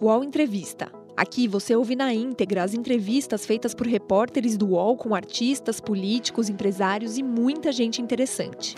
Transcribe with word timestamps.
UOL 0.00 0.22
Entrevista. 0.22 0.92
Aqui 1.16 1.48
você 1.48 1.74
ouve 1.74 1.96
na 1.96 2.14
íntegra 2.14 2.62
as 2.62 2.72
entrevistas 2.72 3.44
feitas 3.44 3.74
por 3.74 3.84
repórteres 3.84 4.56
do 4.56 4.68
UOL 4.68 4.96
com 4.96 5.12
artistas, 5.12 5.80
políticos, 5.80 6.48
empresários 6.48 7.18
e 7.18 7.22
muita 7.24 7.72
gente 7.72 8.00
interessante. 8.00 8.76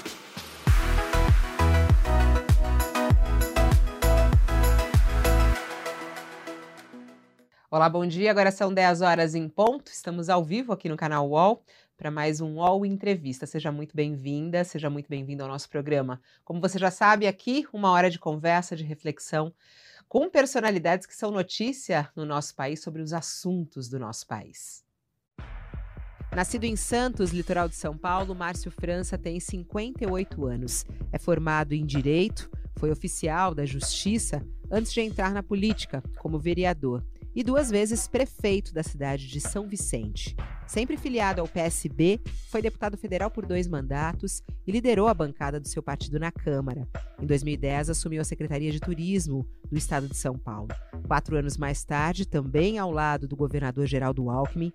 Olá, 7.70 7.86
bom 7.90 8.06
dia. 8.06 8.30
Agora 8.30 8.50
são 8.50 8.72
10 8.72 9.02
horas 9.02 9.34
em 9.34 9.46
ponto. 9.46 9.92
Estamos 9.92 10.30
ao 10.30 10.42
vivo 10.42 10.72
aqui 10.72 10.88
no 10.88 10.96
canal 10.96 11.28
UOL 11.28 11.62
para 11.98 12.10
mais 12.10 12.40
um 12.40 12.54
UOL 12.54 12.86
Entrevista. 12.86 13.44
Seja 13.44 13.70
muito 13.70 13.94
bem-vinda, 13.94 14.64
seja 14.64 14.88
muito 14.88 15.10
bem-vindo 15.10 15.42
ao 15.42 15.50
nosso 15.50 15.68
programa. 15.68 16.18
Como 16.46 16.62
você 16.62 16.78
já 16.78 16.90
sabe, 16.90 17.26
aqui 17.26 17.66
uma 17.74 17.90
hora 17.90 18.08
de 18.08 18.18
conversa, 18.18 18.74
de 18.74 18.84
reflexão 18.84 19.52
com 20.10 20.28
personalidades 20.28 21.06
que 21.06 21.14
são 21.14 21.30
notícia 21.30 22.10
no 22.16 22.26
nosso 22.26 22.52
país 22.56 22.82
sobre 22.82 23.00
os 23.00 23.12
assuntos 23.12 23.88
do 23.88 23.96
nosso 23.96 24.26
país. 24.26 24.84
Nascido 26.34 26.64
em 26.64 26.74
Santos, 26.74 27.30
litoral 27.30 27.68
de 27.68 27.76
São 27.76 27.96
Paulo, 27.96 28.34
Márcio 28.34 28.72
França 28.72 29.16
tem 29.16 29.38
58 29.38 30.44
anos. 30.46 30.84
É 31.12 31.18
formado 31.18 31.74
em 31.74 31.86
Direito, 31.86 32.50
foi 32.76 32.90
oficial 32.90 33.54
da 33.54 33.64
Justiça 33.64 34.44
antes 34.68 34.92
de 34.92 35.00
entrar 35.00 35.32
na 35.32 35.44
política 35.44 36.02
como 36.18 36.40
vereador 36.40 37.06
e 37.34 37.42
duas 37.42 37.70
vezes 37.70 38.08
prefeito 38.08 38.72
da 38.72 38.82
cidade 38.82 39.28
de 39.28 39.40
São 39.40 39.68
Vicente. 39.68 40.36
Sempre 40.66 40.96
filiado 40.96 41.40
ao 41.40 41.48
PSB, 41.48 42.20
foi 42.48 42.62
deputado 42.62 42.96
federal 42.96 43.30
por 43.30 43.44
dois 43.44 43.66
mandatos 43.66 44.42
e 44.66 44.72
liderou 44.72 45.08
a 45.08 45.14
bancada 45.14 45.58
do 45.58 45.68
seu 45.68 45.82
partido 45.82 46.18
na 46.18 46.30
Câmara. 46.30 46.88
Em 47.20 47.26
2010, 47.26 47.90
assumiu 47.90 48.20
a 48.20 48.24
Secretaria 48.24 48.70
de 48.70 48.80
Turismo 48.80 49.46
do 49.70 49.76
estado 49.76 50.08
de 50.08 50.16
São 50.16 50.38
Paulo. 50.38 50.68
Quatro 51.06 51.36
anos 51.36 51.56
mais 51.56 51.84
tarde, 51.84 52.26
também 52.26 52.78
ao 52.78 52.90
lado 52.90 53.26
do 53.26 53.36
governador 53.36 53.86
Geraldo 53.86 54.30
Alckmin, 54.30 54.72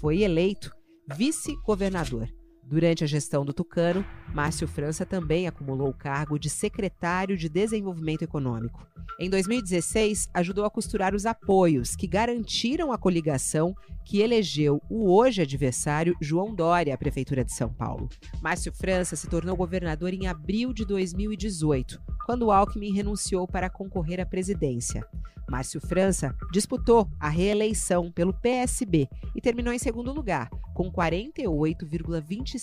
foi 0.00 0.22
eleito 0.22 0.70
vice-governador 1.16 2.28
Durante 2.70 3.02
a 3.02 3.06
gestão 3.06 3.46
do 3.46 3.54
Tucano, 3.54 4.04
Márcio 4.34 4.68
França 4.68 5.06
também 5.06 5.48
acumulou 5.48 5.88
o 5.88 5.94
cargo 5.94 6.38
de 6.38 6.50
secretário 6.50 7.34
de 7.34 7.48
Desenvolvimento 7.48 8.20
Econômico. 8.20 8.86
Em 9.18 9.30
2016, 9.30 10.28
ajudou 10.34 10.66
a 10.66 10.70
costurar 10.70 11.14
os 11.14 11.24
apoios 11.24 11.96
que 11.96 12.06
garantiram 12.06 12.92
a 12.92 12.98
coligação 12.98 13.74
que 14.04 14.20
elegeu 14.20 14.82
o 14.90 15.10
hoje 15.10 15.40
adversário 15.40 16.14
João 16.20 16.54
Dória 16.54 16.94
à 16.94 16.98
Prefeitura 16.98 17.42
de 17.42 17.54
São 17.54 17.72
Paulo. 17.72 18.10
Márcio 18.42 18.70
França 18.70 19.16
se 19.16 19.28
tornou 19.28 19.56
governador 19.56 20.12
em 20.12 20.26
abril 20.26 20.74
de 20.74 20.84
2018, 20.84 21.98
quando 22.26 22.52
Alckmin 22.52 22.92
renunciou 22.92 23.48
para 23.48 23.70
concorrer 23.70 24.20
à 24.20 24.26
presidência. 24.26 25.08
Márcio 25.48 25.80
França 25.80 26.36
disputou 26.52 27.08
a 27.18 27.30
reeleição 27.30 28.12
pelo 28.12 28.34
PSB 28.34 29.08
e 29.34 29.40
terminou 29.40 29.72
em 29.72 29.78
segundo 29.78 30.12
lugar, 30.12 30.50
com 30.74 30.92
48,25% 30.92 32.57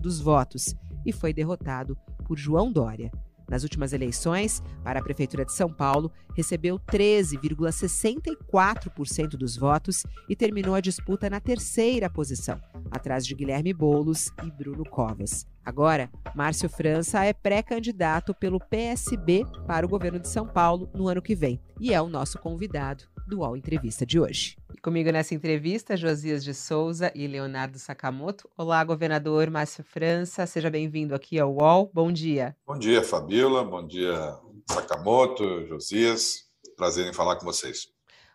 dos 0.00 0.20
votos, 0.20 0.74
e 1.04 1.12
foi 1.12 1.32
derrotado 1.32 1.96
por 2.24 2.36
João 2.36 2.72
Dória. 2.72 3.10
Nas 3.48 3.62
últimas 3.62 3.94
eleições, 3.94 4.62
para 4.84 5.00
a 5.00 5.02
Prefeitura 5.02 5.42
de 5.44 5.52
São 5.52 5.72
Paulo, 5.72 6.12
recebeu 6.36 6.78
13,64% 6.78 9.30
dos 9.30 9.56
votos 9.56 10.04
e 10.28 10.36
terminou 10.36 10.74
a 10.74 10.80
disputa 10.80 11.30
na 11.30 11.40
terceira 11.40 12.10
posição, 12.10 12.60
atrás 12.90 13.26
de 13.26 13.34
Guilherme 13.34 13.72
Boulos 13.72 14.30
e 14.44 14.50
Bruno 14.50 14.84
Covas. 14.84 15.46
Agora, 15.64 16.10
Márcio 16.34 16.68
França 16.68 17.24
é 17.24 17.32
pré-candidato 17.32 18.34
pelo 18.34 18.60
PSB 18.60 19.46
para 19.66 19.86
o 19.86 19.88
governo 19.88 20.20
de 20.20 20.28
São 20.28 20.46
Paulo 20.46 20.90
no 20.94 21.08
ano 21.08 21.22
que 21.22 21.34
vem 21.34 21.58
e 21.80 21.94
é 21.94 22.00
o 22.00 22.08
nosso 22.08 22.38
convidado 22.38 23.04
do 23.28 23.40
UOL 23.40 23.56
Entrevista 23.56 24.06
de 24.06 24.18
hoje. 24.18 24.56
E 24.74 24.80
comigo 24.80 25.12
nessa 25.12 25.34
entrevista, 25.34 25.96
Josias 25.96 26.42
de 26.42 26.54
Souza 26.54 27.12
e 27.14 27.26
Leonardo 27.26 27.78
Sakamoto. 27.78 28.48
Olá, 28.56 28.82
governador 28.82 29.50
Márcio 29.50 29.84
França, 29.84 30.46
seja 30.46 30.70
bem-vindo 30.70 31.14
aqui 31.14 31.38
ao 31.38 31.54
UOL. 31.54 31.90
Bom 31.92 32.10
dia. 32.10 32.56
Bom 32.66 32.78
dia, 32.78 33.02
Fabíola. 33.02 33.62
Bom 33.62 33.86
dia, 33.86 34.34
Sakamoto, 34.70 35.66
Josias. 35.66 36.48
Prazer 36.74 37.06
em 37.06 37.12
falar 37.12 37.36
com 37.36 37.44
vocês. 37.44 37.88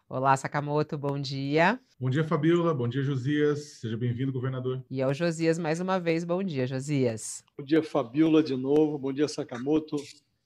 Olá, 0.07 0.37
Sakamoto, 0.37 0.95
bom 0.95 1.19
dia. 1.19 1.79
Bom 1.99 2.09
dia, 2.09 2.23
Fabíola. 2.23 2.71
Bom 2.71 2.87
dia, 2.87 3.01
Josias. 3.01 3.79
Seja 3.79 3.97
bem-vindo, 3.97 4.31
governador. 4.31 4.83
E 4.91 5.01
ao 5.01 5.11
Josias, 5.11 5.57
mais 5.57 5.79
uma 5.79 5.99
vez, 5.99 6.23
bom 6.23 6.43
dia, 6.43 6.67
Josias. 6.67 7.43
Bom 7.57 7.65
dia, 7.65 7.81
Fabíola, 7.81 8.43
de 8.43 8.55
novo. 8.55 8.99
Bom 8.99 9.11
dia, 9.11 9.27
Sakamoto. 9.27 9.95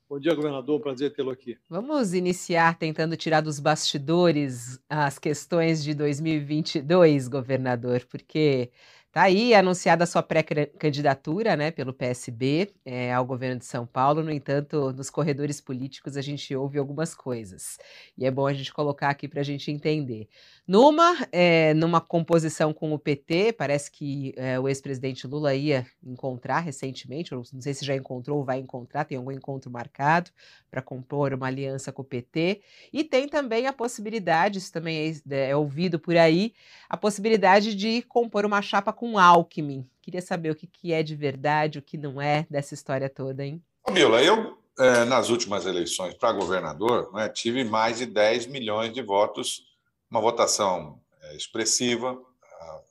Bom 0.10 0.20
dia, 0.20 0.34
governador. 0.34 0.80
Prazer 0.80 1.14
tê-lo 1.14 1.32
aqui. 1.32 1.58
Vamos 1.70 2.14
iniciar 2.14 2.78
tentando 2.78 3.18
tirar 3.18 3.42
dos 3.42 3.60
bastidores 3.60 4.80
as 4.90 5.20
questões 5.20 5.84
de 5.84 5.94
2022, 5.94 7.28
governador, 7.28 8.06
porque 8.10 8.72
Está 9.18 9.24
aí 9.24 9.56
anunciada 9.56 10.04
a 10.04 10.08
sua 10.08 10.22
pré-candidatura 10.22 11.56
né, 11.56 11.72
pelo 11.72 11.92
PSB 11.92 12.72
é, 12.86 13.12
ao 13.12 13.26
governo 13.26 13.58
de 13.58 13.66
São 13.66 13.84
Paulo. 13.84 14.22
No 14.22 14.30
entanto, 14.30 14.94
nos 14.94 15.10
corredores 15.10 15.60
políticos 15.60 16.16
a 16.16 16.22
gente 16.22 16.56
ouve 16.56 16.78
algumas 16.78 17.16
coisas. 17.16 17.80
E 18.16 18.28
é 18.28 18.30
bom 18.30 18.46
a 18.46 18.54
gente 18.54 18.72
colocar 18.72 19.10
aqui 19.10 19.28
para 19.28 19.42
a 19.42 19.44
gente 19.44 19.72
entender. 19.72 20.30
Numa, 20.68 21.16
é, 21.32 21.74
numa 21.76 22.02
composição 22.02 22.74
com 22.74 22.94
o 22.94 23.00
PT, 23.00 23.54
parece 23.54 23.90
que 23.90 24.34
é, 24.36 24.60
o 24.60 24.68
ex-presidente 24.68 25.26
Lula 25.26 25.56
ia 25.56 25.88
encontrar 26.04 26.60
recentemente, 26.60 27.34
não 27.34 27.62
sei 27.62 27.74
se 27.74 27.86
já 27.86 27.96
encontrou 27.96 28.40
ou 28.40 28.44
vai 28.44 28.60
encontrar, 28.60 29.06
tem 29.06 29.18
algum 29.18 29.32
encontro 29.32 29.72
marcado 29.72 30.30
para 30.70 30.82
compor 30.82 31.34
uma 31.34 31.48
aliança 31.48 31.94
com 31.94 32.02
o 32.02 32.06
PT. 32.06 32.60
E 32.92 33.06
tem 33.06 33.30
também 33.30 33.66
a 33.66 33.72
possibilidade, 33.72 34.58
isso 34.58 34.74
também 34.74 35.22
é, 35.30 35.52
é 35.52 35.56
ouvido 35.56 35.98
por 35.98 36.18
aí, 36.18 36.54
a 36.90 36.98
possibilidade 36.98 37.74
de 37.74 38.02
compor 38.02 38.46
uma 38.46 38.62
chapa 38.62 38.92
com 38.92 39.18
Alckmin. 39.18 39.88
Queria 40.02 40.22
saber 40.22 40.52
o 40.52 40.56
que, 40.56 40.68
que 40.68 40.92
é 40.92 41.02
de 41.02 41.16
verdade, 41.16 41.80
o 41.80 41.82
que 41.82 41.98
não 41.98 42.22
é 42.22 42.46
dessa 42.50 42.74
história 42.74 43.10
toda, 43.10 43.46
hein? 43.46 43.64
Mila, 43.90 44.22
eu, 44.22 44.58
é, 44.78 45.06
nas 45.06 45.30
últimas 45.30 45.66
eleições 45.66 46.14
para 46.14 46.34
governador, 46.34 47.10
né, 47.14 47.30
tive 47.30 47.64
mais 47.64 48.00
de 48.00 48.06
10 48.06 48.48
milhões 48.48 48.92
de 48.92 49.02
votos 49.02 49.67
uma 50.10 50.22
votação 50.22 51.02
é, 51.22 51.36
expressiva. 51.36 52.18
Ah, 52.60 52.82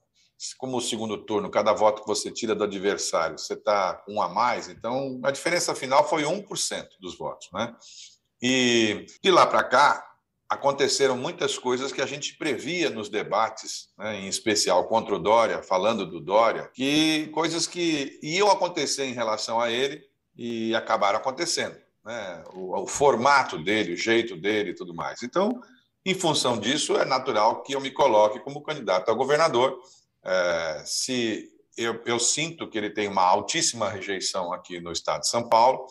como 0.59 0.77
o 0.77 0.83
segundo 0.83 1.19
turno, 1.19 1.51
cada 1.51 1.73
voto 1.73 2.03
que 2.03 2.09
você 2.09 2.31
tira 2.31 2.55
do 2.55 2.65
adversário, 2.65 3.39
você 3.39 3.55
está 3.55 4.03
um 4.09 4.21
a 4.21 4.29
mais, 4.29 4.69
então 4.69 5.21
a 5.23 5.31
diferença 5.31 5.75
final 5.75 6.09
foi 6.09 6.25
1% 6.25 6.89
dos 7.01 7.17
votos. 7.17 7.49
Né? 7.53 7.75
E 8.43 9.07
de 9.23 9.31
lá 9.31 9.47
para 9.47 9.65
cá, 9.65 10.07
aconteceram 10.49 11.17
muitas 11.17 11.59
coisas 11.59 11.93
que 11.93 12.01
a 12.01 12.07
gente 12.07 12.37
previa 12.37 12.89
nos 12.89 13.09
debates, 13.09 13.89
né, 13.99 14.21
em 14.21 14.29
especial 14.29 14.87
contra 14.87 15.15
o 15.15 15.19
Dória, 15.19 15.63
falando 15.63 16.07
do 16.07 16.21
Dória, 16.21 16.71
que 16.73 17.27
coisas 17.29 17.67
que 17.67 18.19
iam 18.23 18.51
acontecer 18.51 19.07
em 19.07 19.13
relação 19.13 19.61
a 19.61 19.71
ele 19.71 20.03
e 20.37 20.75
acabaram 20.75 21.19
acontecendo. 21.19 21.77
Né, 22.05 22.45
o, 22.55 22.83
o 22.83 22.87
formato 22.87 23.59
dele, 23.59 23.95
o 23.95 23.97
jeito 23.97 24.37
dele 24.37 24.71
e 24.71 24.75
tudo 24.75 24.95
mais. 24.95 25.23
Então, 25.25 25.61
em 26.07 26.15
função 26.15 26.57
disso, 26.57 26.97
é 26.97 27.05
natural 27.05 27.65
que 27.65 27.75
eu 27.75 27.81
me 27.81 27.91
coloque 27.91 28.39
como 28.39 28.63
candidato 28.63 29.11
a 29.11 29.15
governador. 29.15 29.77
É, 30.25 30.85
se 30.87 31.51
eu, 31.77 32.01
eu, 32.07 32.21
sinto 32.21 32.71
que 32.71 32.79
ele 32.79 32.91
tem 32.91 33.09
uma 33.09 33.25
altíssima 33.25 33.89
rejeição 33.89 34.53
aqui 34.53 34.79
no 34.79 34.93
estado 34.93 35.23
de 35.23 35.29
São 35.29 35.49
Paulo, 35.49 35.85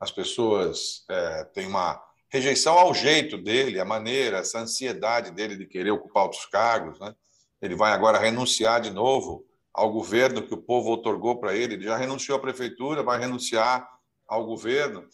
as 0.00 0.10
pessoas 0.10 1.04
é, 1.10 1.44
têm 1.52 1.66
uma 1.66 2.02
rejeição 2.30 2.78
ao 2.78 2.94
jeito 2.94 3.36
dele, 3.36 3.78
a 3.78 3.84
maneira, 3.84 4.38
essa 4.38 4.58
ansiedade 4.58 5.32
dele 5.32 5.54
de 5.54 5.66
querer 5.66 5.90
ocupar 5.90 6.22
outros 6.22 6.46
cargos. 6.46 6.98
Né? 6.98 7.14
Ele 7.60 7.74
vai 7.74 7.92
agora 7.92 8.18
renunciar 8.18 8.80
de 8.80 8.90
novo 8.90 9.44
ao 9.74 9.92
governo 9.92 10.46
que 10.46 10.54
o 10.54 10.62
povo 10.62 10.90
otorgou 10.90 11.38
para 11.38 11.54
ele. 11.54 11.74
Ele 11.74 11.84
já 11.84 11.98
renunciou 11.98 12.38
à 12.38 12.40
prefeitura, 12.40 13.02
vai 13.02 13.18
renunciar 13.18 13.86
ao 14.26 14.46
governo. 14.46 15.06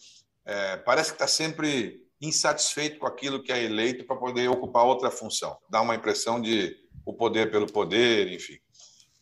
É, 0.45 0.77
parece 0.77 1.09
que 1.09 1.15
está 1.15 1.27
sempre 1.27 2.04
insatisfeito 2.21 2.99
com 2.99 3.05
aquilo 3.05 3.41
que 3.41 3.51
é 3.51 3.63
eleito 3.63 4.05
para 4.05 4.15
poder 4.15 4.49
ocupar 4.49 4.85
outra 4.85 5.11
função. 5.11 5.57
Dá 5.69 5.81
uma 5.81 5.95
impressão 5.95 6.41
de 6.41 6.75
o 7.05 7.13
poder 7.13 7.51
pelo 7.51 7.71
poder, 7.71 8.31
enfim. 8.31 8.57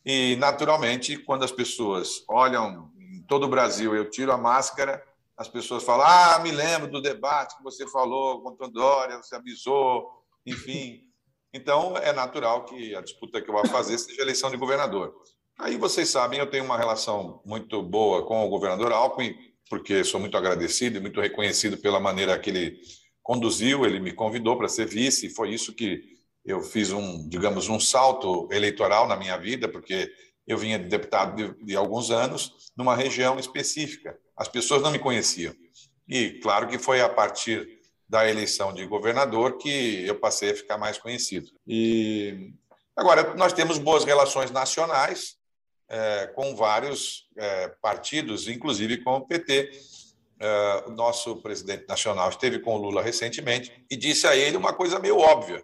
E, 0.06 0.36
naturalmente, 0.38 1.18
quando 1.18 1.44
as 1.44 1.52
pessoas 1.52 2.24
olham 2.28 2.92
em 2.98 3.22
todo 3.24 3.46
o 3.46 3.50
Brasil, 3.50 3.96
eu 3.96 4.10
tiro 4.10 4.32
a 4.32 4.38
máscara, 4.38 5.04
as 5.38 5.48
pessoas 5.48 5.84
falam: 5.84 6.06
Ah, 6.06 6.40
me 6.40 6.52
lembro 6.52 6.90
do 6.90 7.02
debate 7.02 7.58
que 7.58 7.64
você 7.64 7.88
falou 7.88 8.42
com 8.42 8.64
o 8.64 8.68
Dória, 8.68 9.18
você 9.18 9.36
avisou, 9.36 10.10
enfim. 10.46 11.02
Então, 11.54 11.96
é 11.98 12.12
natural 12.12 12.66
que 12.66 12.96
a 12.96 13.02
disputa 13.02 13.42
que 13.42 13.50
eu 13.50 13.54
vou 13.54 13.66
fazer 13.68 13.98
seja 13.98 14.22
a 14.22 14.24
eleição 14.24 14.50
de 14.50 14.58
governador. 14.58 15.14
Aí 15.60 15.78
vocês 15.78 16.10
sabem, 16.10 16.40
eu 16.40 16.50
tenho 16.50 16.66
uma 16.66 16.78
relação 16.78 17.42
muito 17.46 17.82
boa 17.82 18.26
com 18.26 18.44
o 18.44 18.50
governador 18.50 18.92
Alckmin, 18.92 19.36
porque 19.74 20.04
sou 20.04 20.20
muito 20.20 20.38
agradecido 20.38 20.98
e 20.98 21.02
muito 21.02 21.20
reconhecido 21.20 21.80
pela 21.80 22.00
maneira 22.00 22.38
que 22.38 22.52
ele 22.52 22.80
conduziu, 23.24 23.88
ele 23.88 24.00
me 24.00 24.14
convidou 24.14 24.56
para 24.56 24.68
ser 24.68 24.86
vice, 24.86 25.26
e 25.26 25.30
foi 25.32 25.52
isso 25.52 25.74
que 25.74 26.00
eu 26.46 26.62
fiz 26.62 26.92
um, 26.92 27.28
digamos, 27.28 27.70
um 27.70 27.80
salto 27.80 28.48
eleitoral 28.52 29.08
na 29.08 29.16
minha 29.16 29.36
vida, 29.36 29.68
porque 29.68 30.12
eu 30.46 30.60
vinha 30.60 30.78
de 30.78 30.88
deputado 30.88 31.36
de, 31.36 31.66
de 31.66 31.76
alguns 31.76 32.12
anos 32.12 32.70
numa 32.78 32.96
região 32.96 33.40
específica. 33.40 34.16
As 34.38 34.48
pessoas 34.48 34.84
não 34.84 34.92
me 34.92 35.00
conheciam. 35.00 35.56
E 36.08 36.34
claro 36.34 36.68
que 36.68 36.78
foi 36.78 37.02
a 37.02 37.10
partir 37.10 37.68
da 38.08 38.30
eleição 38.30 38.72
de 38.72 38.86
governador 38.86 39.58
que 39.58 40.06
eu 40.06 40.20
passei 40.20 40.52
a 40.52 40.56
ficar 40.56 40.78
mais 40.78 41.00
conhecido. 41.00 41.50
E 41.66 42.54
agora 42.96 43.34
nós 43.34 43.54
temos 43.54 43.80
boas 43.80 44.04
relações 44.04 44.52
nacionais 44.52 45.36
é, 45.94 46.26
com 46.26 46.56
vários 46.56 47.28
é, 47.38 47.68
partidos, 47.80 48.48
inclusive 48.48 49.04
com 49.04 49.16
o 49.16 49.28
PT. 49.28 49.72
É, 50.40 50.84
o 50.88 50.90
nosso 50.90 51.36
presidente 51.38 51.88
nacional 51.88 52.30
esteve 52.30 52.58
com 52.58 52.74
o 52.74 52.78
Lula 52.80 53.04
recentemente 53.04 53.72
e 53.90 53.96
disse 53.96 54.26
a 54.26 54.36
ele 54.36 54.58
uma 54.58 54.74
coisa 54.74 55.00
meio 55.00 55.20
óbvia, 55.20 55.64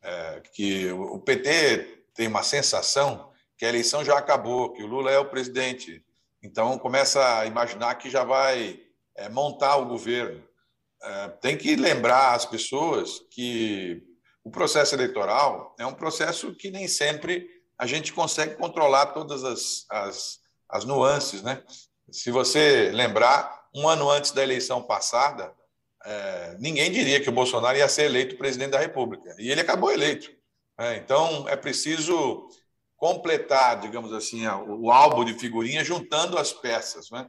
é, 0.00 0.42
que 0.52 0.92
o 0.92 1.18
PT 1.18 2.04
tem 2.14 2.28
uma 2.28 2.44
sensação 2.44 3.32
que 3.58 3.64
a 3.64 3.68
eleição 3.68 4.04
já 4.04 4.16
acabou, 4.16 4.72
que 4.72 4.82
o 4.82 4.86
Lula 4.86 5.10
é 5.10 5.18
o 5.18 5.28
presidente. 5.28 6.04
Então 6.40 6.78
começa 6.78 7.40
a 7.40 7.46
imaginar 7.46 7.96
que 7.96 8.08
já 8.08 8.22
vai 8.22 8.80
é, 9.16 9.28
montar 9.28 9.76
o 9.76 9.86
governo. 9.86 10.40
É, 11.02 11.28
tem 11.40 11.58
que 11.58 11.74
lembrar 11.74 12.34
as 12.34 12.46
pessoas 12.46 13.18
que 13.28 14.04
o 14.44 14.52
processo 14.52 14.94
eleitoral 14.94 15.74
é 15.80 15.84
um 15.84 15.94
processo 15.94 16.54
que 16.54 16.70
nem 16.70 16.86
sempre 16.86 17.53
a 17.78 17.86
gente 17.86 18.12
consegue 18.12 18.54
controlar 18.56 19.06
todas 19.06 19.44
as, 19.44 19.86
as, 19.90 20.38
as 20.68 20.84
nuances. 20.84 21.42
Né? 21.42 21.62
Se 22.10 22.30
você 22.30 22.90
lembrar, 22.92 23.64
um 23.74 23.88
ano 23.88 24.08
antes 24.10 24.30
da 24.30 24.42
eleição 24.42 24.82
passada, 24.82 25.52
é, 26.04 26.56
ninguém 26.60 26.92
diria 26.92 27.20
que 27.20 27.28
o 27.28 27.32
Bolsonaro 27.32 27.76
ia 27.76 27.88
ser 27.88 28.04
eleito 28.04 28.36
presidente 28.36 28.70
da 28.70 28.78
República. 28.78 29.34
E 29.38 29.50
ele 29.50 29.60
acabou 29.60 29.90
eleito. 29.90 30.30
Né? 30.78 30.96
Então, 30.96 31.48
é 31.48 31.56
preciso 31.56 32.48
completar, 32.96 33.80
digamos 33.80 34.12
assim, 34.12 34.46
o 34.46 34.90
álbum 34.90 35.24
de 35.24 35.34
figurinhas 35.34 35.86
juntando 35.86 36.38
as 36.38 36.52
peças. 36.52 37.10
Né? 37.10 37.26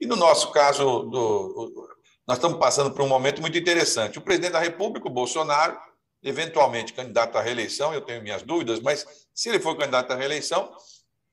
E 0.00 0.06
no 0.06 0.16
nosso 0.16 0.50
caso, 0.50 1.02
do, 1.02 1.88
nós 2.26 2.38
estamos 2.38 2.58
passando 2.58 2.90
por 2.90 3.02
um 3.02 3.08
momento 3.08 3.40
muito 3.40 3.58
interessante. 3.58 4.18
O 4.18 4.22
presidente 4.22 4.52
da 4.52 4.60
República, 4.60 5.06
o 5.06 5.12
Bolsonaro, 5.12 5.78
eventualmente 6.22 6.92
candidato 6.92 7.36
à 7.36 7.42
reeleição, 7.42 7.92
eu 7.92 8.00
tenho 8.00 8.22
minhas 8.22 8.42
dúvidas, 8.42 8.80
mas 8.80 9.06
se 9.34 9.48
ele 9.48 9.58
for 9.58 9.76
candidato 9.76 10.12
à 10.12 10.16
reeleição, 10.16 10.72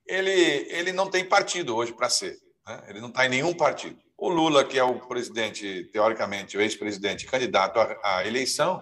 ele, 0.05 0.31
ele 0.31 0.91
não 0.91 1.09
tem 1.09 1.23
partido 1.23 1.75
hoje 1.75 1.93
para 1.93 2.09
ser. 2.09 2.37
Né? 2.67 2.83
Ele 2.89 2.99
não 2.99 3.09
está 3.09 3.25
em 3.25 3.29
nenhum 3.29 3.53
partido. 3.53 3.99
O 4.17 4.27
Lula, 4.27 4.65
que 4.65 4.77
é 4.77 4.83
o 4.83 4.99
presidente, 4.99 5.89
teoricamente, 5.93 6.57
o 6.57 6.61
ex-presidente 6.61 7.25
candidato 7.25 7.79
à, 7.79 7.97
à 8.03 8.27
eleição, 8.27 8.81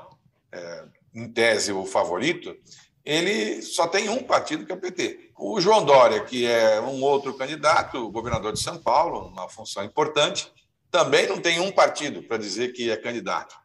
é, 0.52 0.86
em 1.14 1.32
tese 1.32 1.72
o 1.72 1.86
favorito, 1.86 2.56
ele 3.04 3.62
só 3.62 3.88
tem 3.88 4.10
um 4.10 4.24
partido, 4.24 4.66
que 4.66 4.72
é 4.72 4.76
o 4.76 4.80
PT. 4.80 5.32
O 5.38 5.62
João 5.62 5.86
Dória, 5.86 6.24
que 6.24 6.46
é 6.46 6.80
um 6.82 7.02
outro 7.04 7.34
candidato, 7.36 8.12
governador 8.12 8.54
de 8.54 8.60
São 8.60 8.78
Paulo, 8.78 9.28
uma 9.28 9.48
função 9.48 9.84
importante, 9.84 10.52
também 10.92 11.28
não 11.28 11.40
tem 11.40 11.60
um 11.60 11.72
partido 11.72 12.24
para 12.24 12.38
dizer 12.38 12.74
que 12.74 12.90
é 12.90 12.98
candidato. 12.98 13.56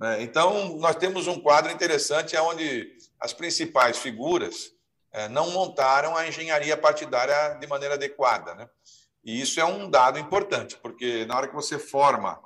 Né? 0.00 0.22
Então, 0.22 0.78
nós 0.78 0.96
temos 0.96 1.26
um 1.26 1.38
quadro 1.38 1.70
interessante 1.70 2.36
onde 2.36 2.90
as 3.20 3.34
principais 3.34 3.98
figuras 3.98 4.72
é, 5.12 5.28
não 5.28 5.50
montaram 5.50 6.16
a 6.16 6.26
engenharia 6.26 6.76
partidária 6.76 7.58
de 7.60 7.66
maneira 7.66 7.94
adequada. 7.94 8.54
Né? 8.54 8.66
E 9.22 9.40
isso 9.40 9.60
é 9.60 9.64
um 9.64 9.90
dado 9.90 10.18
importante, 10.18 10.76
porque 10.78 11.26
na 11.26 11.36
hora 11.36 11.48
que 11.48 11.54
você 11.54 11.78
forma 11.78 12.40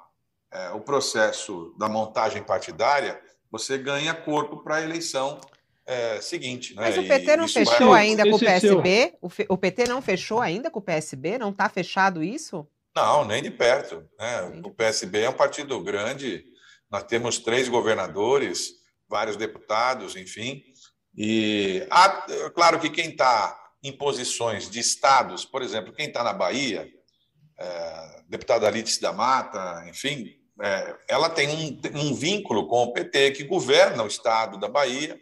é, 0.51 0.71
o 0.71 0.81
processo 0.81 1.75
da 1.79 1.89
montagem 1.89 2.43
partidária, 2.43 3.21
você 3.51 3.79
ganha 3.79 4.13
corpo 4.13 4.59
para 4.65 4.77
a 4.77 4.83
eleição 4.83 5.41
é, 5.87 6.21
seguinte. 6.21 6.75
Né? 6.75 6.83
Mas 6.83 6.99
o 6.99 7.07
PT 7.07 7.37
não 7.37 7.47
fechou 7.47 7.91
vai... 7.91 8.03
ainda 8.03 8.25
com 8.25 8.37
o 8.37 8.41
PSB? 8.41 9.15
O 9.49 9.57
PT 9.57 9.85
não 9.89 10.03
fechou 10.03 10.41
ainda 10.41 10.71
com 10.71 10.81
o 10.81 10.83
PSB? 10.83 11.39
Não 11.39 11.51
está 11.51 11.69
fechado 11.69 12.23
isso? 12.23 12.67
Não, 12.97 13.25
nem 13.25 13.43
de 13.43 13.51
perto. 13.51 14.09
Né? 14.19 14.61
O 14.65 14.71
PSB 14.71 15.21
é 15.21 15.31
um 15.31 15.35
partido 15.35 15.79
grande, 15.81 16.45
nós 16.91 17.05
temos 17.05 17.39
três 17.39 17.69
governadores, 17.69 18.73
vários 19.09 19.37
deputados, 19.37 20.17
enfim. 20.17 20.63
E 21.17 21.87
há, 21.91 22.27
claro 22.55 22.81
que 22.81 22.91
quem 22.91 23.11
está 23.11 23.59
em 23.83 23.93
posições 23.93 24.71
de 24.71 24.81
estados, 24.81 25.45
por 25.45 25.63
exemplo, 25.63 25.93
quem 25.93 26.07
está 26.07 26.25
na 26.25 26.33
Bahia, 26.33 26.89
é, 27.59 28.23
deputada 28.29 28.67
Alice 28.67 29.01
da 29.01 29.13
Mata, 29.13 29.85
enfim, 29.89 30.35
é, 30.61 30.97
ela 31.09 31.29
tem 31.29 31.49
um, 31.49 31.81
um 32.01 32.15
vínculo 32.15 32.67
com 32.67 32.85
o 32.85 32.93
PT 32.93 33.33
que 33.33 33.45
governa 33.45 34.03
o 34.03 34.09
estado 34.09 34.59
da 34.59 34.69
Bahia, 34.69 35.19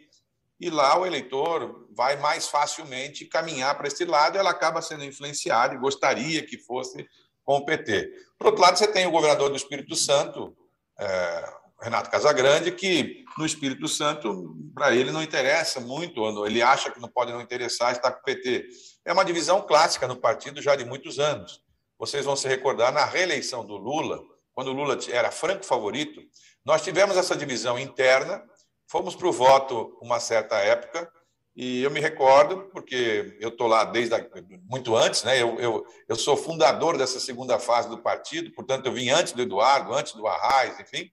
e 0.59 0.69
lá 0.69 0.97
o 0.97 1.05
eleitor 1.05 1.89
vai 1.91 2.15
mais 2.17 2.47
facilmente 2.47 3.25
caminhar 3.25 3.77
para 3.77 3.87
esse 3.87 4.05
lado 4.05 4.37
ela 4.37 4.51
acaba 4.51 4.81
sendo 4.81 5.03
influenciada 5.03 5.75
e 5.75 5.79
gostaria 5.79 6.45
que 6.45 6.57
fosse 6.57 7.05
com 7.43 7.57
o 7.57 7.65
PT. 7.65 8.09
Por 8.37 8.47
outro 8.47 8.61
lado, 8.61 8.77
você 8.77 8.87
tem 8.87 9.05
o 9.05 9.11
governador 9.11 9.49
do 9.49 9.57
Espírito 9.57 9.95
Santo, 9.95 10.55
é, 10.99 11.53
Renato 11.81 12.09
Casagrande, 12.09 12.71
que 12.71 13.25
no 13.37 13.45
Espírito 13.45 13.87
Santo, 13.87 14.55
para 14.73 14.95
ele, 14.95 15.11
não 15.11 15.21
interessa 15.21 15.79
muito, 15.79 16.45
ele 16.45 16.61
acha 16.61 16.89
que 16.89 16.99
não 16.99 17.09
pode 17.09 17.31
não 17.31 17.41
interessar 17.41 17.91
estar 17.91 18.11
com 18.11 18.21
o 18.21 18.23
PT. 18.23 18.67
É 19.05 19.11
uma 19.11 19.25
divisão 19.25 19.61
clássica 19.61 20.07
no 20.07 20.15
partido 20.15 20.61
já 20.61 20.75
de 20.75 20.85
muitos 20.85 21.19
anos. 21.19 21.61
Vocês 21.99 22.25
vão 22.25 22.35
se 22.35 22.47
recordar, 22.47 22.91
na 22.91 23.05
reeleição 23.05 23.65
do 23.65 23.75
Lula, 23.75 24.21
quando 24.53 24.67
o 24.69 24.73
Lula 24.73 24.97
era 25.09 25.31
franco 25.31 25.65
favorito, 25.65 26.21
nós 26.65 26.81
tivemos 26.81 27.17
essa 27.17 27.35
divisão 27.35 27.77
interna, 27.77 28.41
fomos 28.89 29.15
para 29.15 29.27
o 29.27 29.31
voto 29.31 29.97
uma 30.01 30.19
certa 30.19 30.55
época, 30.57 31.11
e 31.55 31.83
eu 31.83 31.91
me 31.91 31.99
recordo, 31.99 32.69
porque 32.71 33.37
eu 33.39 33.49
estou 33.49 33.67
lá 33.67 33.83
desde 33.83 34.15
a, 34.15 34.27
muito 34.67 34.95
antes, 34.95 35.23
né? 35.23 35.39
Eu, 35.39 35.59
eu, 35.59 35.85
eu 36.07 36.15
sou 36.15 36.35
fundador 36.35 36.97
dessa 36.97 37.19
segunda 37.19 37.59
fase 37.59 37.87
do 37.89 38.01
partido, 38.01 38.51
portanto, 38.51 38.87
eu 38.87 38.91
vim 38.91 39.09
antes 39.09 39.33
do 39.33 39.41
Eduardo, 39.41 39.93
antes 39.93 40.13
do 40.13 40.25
Arraes, 40.25 40.79
enfim. 40.79 41.11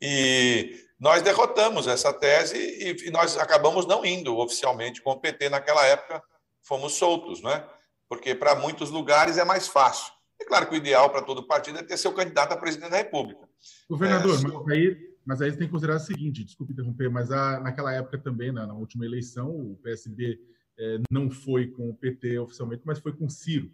E 0.00 0.86
nós 0.98 1.20
derrotamos 1.20 1.86
essa 1.86 2.12
tese 2.12 2.56
e, 2.56 3.08
e 3.08 3.10
nós 3.10 3.36
acabamos 3.36 3.86
não 3.86 4.04
indo 4.04 4.38
oficialmente 4.38 5.02
com 5.02 5.10
o 5.10 5.20
PT 5.20 5.50
naquela 5.50 5.84
época, 5.84 6.22
fomos 6.62 6.94
soltos, 6.94 7.42
né? 7.42 7.66
Porque 8.08 8.34
para 8.34 8.54
muitos 8.54 8.90
lugares 8.90 9.36
é 9.36 9.44
mais 9.44 9.68
fácil. 9.68 10.12
É 10.40 10.44
claro 10.44 10.66
que 10.66 10.74
o 10.74 10.76
ideal 10.76 11.10
para 11.10 11.22
todo 11.22 11.46
partido 11.46 11.78
é 11.78 11.82
ter 11.82 11.96
seu 11.96 12.12
candidato 12.12 12.52
a 12.52 12.56
presidente 12.56 12.90
da 12.90 12.96
República. 12.98 13.46
Governador, 13.88 14.38
é, 14.38 14.48
mas 14.48 14.68
aí 14.68 15.15
mas 15.26 15.42
aí 15.42 15.50
você 15.50 15.58
tem 15.58 15.66
que 15.66 15.72
considerar 15.72 15.96
o 15.96 16.00
seguinte, 16.00 16.44
desculpe 16.44 16.72
interromper, 16.72 17.10
mas 17.10 17.32
a, 17.32 17.60
naquela 17.60 17.92
época 17.92 18.16
também, 18.16 18.52
na, 18.52 18.66
na 18.66 18.74
última 18.74 19.04
eleição, 19.04 19.50
o 19.50 19.76
PSB 19.82 20.38
é, 20.78 20.98
não 21.10 21.30
foi 21.30 21.66
com 21.66 21.90
o 21.90 21.94
PT 21.94 22.38
oficialmente, 22.38 22.82
mas 22.86 23.00
foi 23.00 23.12
com 23.12 23.26
o 23.26 23.30
Ciro 23.30 23.70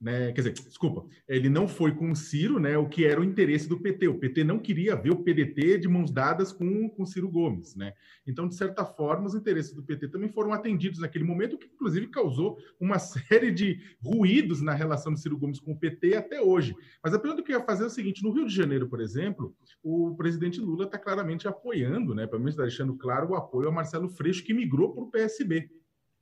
né? 0.00 0.32
Quer 0.32 0.42
dizer, 0.42 0.52
desculpa, 0.52 1.06
ele 1.26 1.48
não 1.48 1.66
foi 1.66 1.94
com 1.94 2.10
o 2.10 2.16
Ciro, 2.16 2.58
né? 2.58 2.76
O 2.76 2.88
que 2.88 3.04
era 3.04 3.20
o 3.20 3.24
interesse 3.24 3.68
do 3.68 3.80
PT. 3.80 4.08
O 4.08 4.18
PT 4.18 4.44
não 4.44 4.58
queria 4.58 4.94
ver 4.94 5.10
o 5.10 5.22
PDT 5.22 5.78
de 5.78 5.88
mãos 5.88 6.10
dadas 6.10 6.52
com 6.52 6.94
o 6.98 7.06
Ciro 7.06 7.30
Gomes, 7.30 7.74
né? 7.74 7.92
Então, 8.26 8.46
de 8.46 8.54
certa 8.54 8.84
forma, 8.84 9.26
os 9.26 9.34
interesses 9.34 9.72
do 9.72 9.82
PT 9.82 10.08
também 10.08 10.28
foram 10.28 10.52
atendidos 10.52 11.00
naquele 11.00 11.24
momento, 11.24 11.54
o 11.54 11.58
que 11.58 11.66
inclusive 11.66 12.08
causou 12.08 12.58
uma 12.78 12.98
série 13.00 13.50
de 13.50 13.80
ruídos 14.02 14.60
na 14.60 14.74
relação 14.74 15.12
do 15.12 15.18
Ciro 15.18 15.38
Gomes 15.38 15.60
com 15.60 15.72
o 15.72 15.78
PT 15.78 16.14
até 16.14 16.42
hoje. 16.42 16.74
Mas 17.02 17.14
a 17.14 17.18
pergunta 17.18 17.42
que 17.42 17.52
eu 17.52 17.58
ia 17.58 17.64
fazer 17.64 17.84
é 17.84 17.86
o 17.86 17.90
seguinte: 17.90 18.22
no 18.22 18.32
Rio 18.32 18.46
de 18.46 18.54
Janeiro, 18.54 18.88
por 18.88 19.00
exemplo, 19.00 19.54
o 19.82 20.14
presidente 20.16 20.60
Lula 20.60 20.84
está 20.84 20.98
claramente 20.98 21.48
apoiando, 21.48 22.14
né? 22.14 22.26
Pelo 22.26 22.40
menos 22.40 22.52
está 22.52 22.64
deixando 22.64 22.94
claro 22.96 23.30
o 23.30 23.34
apoio 23.34 23.68
ao 23.68 23.74
Marcelo 23.74 24.08
Freixo, 24.10 24.44
que 24.44 24.52
migrou 24.52 24.92
para 24.92 25.04
o 25.04 25.10
PSB. 25.10 25.70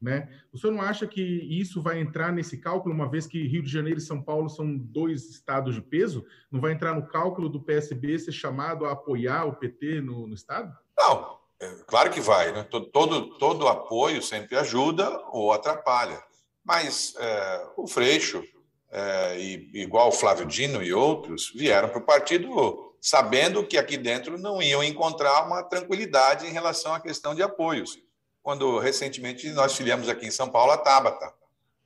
Né? 0.01 0.29
O 0.53 0.59
senhor 0.59 0.73
não 0.73 0.83
acha 0.83 1.07
que 1.07 1.23
isso 1.23 1.81
vai 1.81 1.99
entrar 1.99 2.33
nesse 2.33 2.59
cálculo, 2.59 2.95
uma 2.95 3.11
vez 3.11 3.27
que 3.27 3.47
Rio 3.47 3.63
de 3.63 3.71
Janeiro 3.71 3.99
e 3.99 4.03
São 4.03 4.23
Paulo 4.23 4.51
são 4.51 4.77
dois 4.77 5.31
estados 5.31 5.75
de 5.75 5.81
peso? 5.81 6.25
Não 6.51 6.61
vai 6.61 6.73
entrar 6.73 6.95
no 6.95 7.07
cálculo 7.07 7.49
do 7.49 7.63
PSB 7.63 8.19
ser 8.19 8.33
chamado 8.33 8.85
a 8.85 8.93
apoiar 8.93 9.47
o 9.47 9.57
PT 9.57 10.01
no, 10.03 10.27
no 10.27 10.35
estado? 10.35 10.77
Não, 10.99 11.39
é, 11.59 11.71
claro 11.87 12.11
que 12.11 12.21
vai. 12.21 12.53
Né? 12.53 12.65
Todo, 12.65 12.87
todo, 12.87 13.39
todo 13.39 13.69
apoio 13.69 14.23
sempre 14.23 14.57
ajuda 14.57 15.09
ou 15.31 15.53
atrapalha. 15.53 16.23
Mas 16.63 17.15
é, 17.19 17.67
o 17.77 17.87
Freixo, 17.87 18.43
é, 18.91 19.41
e, 19.41 19.71
igual 19.75 20.09
o 20.09 20.13
Flávio 20.13 20.47
Dino 20.47 20.83
e 20.83 20.93
outros, 20.93 21.51
vieram 21.55 21.89
para 21.89 21.99
o 21.99 22.07
partido 22.07 22.93
sabendo 23.01 23.67
que 23.67 23.77
aqui 23.77 23.97
dentro 23.97 24.39
não 24.39 24.63
iam 24.63 24.83
encontrar 24.83 25.47
uma 25.47 25.63
tranquilidade 25.63 26.47
em 26.47 26.53
relação 26.53 26.95
à 26.95 27.01
questão 27.01 27.35
de 27.35 27.43
apoios 27.43 28.04
quando 28.45 28.79
recentemente 28.79 29.49
nós 29.53 29.75
filiamos 29.75 30.07
aqui 30.07 30.27
em 30.27 30.31
São 30.31 30.51
Paulo 30.51 30.71
a 30.71 30.77
Tabata, 30.77 31.33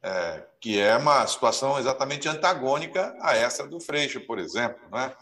é, 0.02 0.42
que 0.60 0.78
é 0.78 0.96
uma 0.96 1.24
situação 1.24 1.78
exatamente 1.78 2.28
antagônica 2.28 3.16
a 3.20 3.36
essa 3.36 3.64
do 3.64 3.78
Freixo, 3.78 4.20
por 4.26 4.40
exemplo. 4.40 4.80
Né? 4.90 5.14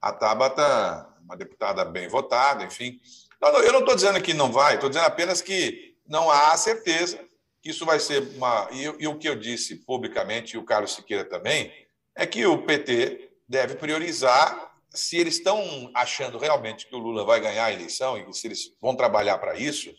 A 0.00 0.12
Tabata, 0.12 1.08
uma 1.24 1.36
deputada 1.36 1.84
bem 1.84 2.06
votada, 2.06 2.62
enfim. 2.62 3.00
eu 3.42 3.72
não 3.72 3.80
estou 3.80 3.96
dizendo 3.96 4.22
que 4.22 4.32
não 4.32 4.52
vai, 4.52 4.76
estou 4.76 4.88
dizendo 4.88 5.06
apenas 5.06 5.42
que 5.42 5.96
não 6.06 6.30
há 6.30 6.56
certeza 6.56 7.18
que 7.60 7.70
isso 7.70 7.84
vai 7.84 7.98
ser 7.98 8.22
uma. 8.36 8.68
E, 8.70 8.84
e 9.00 9.08
o 9.08 9.18
que 9.18 9.28
eu 9.28 9.34
disse 9.34 9.74
publicamente, 9.74 10.54
e 10.54 10.58
o 10.58 10.64
Carlos 10.64 10.94
Siqueira 10.94 11.24
também, 11.24 11.72
é 12.14 12.24
que 12.24 12.46
o 12.46 12.62
PT 12.62 13.32
deve 13.48 13.74
priorizar 13.74 14.72
se 14.88 15.16
eles 15.16 15.34
estão 15.34 15.90
achando 15.92 16.38
realmente 16.38 16.86
que 16.86 16.94
o 16.94 16.98
Lula 16.98 17.24
vai 17.24 17.40
ganhar 17.40 17.64
a 17.64 17.72
eleição 17.72 18.16
e 18.16 18.32
se 18.32 18.46
eles 18.46 18.72
vão 18.80 18.94
trabalhar 18.94 19.36
para 19.38 19.58
isso, 19.58 19.92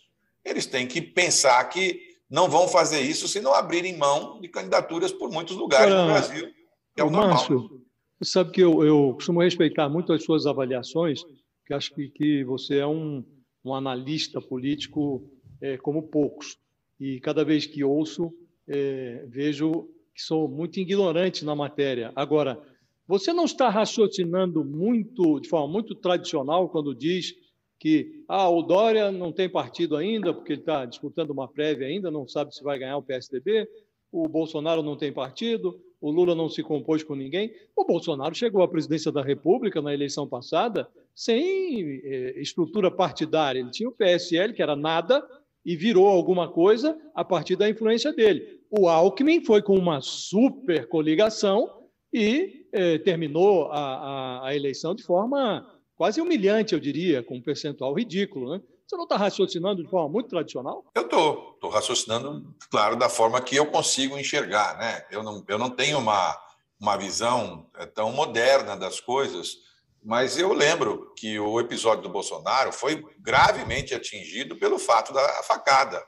eles 0.48 0.66
têm 0.66 0.86
que 0.86 1.00
pensar 1.00 1.62
que 1.64 2.00
não 2.30 2.48
vão 2.48 2.68
fazer 2.68 3.00
isso 3.00 3.26
se 3.26 3.40
não 3.40 3.54
abrirem 3.54 3.96
mão 3.96 4.40
de 4.40 4.48
candidaturas 4.48 5.12
por 5.12 5.30
muitos 5.30 5.56
lugares 5.56 5.94
do 5.94 6.06
Brasil. 6.06 6.50
Que 6.94 7.00
é 7.00 7.04
o 7.04 7.10
Márcio, 7.10 7.78
você 8.20 8.32
sabe 8.32 8.50
que 8.50 8.60
eu, 8.60 8.84
eu 8.84 9.12
costumo 9.14 9.40
respeitar 9.40 9.88
muito 9.88 10.12
as 10.12 10.24
suas 10.24 10.44
avaliações, 10.44 11.22
porque 11.60 11.72
acho 11.72 11.94
que, 11.94 12.08
que 12.08 12.44
você 12.44 12.78
é 12.78 12.86
um, 12.86 13.24
um 13.64 13.72
analista 13.72 14.40
político 14.40 15.24
é, 15.60 15.76
como 15.76 16.08
poucos. 16.08 16.58
E 16.98 17.20
cada 17.20 17.44
vez 17.44 17.64
que 17.64 17.84
ouço, 17.84 18.32
é, 18.66 19.24
vejo 19.28 19.88
que 20.12 20.20
sou 20.20 20.48
muito 20.48 20.80
ignorante 20.80 21.44
na 21.44 21.54
matéria. 21.54 22.12
Agora, 22.16 22.60
você 23.06 23.32
não 23.32 23.44
está 23.44 23.68
raciocinando 23.68 24.64
muito, 24.64 25.38
de 25.38 25.48
forma 25.48 25.72
muito 25.72 25.94
tradicional, 25.94 26.68
quando 26.68 26.92
diz 26.92 27.32
que 27.78 28.24
ah, 28.28 28.48
o 28.48 28.62
Dória 28.62 29.12
não 29.12 29.30
tem 29.30 29.48
partido 29.48 29.96
ainda, 29.96 30.34
porque 30.34 30.54
ele 30.54 30.60
está 30.60 30.84
disputando 30.84 31.30
uma 31.30 31.46
prévia 31.46 31.86
ainda, 31.86 32.10
não 32.10 32.26
sabe 32.26 32.54
se 32.54 32.62
vai 32.62 32.78
ganhar 32.78 32.96
o 32.96 33.02
PSDB, 33.02 33.68
o 34.10 34.26
Bolsonaro 34.26 34.82
não 34.82 34.96
tem 34.96 35.12
partido, 35.12 35.80
o 36.00 36.10
Lula 36.10 36.34
não 36.34 36.48
se 36.48 36.62
compôs 36.62 37.02
com 37.02 37.14
ninguém. 37.14 37.52
O 37.76 37.84
Bolsonaro 37.84 38.34
chegou 38.34 38.62
à 38.62 38.68
presidência 38.68 39.12
da 39.12 39.22
República 39.22 39.82
na 39.82 39.92
eleição 39.92 40.26
passada 40.26 40.88
sem 41.14 42.00
eh, 42.04 42.34
estrutura 42.36 42.90
partidária. 42.90 43.58
Ele 43.58 43.70
tinha 43.70 43.88
o 43.88 43.92
PSL, 43.92 44.52
que 44.52 44.62
era 44.62 44.76
nada, 44.76 45.26
e 45.64 45.76
virou 45.76 46.06
alguma 46.06 46.48
coisa 46.48 46.96
a 47.14 47.24
partir 47.24 47.56
da 47.56 47.68
influência 47.68 48.12
dele. 48.12 48.60
O 48.70 48.88
Alckmin 48.88 49.44
foi 49.44 49.60
com 49.60 49.74
uma 49.74 50.00
super 50.00 50.86
coligação 50.86 51.88
e 52.12 52.66
eh, 52.72 52.98
terminou 52.98 53.64
a, 53.64 53.78
a, 53.78 54.48
a 54.48 54.56
eleição 54.56 54.94
de 54.94 55.02
forma 55.02 55.66
quase 55.98 56.20
humilhante, 56.20 56.72
eu 56.72 56.80
diria, 56.80 57.24
com 57.24 57.36
um 57.36 57.42
percentual 57.42 57.92
ridículo. 57.92 58.52
Né? 58.52 58.62
Você 58.86 58.96
não 58.96 59.02
está 59.02 59.16
raciocinando 59.16 59.82
de 59.82 59.90
forma 59.90 60.08
muito 60.08 60.28
tradicional? 60.28 60.84
Eu 60.94 61.02
estou. 61.02 61.52
Estou 61.54 61.70
raciocinando, 61.70 62.54
claro, 62.70 62.94
da 62.94 63.08
forma 63.08 63.40
que 63.42 63.56
eu 63.56 63.66
consigo 63.66 64.16
enxergar. 64.16 64.78
Né? 64.78 65.04
Eu, 65.10 65.24
não, 65.24 65.44
eu 65.48 65.58
não 65.58 65.68
tenho 65.68 65.98
uma, 65.98 66.40
uma 66.80 66.96
visão 66.96 67.68
é, 67.76 67.84
tão 67.84 68.12
moderna 68.12 68.76
das 68.76 69.00
coisas, 69.00 69.56
mas 70.02 70.38
eu 70.38 70.52
lembro 70.52 71.12
que 71.16 71.36
o 71.40 71.58
episódio 71.58 72.04
do 72.04 72.08
Bolsonaro 72.08 72.72
foi 72.72 73.04
gravemente 73.18 73.92
atingido 73.92 74.56
pelo 74.56 74.78
fato 74.78 75.12
da 75.12 75.42
facada. 75.42 76.00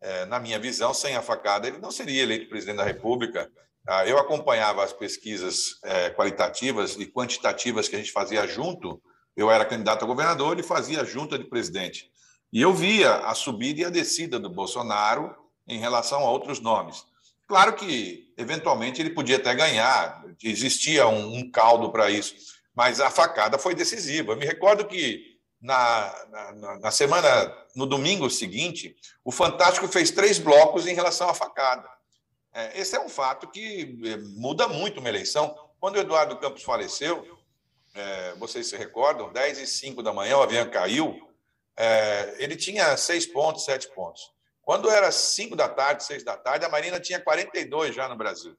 É, 0.00 0.24
na 0.26 0.38
minha 0.38 0.58
visão, 0.58 0.94
sem 0.94 1.16
a 1.16 1.22
facada, 1.22 1.66
ele 1.66 1.78
não 1.78 1.90
seria 1.90 2.22
eleito 2.22 2.48
presidente 2.48 2.76
da 2.76 2.84
República. 2.84 3.50
Ah, 3.86 4.06
eu 4.06 4.16
acompanhava 4.18 4.84
as 4.84 4.92
pesquisas 4.92 5.80
é, 5.84 6.10
qualitativas 6.10 6.94
e 6.94 7.06
quantitativas 7.06 7.88
que 7.88 7.96
a 7.96 7.98
gente 7.98 8.12
fazia 8.12 8.46
junto 8.46 9.02
eu 9.36 9.50
era 9.50 9.64
candidato 9.64 10.04
a 10.04 10.06
governador 10.06 10.58
e 10.58 10.62
fazia 10.62 11.04
junta 11.04 11.38
de 11.38 11.44
presidente. 11.44 12.10
E 12.52 12.60
eu 12.60 12.72
via 12.72 13.16
a 13.16 13.34
subida 13.34 13.80
e 13.80 13.84
a 13.84 13.90
descida 13.90 14.38
do 14.38 14.50
Bolsonaro 14.50 15.34
em 15.66 15.78
relação 15.78 16.20
a 16.20 16.30
outros 16.30 16.60
nomes. 16.60 17.04
Claro 17.48 17.74
que, 17.74 18.32
eventualmente, 18.36 19.00
ele 19.00 19.10
podia 19.10 19.36
até 19.36 19.54
ganhar, 19.54 20.24
existia 20.42 21.06
um, 21.06 21.38
um 21.38 21.50
caldo 21.50 21.90
para 21.90 22.10
isso, 22.10 22.34
mas 22.74 23.00
a 23.00 23.10
facada 23.10 23.58
foi 23.58 23.74
decisiva. 23.74 24.32
Eu 24.32 24.36
me 24.36 24.46
recordo 24.46 24.86
que 24.86 25.38
na, 25.60 26.26
na, 26.30 26.78
na, 26.78 26.90
semana, 26.90 27.54
no 27.76 27.86
domingo 27.86 28.28
seguinte, 28.28 28.96
o 29.24 29.30
Fantástico 29.30 29.86
fez 29.86 30.10
três 30.10 30.38
blocos 30.38 30.86
em 30.86 30.94
relação 30.94 31.28
à 31.28 31.34
facada. 31.34 31.88
É, 32.52 32.80
esse 32.80 32.96
é 32.96 33.00
um 33.00 33.08
fato 33.08 33.48
que 33.48 33.98
é, 34.04 34.16
muda 34.36 34.66
muito 34.68 35.00
uma 35.00 35.08
eleição. 35.08 35.54
Quando 35.78 35.96
o 35.96 36.00
Eduardo 36.00 36.36
Campos 36.38 36.62
faleceu, 36.62 37.26
é, 37.94 38.34
vocês 38.34 38.68
se 38.68 38.76
recordam, 38.76 39.32
10 39.32 39.58
e 39.58 39.66
5 39.66 40.02
da 40.02 40.12
manhã 40.12 40.38
o 40.38 40.42
avião 40.42 40.68
caiu, 40.70 41.16
é, 41.76 42.34
ele 42.38 42.56
tinha 42.56 42.96
6 42.96 43.26
pontos, 43.26 43.64
7 43.64 43.88
pontos. 43.94 44.32
Quando 44.62 44.88
era 44.90 45.10
5 45.10 45.56
da 45.56 45.68
tarde, 45.68 46.04
6 46.04 46.22
da 46.22 46.36
tarde, 46.36 46.64
a 46.64 46.68
Marina 46.68 47.00
tinha 47.00 47.20
42 47.20 47.94
já 47.94 48.08
no 48.08 48.16
Brasil. 48.16 48.56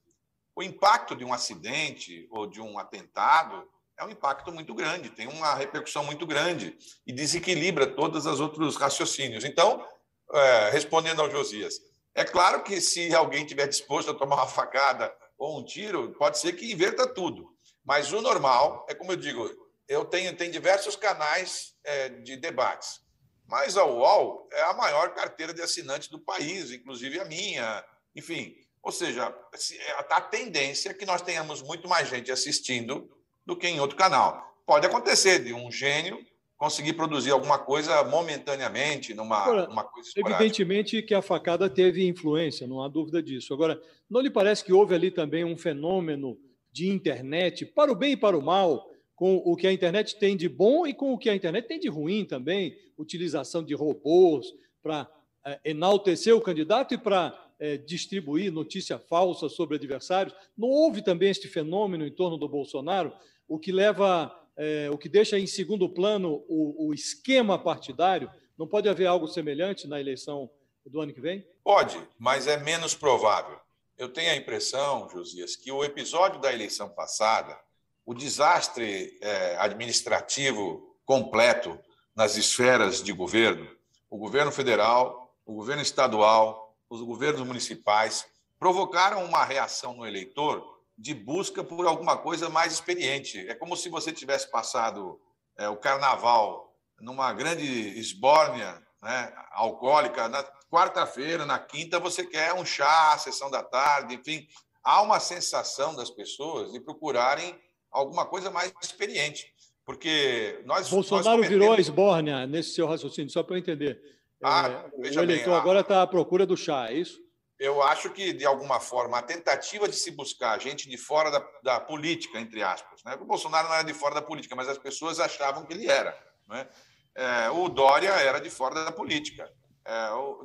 O 0.56 0.62
impacto 0.62 1.16
de 1.16 1.24
um 1.24 1.34
acidente 1.34 2.28
ou 2.30 2.46
de 2.46 2.62
um 2.62 2.78
atentado 2.78 3.68
é 3.98 4.04
um 4.04 4.10
impacto 4.10 4.52
muito 4.52 4.74
grande, 4.74 5.10
tem 5.10 5.28
uma 5.28 5.54
repercussão 5.54 6.04
muito 6.04 6.26
grande 6.26 6.78
e 7.06 7.14
desequilibra 7.14 7.88
todos 7.88 8.26
os 8.26 8.40
outros 8.40 8.76
raciocínios. 8.76 9.46
Então, 9.46 9.86
é, 10.32 10.70
respondendo 10.72 11.22
ao 11.22 11.30
Josias, 11.30 11.76
é 12.16 12.24
claro 12.24 12.64
que 12.64 12.82
se 12.82 13.14
alguém 13.14 13.46
tiver 13.46 13.68
disposto 13.68 14.12
a 14.12 14.14
tomar 14.14 14.36
uma 14.36 14.48
facada 14.48 15.14
ou 15.38 15.60
um 15.60 15.64
tiro, 15.64 16.14
pode 16.14 16.40
ser 16.40 16.54
que 16.54 16.72
inverta 16.72 17.08
tudo. 17.08 17.53
Mas 17.84 18.12
o 18.14 18.22
normal 18.22 18.86
é 18.90 18.94
como 18.94 19.12
eu 19.12 19.18
digo, 19.18 19.50
eu 19.88 20.06
tenho 20.06 20.36
tem 20.36 20.50
diversos 20.50 20.96
canais 20.96 21.76
é, 21.84 22.10
de 22.10 22.38
debates, 22.38 23.02
mas 23.48 23.78
a 23.78 23.86
UOL 23.86 24.48
é 24.52 24.62
a 24.64 24.74
maior 24.74 25.14
carteira 25.14 25.54
de 25.54 25.62
assinantes 25.62 26.08
do 26.08 26.20
país, 26.20 26.72
inclusive 26.72 27.20
a 27.20 27.26
minha. 27.26 27.84
Enfim, 28.16 28.56
ou 28.82 28.92
seja, 28.92 29.34
é, 29.74 29.92
a 30.10 30.22
tendência 30.22 30.90
é 30.90 30.94
que 30.94 31.06
nós 31.06 31.22
tenhamos 31.22 31.62
muito 31.62 31.88
mais 31.88 32.10
gente 32.10 32.32
assistindo 32.32 33.10
do 33.46 33.56
que 33.56 33.68
em 33.68 33.80
outro 33.80 33.98
canal. 33.98 34.54
Pode 34.66 34.86
acontecer 34.86 35.44
de 35.44 35.54
um 35.54 35.70
gênio 35.70 36.26
conseguir 36.58 36.94
produzir 36.94 37.32
alguma 37.32 37.60
coisa 37.60 38.04
momentaneamente, 38.06 39.14
numa, 39.14 39.44
Agora, 39.44 39.68
numa 39.68 39.84
coisa 39.84 40.08
esporádica. 40.08 40.42
Evidentemente 40.42 41.02
que 41.02 41.14
a 41.14 41.22
facada 41.22 41.70
teve 41.70 42.08
influência, 42.08 42.66
não 42.66 42.82
há 42.82 42.88
dúvida 42.88 43.22
disso. 43.22 43.54
Agora, 43.54 43.82
não 44.10 44.22
lhe 44.22 44.30
parece 44.30 44.64
que 44.64 44.72
houve 44.72 44.96
ali 44.96 45.12
também 45.12 45.44
um 45.44 45.58
fenômeno 45.58 46.38
de 46.74 46.90
internet, 46.90 47.68
para 47.68 47.92
o 47.92 47.96
bem 47.96 48.14
e 48.14 48.18
para 48.18 48.36
o 48.36 48.42
mal, 48.42 48.92
com 49.16 49.38
o 49.38 49.56
que 49.56 49.68
a 49.68 49.72
internet 49.72 50.18
tem 50.18 50.36
de 50.36 50.50
bom 50.50 50.88
e 50.88 50.94
com 50.94 51.14
o 51.14 51.18
que 51.18 51.30
a 51.30 51.36
internet 51.36 51.68
tem 51.68 51.80
de 51.80 51.88
ruim 51.88 52.26
também, 52.26 52.76
utilização 52.98 53.64
de 53.64 53.76
robôs 53.76 54.48
para 54.82 55.08
é, 55.46 55.60
enaltecer 55.64 56.36
o 56.36 56.42
candidato 56.42 56.96
e 56.96 56.98
para 56.98 57.32
é, 57.60 57.78
distribuir 57.78 58.52
notícia 58.52 58.98
falsa 58.98 59.48
sobre 59.48 59.78
adversários. 59.78 60.36
Não 60.58 60.68
houve 60.68 61.04
também 61.04 61.30
este 61.30 61.48
fenômeno 61.48 62.08
em 62.08 62.12
torno 62.12 62.38
do 62.38 62.50
Bolsonaro, 62.50 63.14
o 63.48 63.60
que 63.60 63.72
leva, 63.72 64.36
é, 64.58 64.90
o 64.92 64.98
que 64.98 65.08
deixa 65.08 65.38
em 65.38 65.46
segundo 65.46 65.88
plano 65.88 66.44
o, 66.50 66.88
o 66.88 66.94
esquema 66.94 67.60
partidário. 67.60 68.32
Não 68.58 68.68
pode 68.68 68.90
haver 68.90 69.06
algo 69.06 69.28
semelhante 69.28 69.88
na 69.88 70.02
eleição 70.02 70.50
do 70.86 71.00
ano 71.00 71.14
que 71.14 71.22
vem? 71.22 71.46
Pode, 71.64 72.00
mas 72.18 72.48
é 72.48 72.58
menos 72.58 72.96
provável 72.96 73.60
eu 73.98 74.10
tenho 74.10 74.32
a 74.32 74.36
impressão, 74.36 75.10
Josias, 75.10 75.56
que 75.56 75.72
o 75.72 75.84
episódio 75.84 76.40
da 76.40 76.52
eleição 76.52 76.90
passada, 76.90 77.58
o 78.06 78.14
desastre 78.14 79.18
é, 79.22 79.58
administrativo 79.58 80.96
completo 81.06 81.80
nas 82.16 82.36
esferas 82.36 83.02
de 83.02 83.14
governo, 83.14 83.70
o 84.10 84.18
governo 84.18 84.52
federal, 84.52 85.34
o 85.46 85.54
governo 85.54 85.82
estadual, 85.82 86.76
os 86.90 87.02
governos 87.02 87.46
municipais, 87.46 88.26
provocaram 88.60 89.24
uma 89.26 89.44
reação 89.44 89.94
no 89.96 90.06
eleitor 90.06 90.82
de 90.98 91.14
busca 91.14 91.64
por 91.64 91.86
alguma 91.88 92.18
coisa 92.18 92.50
mais 92.50 92.74
experiente. 92.74 93.48
É 93.48 93.56
como 93.56 93.76
se 93.76 93.90
você 93.90 94.12
tivesse 94.12 94.50
passado 94.50 95.20
é, 95.58 95.68
o 95.68 95.78
carnaval 95.78 96.74
numa 97.00 97.34
grande 97.34 97.66
esbórnia 98.00 98.82
né, 99.02 99.34
alcoólica, 99.52 100.30
na, 100.30 100.46
Quarta-feira, 100.74 101.46
na 101.46 101.60
quinta, 101.60 102.00
você 102.00 102.26
quer 102.26 102.52
um 102.56 102.66
chá, 102.66 103.16
sessão 103.20 103.52
da 103.52 103.62
tarde, 103.62 104.16
enfim. 104.16 104.48
Há 104.84 105.04
uma 105.04 105.20
sensação 105.20 105.96
das 105.96 106.10
pessoas 106.10 106.72
de 106.72 106.80
procurarem 106.80 107.56
alguma 107.92 108.26
coisa 108.26 108.50
mais 108.50 108.74
experiente. 108.82 109.54
Porque 109.86 110.64
nós. 110.66 110.90
Bolsonaro 110.90 111.42
nós 111.42 111.48
virou 111.48 111.74
a 111.74 111.80
esbórnia 111.80 112.48
nesse 112.48 112.74
seu 112.74 112.88
raciocínio, 112.88 113.30
só 113.30 113.44
para 113.44 113.54
eu 113.54 113.60
entender. 113.60 114.02
Ah, 114.44 114.68
é, 114.68 114.98
o 114.98 115.06
eleitor 115.06 115.28
bem, 115.28 115.54
agora 115.54 115.82
está 115.82 116.02
à 116.02 116.08
procura 116.08 116.44
do 116.44 116.58
chá, 116.58 116.90
é 116.90 116.96
isso? 116.96 117.22
Eu 117.60 117.84
acho 117.84 118.10
que, 118.10 118.34
de 118.34 118.44
alguma 118.44 118.80
forma, 118.80 119.20
a 119.20 119.22
tentativa 119.22 119.88
de 119.88 119.96
se 119.96 120.10
buscar 120.10 120.60
gente 120.60 120.90
de 120.90 120.98
fora 120.98 121.30
da, 121.30 121.48
da 121.62 121.80
política, 121.80 122.40
entre 122.40 122.64
aspas. 122.64 123.04
Né? 123.04 123.16
O 123.22 123.26
Bolsonaro 123.26 123.68
não 123.68 123.76
era 123.76 123.84
de 123.84 123.94
fora 123.94 124.16
da 124.16 124.24
política, 124.24 124.56
mas 124.56 124.68
as 124.68 124.80
pessoas 124.80 125.20
achavam 125.20 125.68
que 125.68 125.74
ele 125.74 125.86
era. 125.86 126.18
Né? 126.48 126.68
É, 127.14 127.50
o 127.52 127.70
Dória 127.70 128.10
era 128.10 128.40
de 128.40 128.50
fora 128.50 128.84
da 128.84 128.92
política 128.92 129.48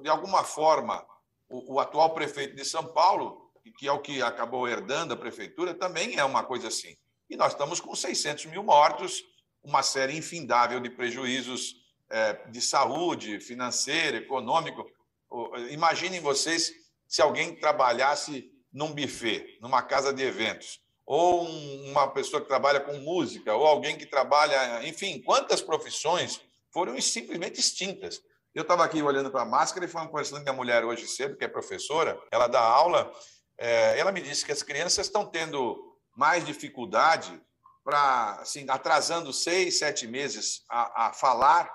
de 0.03 0.09
alguma 0.09 0.45
forma, 0.45 1.05
o, 1.49 1.75
o, 1.75 1.81
atual 1.81 2.15
prefeito 2.15 2.57
de 2.57 2.65
São 2.65 2.87
Paulo, 2.87 3.51
que 3.79 3.87
é 3.87 3.93
o 3.93 4.01
que 4.01 4.23
acabou 4.23 4.69
herdando 4.69 5.15
a 5.15 5.17
prefeitura, 5.17 5.75
também 5.75 6.17
é 6.17 6.25
uma 6.25 6.43
coisa 6.43 6.69
assim. 6.69 6.97
E 7.31 7.37
nós 7.37 7.53
estamos 7.53 7.81
com 7.81 7.95
600 7.95 8.47
mil 8.47 8.63
mortos, 8.63 9.23
uma 9.63 9.83
série 9.83 10.17
infindável 10.17 10.81
de 10.81 10.91
prejuízos 10.91 11.77
é, 12.11 12.33
de 12.49 12.61
saúde, 12.61 13.39
financeiro, 13.41 14.17
econômico. 14.17 14.85
Imaginem 15.71 16.21
vocês 16.21 16.73
se 17.07 17.21
alguém 17.21 17.55
trabalhasse 17.55 18.51
num 18.73 18.93
buffet, 18.93 19.59
numa 19.61 19.83
casa 19.83 20.13
de 20.13 20.23
eventos, 20.23 20.81
ou 21.05 21.43
uma 21.43 22.09
pessoa 22.09 22.41
que 22.41 22.49
trabalha 22.49 22.81
com 22.81 22.99
música, 22.99 23.55
ou 23.55 23.67
alguém 23.67 23.97
que 23.97 24.07
trabalha, 24.07 24.87
enfim, 24.87 25.21
quantas 25.23 25.63
profissões 25.63 26.41
foram 26.71 27.01
simplesmente 27.01 27.59
extintas. 27.59 28.23
Eu 28.55 28.63
estava 28.63 28.85
aqui 28.85 29.03
olhando 29.03 29.31
para 29.31 29.43
a 29.43 29.47
máscara 29.47 29.85
e 29.85 29.89
falando 29.89 30.09
conversando 30.09 30.39
com 30.39 30.45
minha 30.45 30.57
mulher 30.57 30.85
hoje 30.85 31.07
cedo, 31.07 31.37
que 31.37 31.45
é 31.45 31.49
professora, 31.49 32.21
ela 32.31 32.49
dá 32.49 32.61
aula, 32.61 33.13
é, 33.57 33.99
ela 33.99 34.11
me 34.11 34.21
disse 34.21 34.45
que 34.45 34.53
as 34.53 34.63
crianças 34.63 35.07
estão 35.07 35.27
tendo 35.27 35.97
mais 36.17 36.45
dificuldade 36.45 37.41
para, 37.85 38.33
assim, 38.41 38.67
atrasando 38.69 39.33
seis, 39.33 39.79
sete 39.79 40.07
meses 40.07 40.65
a, 40.69 41.09
a 41.09 41.13
falar, 41.13 41.71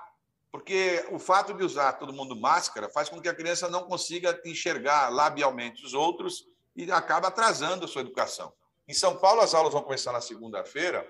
porque 0.52 1.04
o 1.10 1.18
fato 1.18 1.54
de 1.54 1.64
usar 1.64 1.94
todo 1.94 2.12
mundo 2.12 2.36
máscara 2.36 2.88
faz 2.88 3.08
com 3.08 3.20
que 3.20 3.28
a 3.28 3.34
criança 3.34 3.68
não 3.68 3.84
consiga 3.84 4.40
enxergar 4.44 5.08
labialmente 5.08 5.84
os 5.84 5.94
outros 5.94 6.44
e 6.76 6.90
acaba 6.92 7.28
atrasando 7.28 7.84
a 7.84 7.88
sua 7.88 8.02
educação. 8.02 8.52
Em 8.86 8.94
São 8.94 9.16
Paulo, 9.16 9.40
as 9.40 9.54
aulas 9.54 9.72
vão 9.72 9.82
começar 9.82 10.12
na 10.12 10.20
segunda-feira, 10.20 11.04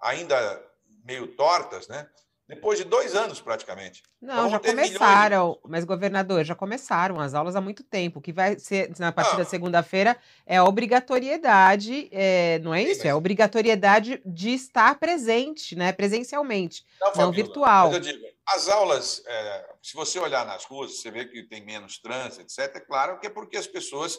ainda 0.00 0.62
meio 1.04 1.34
tortas, 1.36 1.88
né? 1.88 2.08
Depois 2.50 2.78
de 2.78 2.84
dois 2.84 3.14
anos 3.14 3.40
praticamente. 3.40 4.02
Não, 4.20 4.50
já 4.50 4.58
começaram, 4.58 5.56
mas 5.64 5.84
governador, 5.84 6.44
já 6.44 6.54
começaram 6.54 7.20
as 7.20 7.32
aulas 7.32 7.54
há 7.54 7.60
muito 7.60 7.84
tempo. 7.84 8.18
O 8.18 8.22
que 8.22 8.32
vai 8.32 8.58
ser 8.58 8.92
na 8.98 9.12
partir 9.12 9.36
da 9.36 9.44
segunda-feira 9.44 10.16
é 10.44 10.56
a 10.56 10.64
obrigatoriedade, 10.64 12.08
é, 12.10 12.58
não 12.58 12.74
é 12.74 12.82
isso? 12.82 12.94
Sim, 12.94 12.98
mas... 12.98 13.06
É 13.06 13.10
a 13.10 13.16
obrigatoriedade 13.16 14.20
de 14.26 14.50
estar 14.50 14.98
presente, 14.98 15.76
né? 15.76 15.92
Presencialmente, 15.92 16.84
não, 17.00 17.12
não 17.14 17.32
virtual. 17.32 17.92
Eu 17.92 18.00
digo, 18.00 18.18
as 18.48 18.68
aulas, 18.68 19.22
é, 19.24 19.70
se 19.80 19.94
você 19.94 20.18
olhar 20.18 20.44
nas 20.44 20.64
ruas, 20.64 20.98
você 20.98 21.08
vê 21.08 21.26
que 21.26 21.44
tem 21.44 21.64
menos 21.64 21.98
trânsito, 22.00 22.42
etc. 22.42 22.74
É 22.74 22.80
claro 22.80 23.20
que 23.20 23.28
é 23.28 23.30
porque 23.30 23.56
as 23.56 23.68
pessoas, 23.68 24.18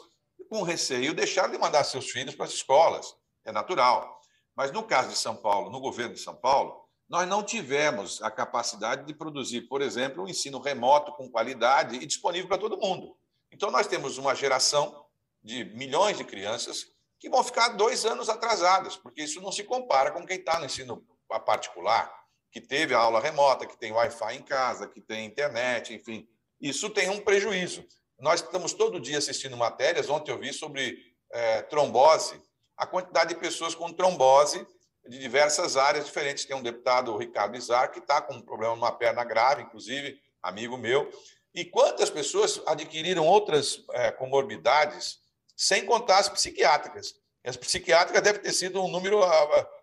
com 0.49 0.61
receio, 0.61 1.13
deixaram 1.13 1.51
de 1.51 1.57
mandar 1.57 1.83
seus 1.83 2.09
filhos 2.09 2.33
para 2.33 2.45
as 2.45 2.53
escolas. 2.53 3.13
É 3.43 3.51
natural. 3.51 4.21
Mas 4.55 4.71
no 4.71 4.83
caso 4.83 5.09
de 5.09 5.17
São 5.17 5.35
Paulo, 5.35 5.69
no 5.69 5.81
governo 5.81 6.13
de 6.13 6.21
São 6.21 6.35
Paulo, 6.35 6.80
nós 7.11 7.27
não 7.27 7.43
tivemos 7.43 8.21
a 8.21 8.31
capacidade 8.31 9.05
de 9.05 9.13
produzir, 9.13 9.63
por 9.63 9.81
exemplo, 9.81 10.23
um 10.23 10.29
ensino 10.29 10.61
remoto 10.61 11.11
com 11.11 11.29
qualidade 11.29 11.97
e 11.97 12.05
disponível 12.05 12.47
para 12.47 12.57
todo 12.57 12.77
mundo. 12.77 13.17
Então, 13.51 13.69
nós 13.69 13.85
temos 13.85 14.17
uma 14.17 14.33
geração 14.33 15.05
de 15.43 15.65
milhões 15.75 16.15
de 16.15 16.23
crianças 16.23 16.87
que 17.19 17.29
vão 17.29 17.43
ficar 17.43 17.67
dois 17.75 18.05
anos 18.05 18.29
atrasadas, 18.29 18.95
porque 18.95 19.23
isso 19.23 19.41
não 19.41 19.51
se 19.51 19.65
compara 19.65 20.11
com 20.11 20.25
quem 20.25 20.37
está 20.37 20.57
no 20.57 20.65
ensino 20.65 21.05
particular, 21.45 22.09
que 22.49 22.61
teve 22.61 22.93
a 22.93 22.99
aula 22.99 23.19
remota, 23.19 23.65
que 23.65 23.77
tem 23.77 23.91
Wi-Fi 23.91 24.37
em 24.37 24.43
casa, 24.43 24.87
que 24.87 25.01
tem 25.01 25.25
internet, 25.25 25.93
enfim. 25.93 26.25
Isso 26.61 26.89
tem 26.89 27.09
um 27.09 27.19
prejuízo. 27.19 27.85
Nós 28.17 28.41
estamos 28.41 28.71
todo 28.71 29.01
dia 29.01 29.17
assistindo 29.17 29.57
matérias. 29.57 30.09
Ontem 30.09 30.31
eu 30.31 30.39
vi 30.39 30.53
sobre 30.53 30.97
é, 31.29 31.61
trombose, 31.63 32.41
a 32.77 32.87
quantidade 32.87 33.33
de 33.33 33.39
pessoas 33.41 33.75
com 33.75 33.91
trombose 33.91 34.65
de 35.07 35.19
diversas 35.19 35.77
áreas 35.77 36.05
diferentes. 36.05 36.45
Tem 36.45 36.55
um 36.55 36.61
deputado, 36.61 37.13
o 37.13 37.17
Ricardo 37.17 37.57
Izar, 37.57 37.91
que 37.91 37.99
está 37.99 38.21
com 38.21 38.35
um 38.35 38.41
problema 38.41 38.75
numa 38.75 38.91
perna 38.91 39.23
grave, 39.23 39.63
inclusive, 39.63 40.19
amigo 40.41 40.77
meu. 40.77 41.09
E 41.53 41.65
quantas 41.65 42.09
pessoas 42.09 42.61
adquiriram 42.65 43.27
outras 43.27 43.83
é, 43.91 44.11
comorbidades, 44.11 45.19
sem 45.55 45.85
contar 45.85 46.19
as 46.19 46.29
psiquiátricas? 46.29 47.15
E 47.43 47.49
as 47.49 47.57
psiquiátricas 47.57 48.21
devem 48.21 48.41
ter 48.41 48.53
sido 48.53 48.81
um 48.81 48.87
número 48.87 49.19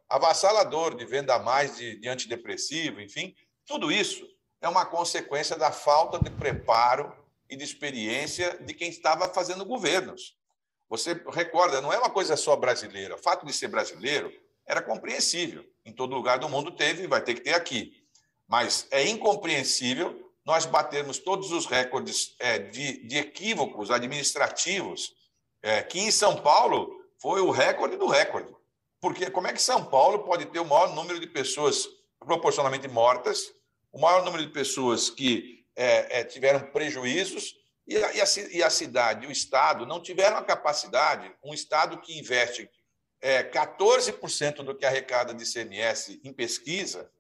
avassalador 0.09 0.97
de 0.97 1.05
venda 1.05 1.39
mais 1.39 1.77
de, 1.77 1.97
de 2.01 2.09
antidepressivo, 2.09 3.01
enfim. 3.01 3.35
Tudo 3.67 3.93
isso 3.93 4.27
é 4.63 4.69
uma 4.69 4.87
consequência 4.87 5.57
da 5.57 5.71
falta 5.71 6.19
de 6.19 6.31
preparo 6.31 7.13
e 7.51 7.57
de 7.57 7.65
experiência 7.65 8.59
de 8.63 8.73
quem 8.75 8.89
estava 8.89 9.29
fazendo 9.29 9.65
governos. 9.65 10.37
Você 10.89 11.21
recorda, 11.33 11.81
não 11.83 11.93
é 11.93 11.99
uma 11.99 12.11
coisa 12.11 12.37
só 12.37 12.57
brasileira. 12.57 13.15
O 13.15 13.19
fato 13.19 13.45
de 13.45 13.53
ser 13.53 13.69
brasileiro 13.69 14.33
era 14.69 14.83
compreensível. 14.83 15.65
Em 15.85 15.93
todo 15.93 16.15
lugar 16.15 16.39
do 16.39 16.49
mundo 16.49 16.71
teve 16.71 17.05
e 17.05 17.07
vai 17.07 17.23
ter 17.23 17.35
que 17.35 17.41
ter 17.41 17.55
aqui. 17.55 18.05
Mas 18.47 18.87
é 18.91 19.09
incompreensível 19.09 20.31
nós 20.45 20.65
batermos 20.65 21.19
todos 21.19 21.51
os 21.51 21.67
recordes 21.67 22.35
é, 22.39 22.59
de, 22.59 23.07
de, 23.07 23.19
equívocos 23.19 23.91
administrativos, 23.91 25.15
é, 25.63 25.83
que 25.83 25.99
em 25.99 26.11
São 26.11 26.37
Paulo 26.37 26.91
foi 27.19 27.41
o 27.41 27.51
recorde 27.51 27.97
do 27.97 28.07
recorde. 28.07 28.55
Porque 29.01 29.31
como 29.31 29.47
é 29.47 29.53
que 29.53 29.61
São 29.61 29.85
Paulo 29.85 30.21
pode 30.21 30.47
ter 30.47 30.61
o 30.61 30.65
maior 30.65 30.95
número 30.95 31.21
de 31.21 31.27
pessoas 31.27 31.87
proporcionalmente 32.19 32.89
mortas, 32.89 33.53
o 33.93 34.01
maior 34.01 34.25
número 34.25 34.45
de 34.45 34.53
pessoas 34.53 35.11
que 35.11 35.65
é, 35.77 36.21
é 36.21 36.25
tiveram 36.25 36.61
prejuízos, 36.71 37.55
e 37.87 37.97
a, 37.97 38.15
e, 38.15 38.21
a, 38.21 38.25
e 38.53 38.63
a 38.63 38.71
cidade, 38.71 39.27
o 39.27 39.33
Estado, 39.33 39.87
não 39.87 40.01
tiveram 40.01 40.37
a 40.37 40.45
capacidade, 40.45 41.31
um 41.43 41.55
Estado 41.55 41.99
que 42.01 42.19
investe 42.19 42.69
é, 43.21 43.43
14% 43.43 44.57
do 44.63 44.75
que 44.75 44.87
arrecada 44.87 45.35
de 45.35 45.45
CMS 45.45 46.21
em 46.23 46.33
pesquisa, 46.33 47.11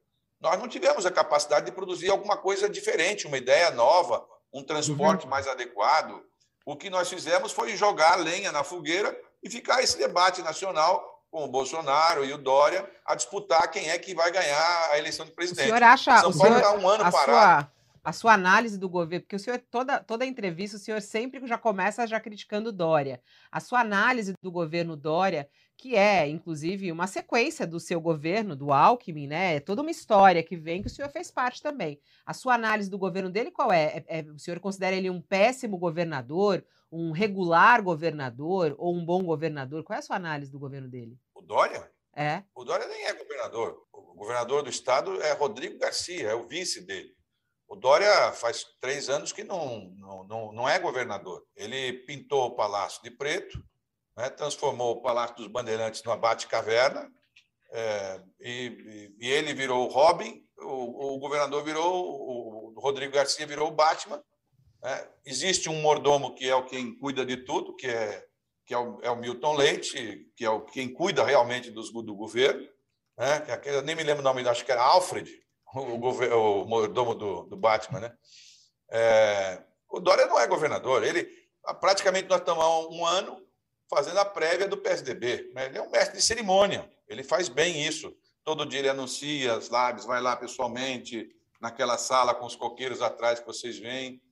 nós 0.40 0.58
não 0.58 0.68
tivemos 0.68 1.04
a 1.04 1.10
capacidade 1.10 1.66
de 1.66 1.72
produzir 1.72 2.10
alguma 2.10 2.36
coisa 2.36 2.68
diferente, 2.68 3.26
uma 3.26 3.38
ideia 3.38 3.70
nova, 3.70 4.24
um 4.52 4.62
transporte 4.62 5.24
uhum. 5.24 5.30
mais 5.30 5.48
adequado. 5.48 6.22
O 6.64 6.76
que 6.76 6.88
nós 6.90 7.08
fizemos 7.08 7.52
foi 7.52 7.76
jogar 7.76 8.16
lenha 8.16 8.52
na 8.52 8.62
fogueira 8.62 9.18
e 9.42 9.50
ficar 9.50 9.82
esse 9.82 9.98
debate 9.98 10.42
nacional 10.42 11.24
com 11.30 11.44
o 11.44 11.48
Bolsonaro 11.48 12.24
e 12.24 12.32
o 12.32 12.38
Dória 12.38 12.88
a 13.04 13.14
disputar 13.14 13.70
quem 13.70 13.90
é 13.90 13.98
que 13.98 14.14
vai 14.14 14.30
ganhar 14.30 14.90
a 14.90 14.98
eleição 14.98 15.26
de 15.26 15.32
presidente. 15.32 15.64
O 15.64 15.68
senhor 15.68 15.82
acha 15.82 16.18
São 16.18 16.36
Paulo 16.36 16.56
está 16.56 16.72
um 16.74 16.88
ano 16.88 17.10
parado. 17.10 17.24
Sua, 17.24 17.72
a 18.04 18.12
sua 18.12 18.32
análise 18.32 18.78
do 18.78 18.88
governo, 18.88 19.24
porque 19.24 19.36
o 19.36 19.38
senhor, 19.38 19.60
toda, 19.70 20.00
toda 20.00 20.24
entrevista, 20.24 20.76
o 20.76 20.80
senhor 20.80 21.02
sempre 21.02 21.46
já 21.46 21.58
começa 21.58 22.06
já 22.06 22.18
criticando 22.18 22.72
Dória. 22.72 23.20
A 23.52 23.60
sua 23.60 23.80
análise 23.80 24.32
do 24.40 24.50
governo 24.50 24.96
Dória 24.96 25.48
que 25.78 25.94
é, 25.94 26.28
inclusive, 26.28 26.90
uma 26.90 27.06
sequência 27.06 27.64
do 27.64 27.78
seu 27.78 28.00
governo, 28.00 28.56
do 28.56 28.72
Alckmin, 28.72 29.28
né? 29.28 29.54
É 29.54 29.60
toda 29.60 29.80
uma 29.80 29.92
história 29.92 30.42
que 30.42 30.56
vem 30.56 30.82
que 30.82 30.88
o 30.88 30.90
senhor 30.90 31.08
fez 31.08 31.30
parte 31.30 31.62
também. 31.62 32.00
A 32.26 32.34
sua 32.34 32.54
análise 32.54 32.90
do 32.90 32.98
governo 32.98 33.30
dele 33.30 33.52
qual 33.52 33.72
é? 33.72 34.04
é, 34.08 34.18
é 34.18 34.22
o 34.22 34.38
senhor 34.40 34.58
considera 34.58 34.96
ele 34.96 35.08
um 35.08 35.22
péssimo 35.22 35.78
governador, 35.78 36.66
um 36.90 37.12
regular 37.12 37.80
governador 37.80 38.74
ou 38.76 38.92
um 38.92 39.04
bom 39.04 39.22
governador? 39.22 39.84
Qual 39.84 39.94
é 39.94 40.00
a 40.00 40.02
sua 40.02 40.16
análise 40.16 40.50
do 40.50 40.58
governo 40.58 40.88
dele? 40.88 41.16
O 41.32 41.40
Dória? 41.40 41.88
É. 42.16 42.42
O 42.56 42.64
Dória 42.64 42.88
nem 42.88 43.06
é 43.06 43.12
governador. 43.12 43.80
O 43.92 44.14
governador 44.14 44.64
do 44.64 44.70
estado 44.70 45.22
é 45.22 45.32
Rodrigo 45.32 45.78
Garcia, 45.78 46.30
é 46.30 46.34
o 46.34 46.48
vice 46.48 46.84
dele. 46.84 47.14
O 47.68 47.76
Dória 47.76 48.32
faz 48.32 48.64
três 48.80 49.08
anos 49.08 49.30
que 49.30 49.44
não, 49.44 49.92
não, 49.96 50.24
não, 50.24 50.52
não 50.52 50.68
é 50.68 50.76
governador. 50.80 51.44
Ele 51.54 51.92
pintou 52.04 52.46
o 52.46 52.56
palácio 52.56 53.00
de 53.00 53.12
preto, 53.12 53.62
né, 54.18 54.28
transformou 54.30 54.96
o 54.96 55.00
Palácio 55.00 55.36
dos 55.36 55.46
Bandeirantes 55.46 56.02
numa 56.02 56.16
bate-caverna, 56.16 57.08
é, 57.70 58.20
e, 58.40 59.14
e, 59.20 59.30
ele 59.30 59.54
virou 59.54 59.86
o 59.86 59.92
Robin, 59.92 60.44
o, 60.58 61.14
o 61.14 61.18
governador 61.20 61.62
virou, 61.62 62.04
o, 62.04 62.80
Rodrigo 62.80 63.12
Garcia 63.12 63.46
virou 63.46 63.68
o 63.68 63.74
Batman. 63.74 64.20
Né? 64.82 65.08
Existe 65.24 65.68
um 65.68 65.80
mordomo 65.80 66.34
que 66.34 66.48
é 66.48 66.54
o 66.54 66.64
quem 66.64 66.98
cuida 66.98 67.24
de 67.24 67.36
tudo, 67.36 67.76
que 67.76 67.86
é, 67.86 68.24
que 68.66 68.74
é, 68.74 68.78
o, 68.78 68.98
é 69.02 69.10
o 69.10 69.16
Milton 69.16 69.54
Leite, 69.54 70.26
que 70.34 70.44
é 70.44 70.50
o, 70.50 70.62
quem 70.62 70.92
cuida 70.92 71.22
realmente 71.22 71.70
dos, 71.70 71.92
do 71.92 72.14
governo. 72.16 72.66
Né? 73.16 73.44
É 73.48 73.76
eu 73.76 73.82
nem 73.82 73.94
me 73.94 74.02
lembro 74.02 74.20
o 74.20 74.24
nome, 74.24 74.48
acho 74.48 74.64
que 74.64 74.72
era 74.72 74.82
Alfred, 74.82 75.30
o, 75.76 75.80
o, 75.80 76.62
o 76.62 76.64
mordomo 76.64 77.14
do, 77.14 77.44
do 77.44 77.56
Batman. 77.56 78.00
Né? 78.00 78.16
É, 78.90 79.62
o 79.88 80.00
Dória 80.00 80.26
não 80.26 80.40
é 80.40 80.46
governador, 80.48 81.04
ele 81.04 81.28
praticamente 81.80 82.28
nós 82.28 82.40
estamos 82.40 82.64
há 82.64 82.78
um 82.88 83.06
ano 83.06 83.47
fazendo 83.88 84.18
a 84.18 84.24
prévia 84.24 84.68
do 84.68 84.76
PSDB. 84.76 85.50
Né? 85.54 85.66
Ele 85.66 85.78
é 85.78 85.82
um 85.82 85.90
mestre 85.90 86.16
de 86.16 86.22
cerimônia, 86.22 86.88
ele 87.08 87.22
faz 87.22 87.48
bem 87.48 87.84
isso. 87.84 88.14
Todo 88.44 88.66
dia 88.66 88.78
ele 88.78 88.88
anuncia 88.88 89.54
as 89.54 89.68
lives, 89.68 90.04
vai 90.04 90.20
lá 90.20 90.36
pessoalmente, 90.36 91.28
naquela 91.60 91.98
sala 91.98 92.34
com 92.34 92.46
os 92.46 92.56
coqueiros 92.56 93.02
atrás 93.02 93.40
que 93.40 93.46
vocês 93.46 93.78
veem. 93.78 94.22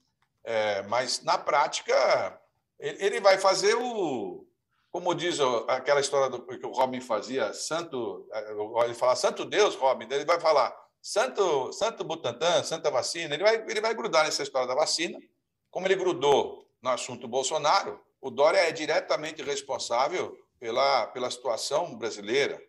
É, 0.44 0.82
mas, 0.82 1.22
na 1.22 1.36
prática, 1.36 2.40
ele, 2.78 3.20
vai 3.20 3.36
fazer 3.36 3.74
o. 3.74 4.46
Como 4.90 5.14
diz 5.14 5.38
aquela 5.68 6.00
história 6.00 6.30
do, 6.30 6.40
que 6.46 6.64
o 6.64 6.70
Robin 6.72 7.00
fazia, 7.00 7.52
Santo. 7.52 8.28
É, 8.32 8.52
ele 8.84 8.94
fala, 8.94 9.16
Santo 9.16 9.44
Deus, 9.44 9.74
Robin, 9.74 10.06
ele 10.10 10.24
vai 10.24 10.38
falar, 10.38 10.74
Santo, 11.02 11.72
Santo 11.72 12.04
Butantan, 12.04 12.62
Santa 12.62 12.90
Vacina. 12.90 13.34
Ele 13.34 13.42
vai, 13.42 13.56
ele 13.68 13.80
vai 13.80 13.94
grudar 13.94 14.24
nessa 14.24 14.42
história 14.42 14.68
da 14.68 14.74
vacina. 14.74 15.18
Como 15.70 15.86
ele 15.86 15.96
grudou 15.96 16.66
no 16.80 16.90
assunto 16.90 17.26
Bolsonaro, 17.26 18.00
o 18.26 18.30
Dória 18.30 18.58
é 18.58 18.72
diretamente 18.72 19.40
responsável 19.40 20.36
pela, 20.58 21.06
pela 21.06 21.30
situação 21.30 21.96
brasileira, 21.96 22.60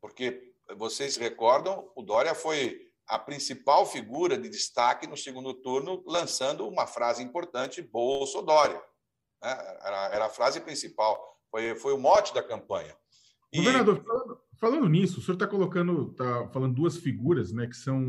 porque 0.00 0.52
vocês 0.76 1.16
recordam, 1.16 1.88
o 1.94 2.02
Dória 2.02 2.34
foi 2.34 2.80
a 3.06 3.16
principal 3.16 3.86
figura 3.86 4.36
de 4.36 4.48
destaque 4.48 5.06
no 5.06 5.16
segundo 5.16 5.54
turno, 5.54 6.02
lançando 6.04 6.66
uma 6.66 6.88
frase 6.88 7.22
importante, 7.22 7.80
Bolso 7.80 8.42
Dória. 8.42 8.82
Né? 9.40 9.52
Era, 9.82 10.08
era, 10.14 10.26
a 10.26 10.30
frase 10.30 10.60
principal, 10.60 11.16
foi, 11.48 11.76
foi 11.76 11.92
o 11.92 11.98
mote 11.98 12.34
da 12.34 12.42
campanha. 12.42 12.96
E... 13.52 13.58
Governador, 13.58 14.02
falando, 14.04 14.40
falando 14.58 14.88
nisso, 14.88 15.20
o 15.20 15.22
senhor 15.22 15.34
está 15.34 15.46
colocando, 15.46 16.10
está 16.10 16.48
falando 16.48 16.74
duas 16.74 16.96
figuras 16.96 17.52
né, 17.52 17.68
que 17.68 17.76
são 17.76 18.02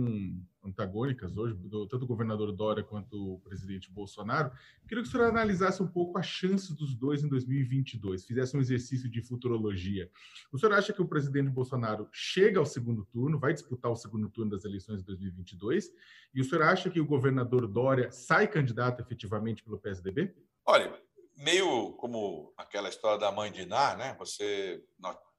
antagônicas 0.65 1.37
hoje, 1.37 1.53
do, 1.55 1.87
tanto 1.87 2.03
o 2.03 2.07
governador 2.07 2.51
Dória 2.51 2.83
quanto 2.83 3.35
o 3.35 3.39
presidente 3.39 3.91
Bolsonaro. 3.91 4.51
Queria 4.87 5.03
que 5.03 5.09
o 5.09 5.11
senhor 5.11 5.27
analisasse 5.27 5.81
um 5.81 5.87
pouco 5.87 6.17
as 6.17 6.25
chances 6.25 6.71
dos 6.71 6.95
dois 6.95 7.23
em 7.23 7.27
2022, 7.27 8.25
fizesse 8.25 8.57
um 8.57 8.59
exercício 8.59 9.09
de 9.09 9.21
futurologia. 9.21 10.09
O 10.51 10.57
senhor 10.57 10.73
acha 10.73 10.91
que 10.91 11.01
o 11.01 11.07
presidente 11.07 11.49
Bolsonaro 11.49 12.07
chega 12.11 12.59
ao 12.59 12.65
segundo 12.65 13.05
turno, 13.05 13.39
vai 13.39 13.53
disputar 13.53 13.91
o 13.91 13.95
segundo 13.95 14.29
turno 14.29 14.51
das 14.51 14.65
eleições 14.65 14.99
de 14.99 15.05
2022? 15.05 15.91
E 16.33 16.41
o 16.41 16.43
senhor 16.43 16.63
acha 16.63 16.89
que 16.89 16.99
o 16.99 17.05
governador 17.05 17.67
Dória 17.67 18.11
sai 18.11 18.47
candidato 18.47 19.01
efetivamente 19.01 19.63
pelo 19.63 19.77
PSDB? 19.77 20.33
Olha, 20.65 20.99
meio 21.35 21.93
como 21.93 22.53
aquela 22.57 22.89
história 22.89 23.19
da 23.19 23.31
mãe 23.31 23.51
de 23.51 23.63
Iná, 23.63 23.95
né? 23.95 24.15
Você 24.19 24.81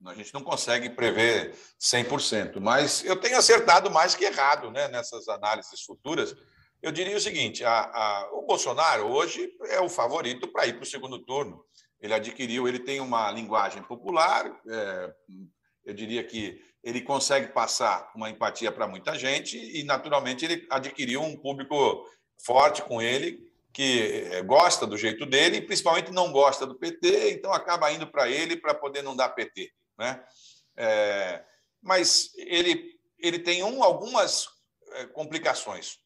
a 0.04 0.14
gente 0.14 0.32
não 0.34 0.42
consegue 0.42 0.90
prever 0.90 1.54
100%, 1.80 2.60
mas 2.60 3.04
eu 3.04 3.16
tenho 3.16 3.38
acertado 3.38 3.90
mais 3.90 4.14
que 4.14 4.24
errado 4.24 4.70
né, 4.70 4.88
nessas 4.88 5.26
análises 5.26 5.82
futuras. 5.82 6.36
Eu 6.82 6.92
diria 6.92 7.16
o 7.16 7.20
seguinte: 7.20 7.64
a, 7.64 7.80
a, 7.80 8.30
o 8.32 8.42
Bolsonaro 8.42 9.06
hoje 9.06 9.50
é 9.70 9.80
o 9.80 9.88
favorito 9.88 10.48
para 10.48 10.66
ir 10.66 10.74
para 10.74 10.82
o 10.82 10.86
segundo 10.86 11.18
turno. 11.18 11.64
Ele 12.00 12.12
adquiriu, 12.12 12.68
ele 12.68 12.78
tem 12.78 13.00
uma 13.00 13.30
linguagem 13.30 13.82
popular, 13.82 14.54
é, 14.68 15.14
eu 15.84 15.94
diria 15.94 16.22
que 16.22 16.60
ele 16.84 17.00
consegue 17.00 17.48
passar 17.48 18.12
uma 18.14 18.30
empatia 18.30 18.70
para 18.70 18.86
muita 18.86 19.18
gente 19.18 19.56
e, 19.56 19.82
naturalmente, 19.82 20.44
ele 20.44 20.66
adquiriu 20.70 21.22
um 21.22 21.36
público 21.36 22.06
forte 22.44 22.82
com 22.82 23.00
ele, 23.02 23.40
que 23.76 24.30
eh, 24.32 24.40
gosta 24.40 24.86
do 24.86 24.96
jeito 24.96 25.26
dele 25.26 25.58
e, 25.58 25.60
principalmente, 25.60 26.10
não 26.10 26.32
gosta 26.32 26.64
do 26.64 26.76
PT, 26.76 27.32
então 27.32 27.52
acaba 27.52 27.92
indo 27.92 28.06
para 28.06 28.26
ele 28.26 28.56
para 28.56 28.72
poder 28.72 29.02
não 29.02 29.14
dar 29.14 29.28
PT. 29.28 29.70
Né? 29.98 30.24
É, 30.78 31.44
mas 31.82 32.30
ele, 32.38 32.98
ele 33.18 33.38
tem 33.38 33.62
um, 33.62 33.84
algumas 33.84 34.48
eh, 34.92 35.06
complicações. 35.08 35.98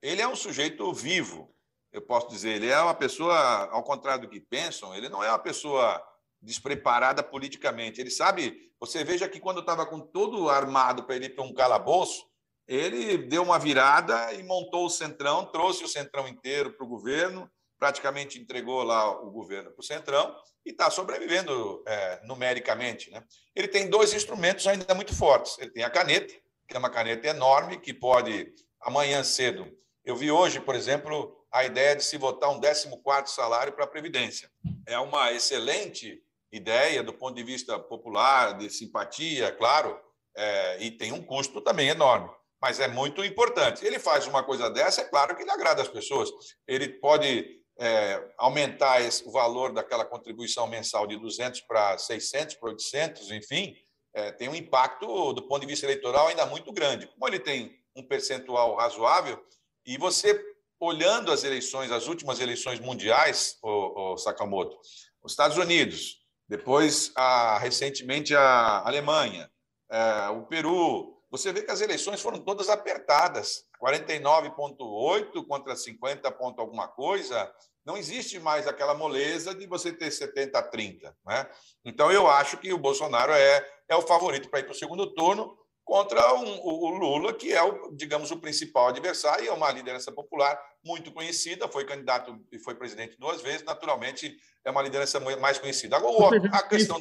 Ele 0.00 0.22
é 0.22 0.28
um 0.28 0.36
sujeito 0.36 0.92
vivo, 0.92 1.52
eu 1.92 2.00
posso 2.00 2.28
dizer. 2.28 2.62
Ele 2.62 2.68
é 2.68 2.80
uma 2.80 2.94
pessoa, 2.94 3.36
ao 3.72 3.82
contrário 3.82 4.22
do 4.22 4.30
que 4.30 4.38
pensam, 4.38 4.94
ele 4.94 5.08
não 5.08 5.20
é 5.20 5.28
uma 5.28 5.40
pessoa 5.40 6.00
despreparada 6.40 7.24
politicamente. 7.24 8.00
Ele 8.00 8.10
sabe. 8.10 8.70
Você 8.78 9.02
veja 9.02 9.28
que 9.28 9.40
quando 9.40 9.58
estava 9.58 9.84
com 9.84 9.98
todo 9.98 10.48
armado 10.48 11.02
para 11.02 11.16
ele 11.16 11.26
ir 11.26 11.34
para 11.34 11.42
um 11.42 11.52
calabouço, 11.52 12.24
ele 12.66 13.18
deu 13.18 13.42
uma 13.42 13.58
virada 13.58 14.32
e 14.32 14.42
montou 14.42 14.86
o 14.86 14.90
centrão, 14.90 15.44
trouxe 15.46 15.84
o 15.84 15.88
centrão 15.88 16.26
inteiro 16.26 16.72
para 16.72 16.84
o 16.84 16.88
governo, 16.88 17.50
praticamente 17.78 18.38
entregou 18.38 18.82
lá 18.82 19.10
o 19.10 19.30
governo 19.30 19.70
para 19.70 19.80
o 19.80 19.84
centrão 19.84 20.34
e 20.64 20.70
está 20.70 20.90
sobrevivendo 20.90 21.82
é, 21.86 22.20
numericamente. 22.24 23.10
Né? 23.10 23.22
Ele 23.54 23.68
tem 23.68 23.88
dois 23.88 24.12
instrumentos 24.12 24.66
ainda 24.66 24.94
muito 24.94 25.14
fortes. 25.14 25.56
Ele 25.58 25.70
tem 25.70 25.84
a 25.84 25.90
caneta, 25.90 26.34
que 26.66 26.74
é 26.74 26.78
uma 26.78 26.90
caneta 26.90 27.28
enorme 27.28 27.78
que 27.78 27.94
pode 27.94 28.52
amanhã 28.80 29.22
cedo. 29.22 29.70
Eu 30.04 30.16
vi 30.16 30.30
hoje, 30.30 30.60
por 30.60 30.74
exemplo, 30.74 31.36
a 31.52 31.64
ideia 31.64 31.94
de 31.94 32.04
se 32.04 32.16
votar 32.16 32.50
um 32.50 32.60
14 32.60 32.88
salário 33.26 33.72
para 33.72 33.84
a 33.84 33.88
Previdência. 33.88 34.50
É 34.86 34.98
uma 34.98 35.32
excelente 35.32 36.22
ideia 36.52 37.02
do 37.02 37.12
ponto 37.12 37.34
de 37.34 37.42
vista 37.42 37.78
popular, 37.78 38.56
de 38.56 38.70
simpatia, 38.70 39.52
claro, 39.52 39.98
é, 40.36 40.82
e 40.82 40.90
tem 40.90 41.12
um 41.12 41.22
custo 41.22 41.60
também 41.60 41.88
enorme, 41.88 42.30
mas 42.66 42.80
é 42.80 42.88
muito 42.88 43.24
importante. 43.24 43.86
Ele 43.86 43.96
faz 43.96 44.26
uma 44.26 44.42
coisa 44.42 44.68
dessa, 44.68 45.02
é 45.02 45.04
claro 45.04 45.36
que 45.36 45.42
ele 45.42 45.50
agrada 45.52 45.80
as 45.80 45.86
pessoas. 45.86 46.28
Ele 46.66 46.88
pode 46.88 47.60
é, 47.78 48.20
aumentar 48.36 49.00
esse, 49.00 49.24
o 49.24 49.30
valor 49.30 49.72
daquela 49.72 50.04
contribuição 50.04 50.66
mensal 50.66 51.06
de 51.06 51.16
200 51.16 51.60
para 51.60 51.96
600, 51.96 52.56
para 52.56 52.70
800, 52.70 53.30
enfim, 53.30 53.76
é, 54.12 54.32
tem 54.32 54.48
um 54.48 54.54
impacto 54.54 55.32
do 55.32 55.46
ponto 55.46 55.60
de 55.60 55.68
vista 55.68 55.86
eleitoral 55.86 56.26
ainda 56.26 56.44
muito 56.44 56.72
grande. 56.72 57.06
Como 57.06 57.28
ele 57.28 57.38
tem 57.38 57.78
um 57.94 58.02
percentual 58.02 58.74
razoável, 58.74 59.40
e 59.86 59.96
você 59.96 60.36
olhando 60.80 61.30
as 61.30 61.44
eleições, 61.44 61.92
as 61.92 62.08
últimas 62.08 62.40
eleições 62.40 62.80
mundiais, 62.80 63.58
o, 63.62 64.14
o 64.14 64.16
Sakamoto, 64.16 64.76
os 65.22 65.30
Estados 65.30 65.56
Unidos, 65.56 66.16
depois 66.48 67.12
a, 67.14 67.58
recentemente 67.60 68.34
a 68.34 68.82
Alemanha, 68.84 69.48
é, 69.88 70.28
o 70.30 70.46
Peru, 70.46 71.15
você 71.36 71.52
vê 71.52 71.62
que 71.62 71.70
as 71.70 71.80
eleições 71.80 72.20
foram 72.20 72.38
todas 72.38 72.68
apertadas, 72.68 73.64
49,8 73.82 75.46
contra 75.46 75.76
50 75.76 76.30
ponto 76.32 76.60
alguma 76.60 76.88
coisa. 76.88 77.52
Não 77.84 77.96
existe 77.96 78.38
mais 78.38 78.66
aquela 78.66 78.94
moleza 78.94 79.54
de 79.54 79.66
você 79.66 79.92
ter 79.92 80.10
70 80.10 80.58
a 80.58 80.62
30. 80.62 81.16
Né? 81.26 81.46
Então, 81.84 82.10
eu 82.10 82.28
acho 82.28 82.56
que 82.58 82.72
o 82.72 82.78
Bolsonaro 82.78 83.32
é, 83.32 83.66
é 83.88 83.94
o 83.94 84.02
favorito 84.02 84.48
para 84.48 84.60
ir 84.60 84.64
para 84.64 84.72
o 84.72 84.76
segundo 84.76 85.14
turno, 85.14 85.56
contra 85.84 86.34
um, 86.34 86.58
o, 86.64 86.90
Lula, 86.98 87.32
que 87.32 87.52
é, 87.52 87.62
o, 87.62 87.92
digamos, 87.92 88.32
o 88.32 88.40
principal 88.40 88.88
adversário, 88.88 89.48
é 89.48 89.52
uma 89.52 89.70
liderança 89.70 90.10
popular 90.10 90.58
muito 90.84 91.12
conhecida, 91.12 91.68
foi 91.68 91.84
candidato 91.84 92.36
e 92.50 92.58
foi 92.58 92.74
presidente 92.74 93.16
duas 93.20 93.40
vezes, 93.40 93.62
naturalmente 93.62 94.36
é 94.64 94.70
uma 94.70 94.82
liderança 94.82 95.20
mais 95.20 95.58
conhecida. 95.58 95.96
Agora, 95.96 96.40
a 96.52 96.62
questão. 96.64 97.00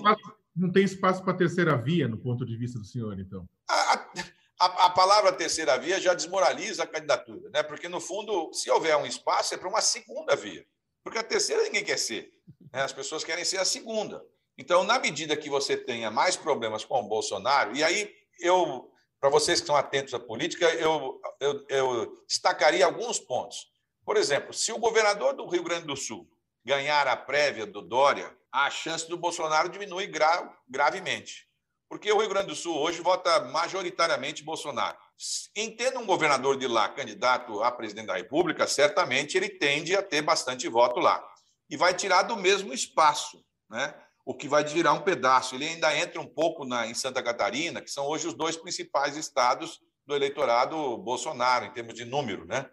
Não 0.56 0.72
tem 0.72 0.84
espaço 0.84 1.24
para 1.24 1.34
terceira 1.34 1.76
via, 1.76 2.08
no 2.08 2.18
ponto 2.18 2.46
de 2.46 2.56
vista 2.56 2.80
do 2.80 2.86
senhor, 2.86 3.20
então? 3.20 3.50
A, 4.60 4.86
a, 4.86 4.90
palavra 4.90 5.34
terceira 5.34 5.78
via 5.78 6.00
já 6.00 6.14
desmoraliza 6.14 6.84
a 6.84 6.88
candidatura, 6.88 7.50
né? 7.50 7.62
porque, 7.62 7.90
no 7.90 8.00
fundo, 8.00 8.54
se 8.54 8.70
houver 8.72 8.96
um 8.96 9.06
espaço, 9.06 9.54
é 9.54 9.58
para 9.58 9.68
uma 9.68 9.82
segunda 9.82 10.36
via. 10.36 10.66
Porque 11.04 11.18
a 11.18 11.24
terceira 11.24 11.64
ninguém 11.64 11.84
quer 11.84 12.00
ser. 12.00 12.32
Né? 12.72 12.82
As 12.82 12.94
pessoas 12.94 13.24
querem 13.24 13.44
ser 13.44 13.58
a 13.58 13.66
segunda. 13.66 14.26
Então, 14.58 14.84
na 14.84 14.98
medida 14.98 15.36
que 15.36 15.50
você 15.50 15.76
tenha 15.76 16.10
mais 16.10 16.36
problemas 16.38 16.86
com 16.86 17.00
o 17.00 17.08
Bolsonaro, 17.08 17.76
e 17.76 17.84
aí 17.84 18.14
eu, 18.40 18.90
para 19.20 19.30
vocês 19.30 19.60
que 19.60 19.64
estão 19.64 19.76
atentos 19.76 20.14
à 20.14 20.20
política, 20.20 20.66
eu, 20.76 21.20
eu, 21.40 21.66
eu 21.68 22.26
destacaria 22.26 22.86
alguns 22.86 23.20
pontos. 23.20 23.68
Por 24.06 24.16
exemplo, 24.16 24.54
se 24.54 24.72
o 24.72 24.78
governador 24.78 25.34
do 25.34 25.48
Rio 25.48 25.64
Grande 25.64 25.86
do 25.86 25.98
Sul 25.98 26.28
ganhar 26.64 27.08
a 27.08 27.18
prévia 27.18 27.66
do 27.66 27.82
Dória, 27.82 28.36
a 28.52 28.70
chance 28.70 29.08
do 29.10 29.18
Bolsonaro 29.18 29.68
diminui 29.68 30.08
gra 30.08 30.50
gravemente. 30.68 31.48
Porque 31.96 32.12
o 32.12 32.18
Rio 32.18 32.28
Grande 32.28 32.48
do 32.48 32.56
Sul 32.56 32.76
hoje 32.78 33.00
vota 33.00 33.40
majoritariamente 33.46 34.44
Bolsonaro. 34.44 34.98
Entendo 35.56 35.98
um 36.00 36.06
governador 36.06 36.58
de 36.58 36.68
lá 36.68 36.90
candidato 36.90 37.64
a 37.64 37.72
presidente 37.72 38.08
da 38.08 38.18
República, 38.18 38.68
certamente 38.68 39.38
ele 39.38 39.48
tende 39.48 39.96
a 39.96 40.04
ter 40.04 40.22
bastante 40.22 40.68
voto 40.68 41.00
lá. 41.00 41.26
E 41.70 41.78
vai 41.78 41.94
tirar 41.94 42.24
do 42.24 42.36
mesmo 42.36 42.74
espaço. 42.74 43.42
Né? 43.70 43.94
o 44.26 44.34
que 44.34 44.48
vai 44.48 44.64
virar 44.64 44.94
um 44.94 45.04
pedaço. 45.04 45.54
Ele 45.54 45.68
ainda 45.68 45.96
entra 45.96 46.20
um 46.20 46.26
pouco 46.26 46.66
na, 46.66 46.88
em 46.88 46.96
Santa 46.96 47.22
Catarina, 47.22 47.80
que 47.80 47.92
são 47.92 48.08
hoje 48.08 48.28
os 48.28 48.34
dois 48.34 48.58
principais 48.58 49.16
estados 49.16 49.80
do 50.06 50.16
eleitorado 50.16 50.98
Bolsonaro, 50.98 51.66
em 51.66 51.72
termos 51.72 51.94
de 51.94 52.04
número. 52.04 52.44
Né? 52.46 52.68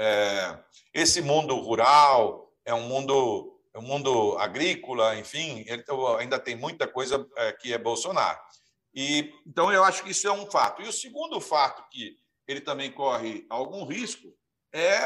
É, 0.00 0.58
esse 0.94 1.20
mundo 1.20 1.54
rural 1.56 2.50
é 2.64 2.72
um 2.72 2.88
mundo, 2.88 3.55
um 3.78 3.82
mundo 3.82 4.36
agrícola, 4.38 5.18
enfim, 5.18 5.64
ele 5.66 5.84
ainda 6.18 6.38
tem 6.38 6.56
muita 6.56 6.86
coisa 6.86 7.26
é, 7.36 7.52
que 7.52 7.72
é 7.72 7.78
Bolsonaro. 7.78 8.38
E, 8.94 9.32
então, 9.46 9.72
eu 9.72 9.84
acho 9.84 10.02
que 10.02 10.10
isso 10.10 10.26
é 10.26 10.32
um 10.32 10.50
fato. 10.50 10.82
E 10.82 10.88
o 10.88 10.92
segundo 10.92 11.40
fato 11.40 11.86
que 11.90 12.16
ele 12.48 12.60
também 12.60 12.90
corre 12.90 13.44
algum 13.50 13.84
risco 13.84 14.34
é 14.72 14.96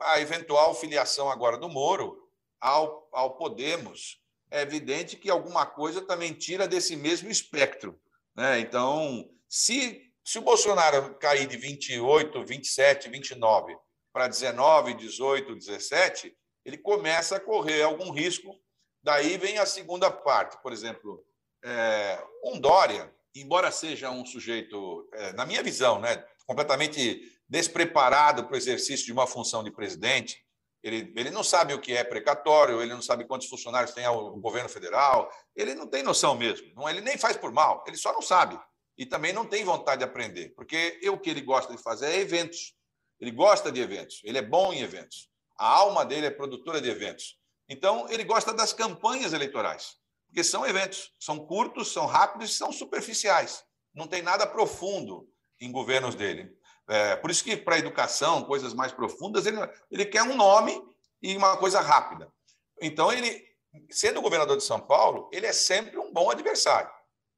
a 0.00 0.20
eventual 0.20 0.74
filiação 0.74 1.30
agora 1.30 1.56
do 1.56 1.68
Moro 1.68 2.28
ao, 2.60 3.08
ao 3.12 3.36
Podemos, 3.36 4.20
é 4.50 4.62
evidente 4.62 5.16
que 5.16 5.30
alguma 5.30 5.66
coisa 5.66 6.00
também 6.02 6.32
tira 6.32 6.66
desse 6.66 6.96
mesmo 6.96 7.30
espectro. 7.30 8.00
Né? 8.34 8.60
Então, 8.60 9.28
se, 9.48 10.02
se 10.24 10.38
o 10.38 10.42
Bolsonaro 10.42 11.14
cair 11.16 11.46
de 11.46 11.56
28, 11.56 12.44
27, 12.44 13.08
29 13.08 13.76
para 14.12 14.28
19, 14.28 14.94
18, 14.94 15.54
17, 15.54 16.36
ele 16.68 16.76
começa 16.76 17.36
a 17.36 17.40
correr 17.40 17.82
algum 17.82 18.10
risco. 18.10 18.54
Daí 19.02 19.38
vem 19.38 19.56
a 19.56 19.64
segunda 19.64 20.10
parte. 20.10 20.60
Por 20.62 20.70
exemplo, 20.70 21.24
é, 21.64 22.22
um 22.44 22.60
Dória, 22.60 23.10
embora 23.34 23.70
seja 23.70 24.10
um 24.10 24.22
sujeito, 24.26 25.08
é, 25.14 25.32
na 25.32 25.46
minha 25.46 25.62
visão, 25.62 25.98
né, 25.98 26.22
completamente 26.46 27.22
despreparado 27.48 28.44
para 28.44 28.52
o 28.52 28.58
exercício 28.58 29.06
de 29.06 29.12
uma 29.12 29.26
função 29.26 29.64
de 29.64 29.70
presidente, 29.70 30.44
ele, 30.82 31.10
ele 31.16 31.30
não 31.30 31.42
sabe 31.42 31.72
o 31.72 31.80
que 31.80 31.94
é 31.94 32.04
precatório, 32.04 32.82
ele 32.82 32.92
não 32.92 33.00
sabe 33.00 33.24
quantos 33.24 33.48
funcionários 33.48 33.94
tem 33.94 34.06
o 34.06 34.36
governo 34.36 34.68
federal, 34.68 35.32
ele 35.56 35.74
não 35.74 35.86
tem 35.86 36.02
noção 36.02 36.34
mesmo. 36.34 36.70
Não, 36.76 36.86
ele 36.86 37.00
nem 37.00 37.16
faz 37.16 37.34
por 37.34 37.50
mal, 37.50 37.82
ele 37.86 37.96
só 37.96 38.12
não 38.12 38.20
sabe. 38.20 38.60
E 38.98 39.06
também 39.06 39.32
não 39.32 39.46
tem 39.46 39.64
vontade 39.64 40.00
de 40.00 40.04
aprender, 40.04 40.50
porque 40.50 41.00
o 41.08 41.16
que 41.16 41.30
ele 41.30 41.40
gosta 41.40 41.74
de 41.74 41.82
fazer 41.82 42.10
é 42.10 42.18
eventos. 42.18 42.74
Ele 43.18 43.30
gosta 43.30 43.72
de 43.72 43.80
eventos, 43.80 44.20
ele 44.22 44.36
é 44.36 44.42
bom 44.42 44.70
em 44.70 44.80
eventos. 44.80 45.30
A 45.58 45.66
alma 45.66 46.04
dele 46.04 46.26
é 46.26 46.30
produtora 46.30 46.80
de 46.80 46.88
eventos. 46.88 47.36
Então, 47.68 48.08
ele 48.08 48.24
gosta 48.24 48.54
das 48.54 48.72
campanhas 48.72 49.32
eleitorais, 49.32 49.96
porque 50.26 50.42
são 50.44 50.64
eventos, 50.64 51.12
são 51.18 51.44
curtos, 51.46 51.92
são 51.92 52.06
rápidos 52.06 52.50
e 52.50 52.54
são 52.54 52.72
superficiais. 52.72 53.64
Não 53.92 54.06
tem 54.06 54.22
nada 54.22 54.46
profundo 54.46 55.28
em 55.60 55.70
governos 55.72 56.14
dele. 56.14 56.56
É, 56.88 57.16
por 57.16 57.30
isso 57.30 57.44
que, 57.44 57.56
para 57.56 57.74
a 57.74 57.78
educação, 57.78 58.44
coisas 58.44 58.72
mais 58.72 58.92
profundas, 58.92 59.44
ele, 59.44 59.58
ele 59.90 60.06
quer 60.06 60.22
um 60.22 60.36
nome 60.36 60.80
e 61.20 61.36
uma 61.36 61.56
coisa 61.56 61.80
rápida. 61.80 62.32
Então, 62.80 63.12
ele, 63.12 63.44
sendo 63.90 64.22
governador 64.22 64.56
de 64.56 64.64
São 64.64 64.80
Paulo, 64.80 65.28
ele 65.32 65.46
é 65.46 65.52
sempre 65.52 65.98
um 65.98 66.12
bom 66.12 66.30
adversário, 66.30 66.90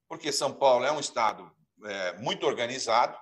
porque 0.08 0.30
São 0.30 0.52
Paulo 0.52 0.84
é 0.84 0.92
um 0.92 1.00
estado 1.00 1.50
é, 1.84 2.12
muito 2.18 2.46
organizado, 2.46 3.18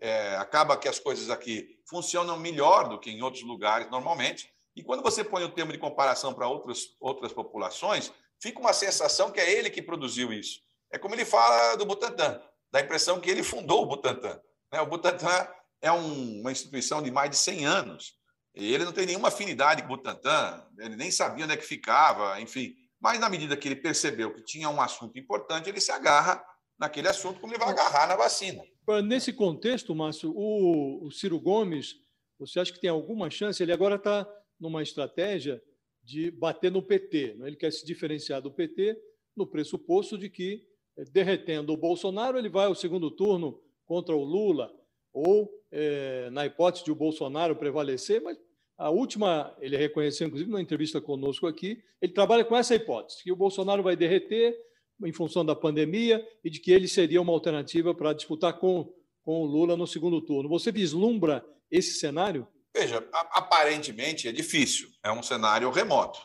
é, 0.00 0.36
acaba 0.36 0.76
que 0.76 0.88
as 0.88 0.98
coisas 0.98 1.30
aqui 1.30 1.80
funcionam 1.88 2.38
melhor 2.38 2.88
do 2.88 2.98
que 2.98 3.10
em 3.10 3.22
outros 3.22 3.42
lugares 3.42 3.90
normalmente, 3.90 4.52
e 4.76 4.82
quando 4.82 5.02
você 5.02 5.24
põe 5.24 5.42
o 5.42 5.48
termo 5.48 5.72
de 5.72 5.78
comparação 5.78 6.32
para 6.32 6.46
outras, 6.46 6.96
outras 7.00 7.32
populações, 7.32 8.12
fica 8.40 8.60
uma 8.60 8.72
sensação 8.72 9.30
que 9.30 9.40
é 9.40 9.50
ele 9.50 9.70
que 9.70 9.82
produziu 9.82 10.32
isso. 10.32 10.60
É 10.90 10.98
como 10.98 11.14
ele 11.14 11.24
fala 11.24 11.74
do 11.76 11.84
Butantan, 11.84 12.40
dá 12.70 12.78
a 12.78 12.82
impressão 12.82 13.20
que 13.20 13.28
ele 13.28 13.42
fundou 13.42 13.82
o 13.82 13.86
Butantan. 13.86 14.40
Né? 14.72 14.80
O 14.80 14.86
Butantan 14.86 15.48
é 15.82 15.90
um, 15.90 16.40
uma 16.40 16.52
instituição 16.52 17.02
de 17.02 17.10
mais 17.10 17.30
de 17.30 17.36
100 17.36 17.66
anos. 17.66 18.14
E 18.54 18.72
ele 18.72 18.84
não 18.84 18.92
tem 18.92 19.06
nenhuma 19.06 19.28
afinidade 19.28 19.82
com 19.82 19.92
o 19.92 19.96
Butantan, 19.96 20.64
ele 20.78 20.96
nem 20.96 21.10
sabia 21.10 21.44
onde 21.44 21.54
é 21.54 21.56
que 21.56 21.64
ficava, 21.64 22.40
enfim. 22.40 22.74
Mas, 23.00 23.20
na 23.20 23.28
medida 23.28 23.56
que 23.56 23.68
ele 23.68 23.76
percebeu 23.76 24.34
que 24.34 24.42
tinha 24.42 24.68
um 24.68 24.80
assunto 24.80 25.18
importante, 25.18 25.68
ele 25.68 25.80
se 25.80 25.92
agarra 25.92 26.44
naquele 26.78 27.08
assunto, 27.08 27.40
como 27.40 27.52
ele 27.52 27.60
vai 27.60 27.70
agarrar 27.70 28.06
na 28.06 28.16
vacina. 28.16 28.62
Nesse 29.04 29.32
contexto, 29.32 29.94
Márcio, 29.94 30.32
o, 30.34 31.06
o 31.06 31.10
Ciro 31.10 31.38
Gomes, 31.38 31.96
você 32.38 32.60
acha 32.60 32.72
que 32.72 32.80
tem 32.80 32.88
alguma 32.88 33.28
chance? 33.28 33.62
Ele 33.62 33.72
agora 33.72 33.96
está 33.96 34.26
numa 34.58 34.82
estratégia 34.82 35.62
de 36.02 36.30
bater 36.30 36.70
no 36.70 36.82
PT. 36.82 37.34
Né? 37.34 37.48
Ele 37.48 37.56
quer 37.56 37.70
se 37.70 37.84
diferenciar 37.84 38.40
do 38.40 38.50
PT 38.50 38.96
no 39.36 39.46
pressuposto 39.46 40.16
de 40.16 40.30
que 40.30 40.66
derretendo 41.12 41.72
o 41.72 41.76
Bolsonaro, 41.76 42.38
ele 42.38 42.48
vai 42.48 42.66
ao 42.66 42.74
segundo 42.74 43.10
turno 43.10 43.60
contra 43.84 44.16
o 44.16 44.24
Lula, 44.24 44.70
ou, 45.12 45.50
é, 45.70 46.28
na 46.30 46.46
hipótese 46.46 46.84
de 46.84 46.92
o 46.92 46.94
Bolsonaro 46.94 47.56
prevalecer, 47.56 48.20
mas 48.20 48.36
a 48.76 48.90
última, 48.90 49.56
ele 49.60 49.76
reconheceu, 49.76 50.26
inclusive, 50.26 50.50
na 50.50 50.60
entrevista 50.60 51.00
conosco 51.00 51.46
aqui, 51.46 51.82
ele 52.00 52.12
trabalha 52.12 52.44
com 52.44 52.56
essa 52.56 52.74
hipótese, 52.74 53.22
que 53.22 53.32
o 53.32 53.36
Bolsonaro 53.36 53.82
vai 53.82 53.96
derreter 53.96 54.56
em 55.04 55.12
função 55.12 55.44
da 55.44 55.54
pandemia 55.54 56.26
e 56.44 56.50
de 56.50 56.60
que 56.60 56.72
ele 56.72 56.88
seria 56.88 57.20
uma 57.20 57.32
alternativa 57.32 57.94
para 57.94 58.12
disputar 58.12 58.58
com, 58.58 58.92
com 59.22 59.42
o 59.42 59.46
Lula 59.46 59.76
no 59.76 59.86
segundo 59.86 60.20
turno. 60.20 60.48
Você 60.48 60.72
vislumbra 60.72 61.44
esse 61.70 61.98
cenário? 61.98 62.46
Veja, 62.74 63.06
aparentemente 63.12 64.28
é 64.28 64.32
difícil, 64.32 64.88
é 65.02 65.10
um 65.10 65.22
cenário 65.22 65.70
remoto. 65.70 66.20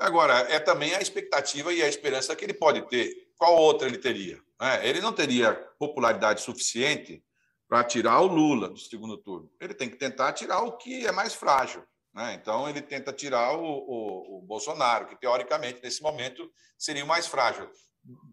Agora, 0.00 0.34
é 0.50 0.60
também 0.60 0.94
a 0.94 1.00
expectativa 1.00 1.72
e 1.72 1.82
a 1.82 1.88
esperança 1.88 2.36
que 2.36 2.44
ele 2.44 2.54
pode 2.54 2.82
ter. 2.88 3.28
Qual 3.36 3.56
outra 3.56 3.88
ele 3.88 3.98
teria? 3.98 4.40
Né? 4.60 4.88
Ele 4.88 5.00
não 5.00 5.12
teria 5.12 5.52
popularidade 5.78 6.42
suficiente 6.42 7.22
para 7.68 7.84
tirar 7.84 8.20
o 8.20 8.26
Lula 8.26 8.68
do 8.68 8.78
segundo 8.78 9.18
turno. 9.18 9.50
Ele 9.60 9.74
tem 9.74 9.88
que 9.88 9.96
tentar 9.96 10.32
tirar 10.32 10.62
o 10.62 10.76
que 10.76 11.06
é 11.06 11.12
mais 11.12 11.34
frágil. 11.34 11.82
Né? 12.14 12.34
Então, 12.40 12.68
ele 12.68 12.80
tenta 12.80 13.12
tirar 13.12 13.52
o, 13.52 13.62
o, 13.62 14.38
o, 14.38 14.42
Bolsonaro, 14.42 15.06
que 15.06 15.16
teoricamente, 15.16 15.80
nesse 15.82 16.02
momento, 16.02 16.50
seria 16.76 17.04
o 17.04 17.08
mais 17.08 17.26
frágil. 17.26 17.68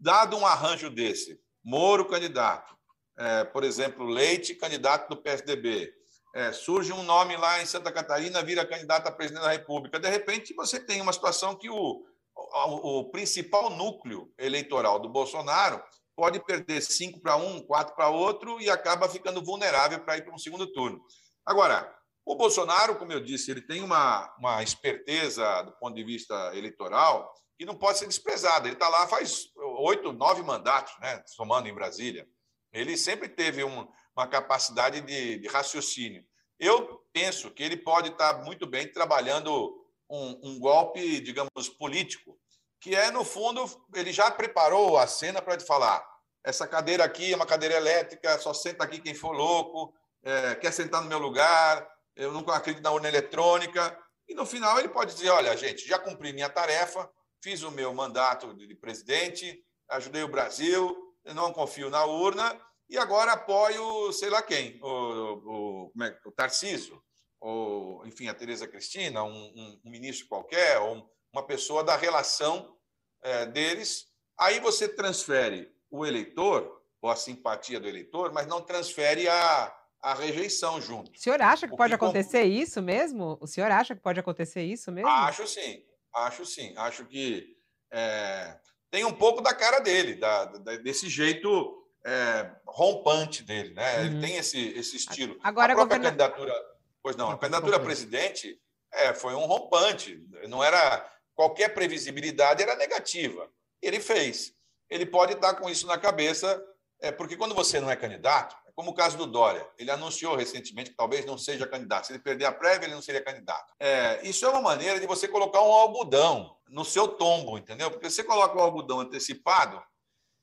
Dado 0.02 0.38
um 0.38 0.46
arranjo 0.46 0.90
desse, 0.90 1.40
Moro 1.64 2.06
candidato, 2.06 2.76
é, 3.18 3.44
por 3.44 3.64
exemplo, 3.64 4.06
Leite 4.06 4.54
candidato 4.54 5.10
do 5.10 5.22
PSDB, 5.22 5.92
é, 6.36 6.52
surge 6.52 6.92
um 6.92 7.02
nome 7.02 7.36
lá 7.38 7.62
em 7.62 7.66
Santa 7.66 7.92
Catarina, 7.92 8.44
vira 8.44 8.66
candidato 8.68 9.08
a 9.08 9.12
presidente 9.12 9.44
da 9.44 9.52
República. 9.52 10.00
De 10.00 10.10
repente, 10.10 10.54
você 10.54 10.80
tem 10.80 11.02
uma 11.02 11.14
situação 11.14 11.56
que 11.56 11.70
o, 11.70 12.04
o, 12.36 13.00
o 13.00 13.10
principal 13.10 13.70
núcleo 13.70 14.32
eleitoral 14.38 15.00
do 15.00 15.10
Bolsonaro 15.10 15.82
pode 16.16 16.40
perder 16.46 16.82
cinco 16.82 17.20
para 17.20 17.36
um, 17.36 17.62
quatro 17.62 17.96
para 17.96 18.10
outro 18.10 18.62
e 18.62 18.70
acaba 18.70 19.10
ficando 19.10 19.44
vulnerável 19.44 20.00
para 20.02 20.18
ir 20.18 20.24
para 20.24 20.36
um 20.36 20.38
segundo 20.38 20.68
turno. 20.72 21.02
Agora, 21.46 21.92
o 22.26 22.36
Bolsonaro, 22.36 22.96
como 22.98 23.12
eu 23.12 23.20
disse, 23.20 23.52
ele 23.52 23.62
tem 23.62 23.82
uma, 23.82 24.34
uma 24.38 24.62
esperteza 24.62 25.62
do 25.64 25.72
ponto 25.74 25.96
de 25.96 26.04
vista 26.04 26.56
eleitoral 26.56 27.34
que 27.58 27.66
não 27.66 27.76
pode 27.76 28.00
ser 28.00 28.08
desprezada. 28.08 28.68
Ele 28.68 28.76
está 28.76 28.88
lá 28.88 29.08
faz 29.08 29.50
oito, 29.80 30.12
nove 30.12 30.42
mandatos, 30.42 30.94
né, 31.00 31.24
somando 31.26 31.68
em 31.68 31.74
Brasília. 31.74 32.28
Ele 32.72 32.98
sempre 32.98 33.30
teve 33.30 33.64
um, 33.64 33.88
uma 34.16 34.28
capacidade 34.28 35.02
de, 35.02 35.40
de, 35.40 35.48
raciocínio. 35.48 36.26
Eu 36.60 37.02
penso 37.14 37.52
que 37.52 37.64
ele 37.64 37.78
pode 37.78 38.10
estar 38.10 38.44
muito 38.44 38.68
bem 38.68 38.92
trabalhando 38.92 39.76
um, 40.10 40.40
um, 40.44 40.60
golpe, 40.60 41.20
digamos, 41.22 41.70
político, 41.78 42.38
que 42.80 42.96
é, 42.96 43.10
no 43.12 43.24
fundo, 43.24 43.66
ele 43.94 44.12
já 44.12 44.30
preparou 44.30 44.98
a 44.98 45.08
cena 45.08 45.42
para 45.42 45.60
falar: 45.62 46.06
essa 46.44 46.68
cadeira 46.68 47.04
aqui 47.04 47.34
é 47.34 47.36
uma 47.36 47.46
cadeira 47.46 47.76
elétrica, 47.76 48.38
só 48.40 48.54
senta 48.54 48.84
aqui 48.84 49.00
quem 49.00 49.14
for 49.14 49.32
louco, 49.32 49.94
é, 50.24 50.56
quer 50.56 50.72
sentar 50.72 51.02
no 51.02 51.10
meu 51.10 51.20
lugar, 51.20 51.88
eu 52.16 52.32
não 52.32 52.42
acredito 52.54 52.84
na 52.84 52.92
urna 52.92 53.08
eletrônica. 53.08 53.98
E 54.28 54.34
no 54.34 54.46
final 54.46 54.80
ele 54.80 54.90
pode 54.90 55.14
dizer: 55.14 55.30
olha, 55.30 55.56
gente, 55.56 55.88
já 55.88 55.98
cumpri 55.98 56.34
minha 56.34 56.50
tarefa, 56.50 57.10
fiz 57.46 57.62
o 57.62 57.70
meu 57.70 57.94
mandato 57.94 58.56
de 58.56 58.74
presidente, 58.74 59.64
ajudei 59.88 60.24
o 60.24 60.28
Brasil, 60.28 60.98
não 61.36 61.54
confio 61.54 61.92
na 61.92 62.04
urna 62.04 62.60
e 62.90 62.98
agora 62.98 63.34
apoio, 63.34 64.12
sei 64.14 64.32
lá 64.32 64.42
quem, 64.42 64.80
o, 64.82 65.92
o, 65.94 66.04
é, 66.04 66.18
o 66.26 66.32
Tarciso, 66.32 67.00
ou, 67.40 68.04
enfim, 68.08 68.28
a 68.28 68.34
Tereza 68.34 68.68
Cristina, 68.68 69.24
um, 69.24 69.30
um, 69.30 69.82
um 69.86 69.92
ministro 69.92 70.28
qualquer, 70.28 70.80
ou 70.80 71.08
uma 71.32 71.46
pessoa 71.46 71.84
da 71.84 71.96
relação 71.96 72.76
é, 73.22 73.46
deles. 73.46 74.08
Aí 74.40 74.60
você 74.60 74.90
transfere 74.90 75.72
o 75.92 76.04
eleitor, 76.04 76.82
ou 77.00 77.12
a 77.12 77.16
simpatia 77.16 77.80
do 77.80 77.88
eleitor, 77.88 78.34
mas 78.34 78.48
não 78.48 78.60
transfere 78.60 79.28
a, 79.28 79.78
a 80.02 80.16
rejeição 80.16 80.82
junto. 80.82 81.12
O 81.12 81.20
senhor 81.20 81.40
acha 81.40 81.68
que 81.68 81.78
pode 81.78 81.94
acontecer 81.94 82.46
isso 82.46 82.82
mesmo? 82.82 83.38
O 83.40 83.46
senhor 83.46 83.70
acha 83.70 83.94
que 83.94 84.02
pode 84.02 84.20
acontecer 84.20 84.64
isso 84.64 84.92
mesmo? 84.92 85.10
Acho 85.10 85.46
sim, 85.46 85.84
acho 86.16 86.46
sim. 86.46 86.74
Acho 86.78 87.06
que 87.06 87.56
é, 87.92 88.58
tem 88.90 89.06
um 89.06 89.14
pouco 89.14 89.42
da 89.42 89.54
cara 89.54 89.80
dele, 89.80 90.16
da, 90.16 90.46
da, 90.46 90.78
desse 90.78 91.10
jeito 91.10 91.86
é, 92.06 92.50
rompante 92.66 93.44
dele, 93.44 93.74
né? 93.74 94.00
Uhum. 94.00 94.06
Ele 94.06 94.22
tem 94.22 94.38
esse, 94.38 94.70
esse 94.78 94.96
estilo. 94.96 95.38
Agora, 95.44 95.74
a 95.74 95.76
própria 95.76 95.98
governa... 95.98 96.06
candidatura, 96.06 96.54
pois 97.02 97.16
não, 97.16 97.32
a 97.32 97.38
candidatura 97.38 97.78
a 97.78 97.80
presidente 97.80 98.60
é, 98.94 99.14
foi 99.14 99.34
um 99.34 99.46
rompante. 99.46 100.24
Não 100.48 100.64
era 100.64 101.10
qualquer 101.34 101.74
previsibilidade 101.74 102.64
era 102.64 102.76
negativa. 102.76 103.50
Ele 103.82 104.00
fez. 104.00 104.54
Ele 104.90 105.06
pode 105.06 105.34
estar 105.34 105.56
com 105.56 105.70
isso 105.70 105.88
na 105.88 105.98
cabeça, 105.98 106.64
é, 107.02 107.12
porque 107.12 107.36
quando 107.36 107.56
você 107.56 107.80
não 107.80 107.90
é 107.90 107.96
candidato, 107.96 108.56
é 108.65 108.65
como 108.76 108.92
o 108.92 108.94
caso 108.94 109.18
do 109.18 109.26
Dória, 109.26 109.66
ele 109.78 109.90
anunciou 109.90 110.36
recentemente 110.36 110.92
que 110.92 110.98
talvez 110.98 111.26
não 111.26 111.38
seja 111.38 111.66
candidato. 111.66 112.08
Se 112.08 112.14
ele 112.14 112.20
perder 112.20 112.46
a 112.46 112.52
prévia, 112.52 112.86
ele 112.86 112.96
não 112.96 113.02
seria 113.02 113.24
candidato. 113.24 113.74
É, 113.80 114.20
isso 114.28 114.46
é 114.46 114.50
uma 114.50 114.62
maneira 114.62 115.00
de 115.00 115.08
você 115.08 115.28
colocar 115.28 115.62
um 115.62 115.72
algodão 115.72 116.58
no 116.68 116.84
seu 116.84 117.08
tombo, 117.08 117.58
entendeu? 117.58 117.90
Porque 117.90 118.10
você 118.10 118.24
coloca 118.24 118.58
o 118.58 118.62
algodão 118.62 119.00
antecipado, 119.00 119.82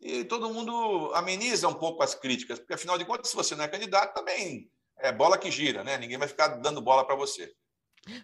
e 0.01 0.25
todo 0.25 0.53
mundo 0.53 1.13
ameniza 1.15 1.69
um 1.69 1.75
pouco 1.75 2.03
as 2.03 2.15
críticas, 2.15 2.59
porque 2.59 2.75
afinal 2.75 2.99
de 2.99 3.05
contas, 3.05 3.31
se 3.31 3.37
você 3.37 3.55
não 3.55 3.65
é 3.65 3.69
candidato, 3.69 4.15
também 4.15 4.69
é 4.99 5.13
bola 5.13 5.39
que 5.39 5.51
gira, 5.51 5.85
né? 5.85 5.97
Ninguém 5.97 6.19
vai 6.19 6.27
ficar 6.27 6.49
dando 6.49 6.81
bola 6.81 7.05
para 7.07 7.15
você. 7.15 7.55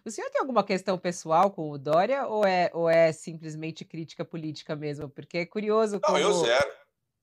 O 0.05 0.11
senhor 0.11 0.29
tem 0.31 0.40
alguma 0.40 0.64
questão 0.64 0.99
pessoal 0.99 1.53
com 1.53 1.71
o 1.71 1.79
Dória 1.79 2.27
ou 2.27 2.44
é, 2.44 2.68
ou 2.75 2.88
é 2.90 3.12
simplesmente 3.12 3.85
crítica 3.85 4.25
política 4.25 4.75
mesmo? 4.75 5.09
Porque 5.09 5.38
é 5.38 5.47
curioso 5.47 6.01
como... 6.01 6.18
Não, 6.18 6.25
eu 6.25 6.33
zero. 6.33 6.73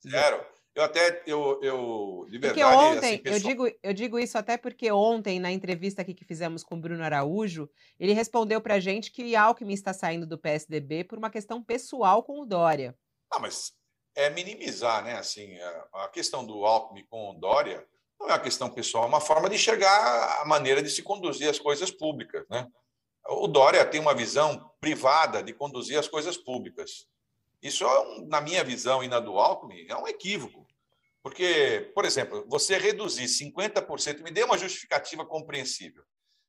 Zero. 0.07 0.45
Eu 0.75 0.83
até, 0.83 1.23
eu, 1.25 1.59
eu 1.63 2.25
de 2.29 2.37
verdade... 2.37 2.61
Porque 2.61 2.63
ontem, 2.65 3.13
assim, 3.13 3.17
pessoal... 3.19 3.39
eu, 3.39 3.47
digo, 3.47 3.77
eu 3.81 3.93
digo 3.93 4.19
isso 4.19 4.37
até 4.37 4.57
porque 4.57 4.91
ontem, 4.91 5.39
na 5.39 5.49
entrevista 5.49 6.01
aqui 6.01 6.13
que 6.13 6.25
fizemos 6.25 6.65
com 6.65 6.75
o 6.75 6.81
Bruno 6.81 7.01
Araújo, 7.01 7.69
ele 7.97 8.11
respondeu 8.11 8.59
para 8.59 8.77
gente 8.77 9.09
que 9.09 9.37
Alckmin 9.37 9.73
está 9.73 9.93
saindo 9.93 10.27
do 10.27 10.37
PSDB 10.37 11.05
por 11.05 11.17
uma 11.17 11.29
questão 11.29 11.63
pessoal 11.63 12.21
com 12.21 12.41
o 12.41 12.45
Dória. 12.45 12.93
Ah, 13.31 13.39
mas 13.39 13.71
é 14.13 14.29
minimizar, 14.29 15.01
né? 15.01 15.13
Assim, 15.13 15.57
a 15.93 16.09
questão 16.09 16.45
do 16.45 16.65
Alckmin 16.65 17.05
com 17.05 17.31
o 17.31 17.33
Dória 17.35 17.87
não 18.19 18.27
é 18.27 18.33
uma 18.33 18.39
questão 18.39 18.69
pessoal, 18.69 19.05
é 19.05 19.07
uma 19.07 19.21
forma 19.21 19.49
de 19.49 19.55
enxergar 19.55 20.41
a 20.41 20.45
maneira 20.45 20.83
de 20.83 20.89
se 20.89 21.01
conduzir 21.01 21.49
as 21.49 21.59
coisas 21.59 21.89
públicas, 21.89 22.45
né? 22.49 22.67
O 23.27 23.47
Dória 23.47 23.85
tem 23.85 24.01
uma 24.01 24.13
visão 24.13 24.71
privada 24.81 25.41
de 25.41 25.53
conduzir 25.53 25.97
as 25.97 26.07
coisas 26.07 26.35
públicas. 26.35 27.07
Isso, 27.61 27.83
é 27.85 28.25
na 28.27 28.41
minha 28.41 28.63
visão 28.63 29.03
e 29.03 29.07
na 29.07 29.19
do 29.19 29.39
Alckmin, 29.39 29.85
é 29.87 29.95
um 29.95 30.07
equívoco. 30.07 30.64
Porque, 31.25 31.91
por 31.95 32.05
exemplo, 32.05 32.45
você 32.47 32.77
reduzir 32.77 33.25
50%, 33.25 34.21
me 34.21 34.29
dê 34.29 34.43
uma 34.43 34.59
justificativa 34.59 35.25
compreensível. 35.25 36.03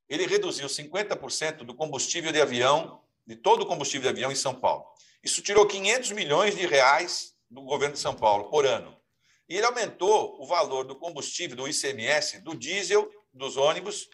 Ele 0.07 0.27
reduziu 0.27 0.67
50% 0.67 1.63
do 1.63 1.73
combustível 1.73 2.31
de 2.31 2.39
avião, 2.39 3.03
de 3.25 3.35
todo 3.35 3.63
o 3.63 3.65
combustível 3.65 4.03
de 4.03 4.09
avião 4.09 4.31
em 4.31 4.35
São 4.35 4.53
Paulo. 4.53 4.85
Isso 5.23 5.41
tirou 5.41 5.65
500 5.65 6.11
milhões 6.11 6.55
de 6.55 6.67
reais 6.67 7.33
do 7.49 7.63
governo 7.63 7.95
de 7.95 7.99
São 7.99 8.13
Paulo 8.13 8.51
por 8.51 8.67
ano. 8.67 8.95
E 9.49 9.57
ele 9.57 9.65
aumentou 9.65 10.39
o 10.39 10.45
valor 10.45 10.83
do 10.83 10.95
combustível, 10.95 11.57
do 11.57 11.67
ICMS, 11.67 12.41
do 12.43 12.55
diesel, 12.55 13.09
dos 13.33 13.57
ônibus, 13.57 14.07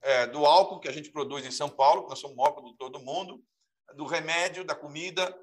é, 0.00 0.28
do 0.28 0.46
álcool 0.46 0.78
que 0.78 0.86
a 0.86 0.92
gente 0.92 1.10
produz 1.10 1.44
em 1.44 1.50
São 1.50 1.68
Paulo, 1.68 2.04
que 2.04 2.10
nós 2.10 2.20
somos 2.20 2.36
o 2.36 2.40
maior 2.40 2.52
produtor 2.52 2.88
do 2.88 3.00
mundo, 3.00 3.42
do 3.96 4.04
remédio, 4.04 4.62
da 4.62 4.76
comida. 4.76 5.36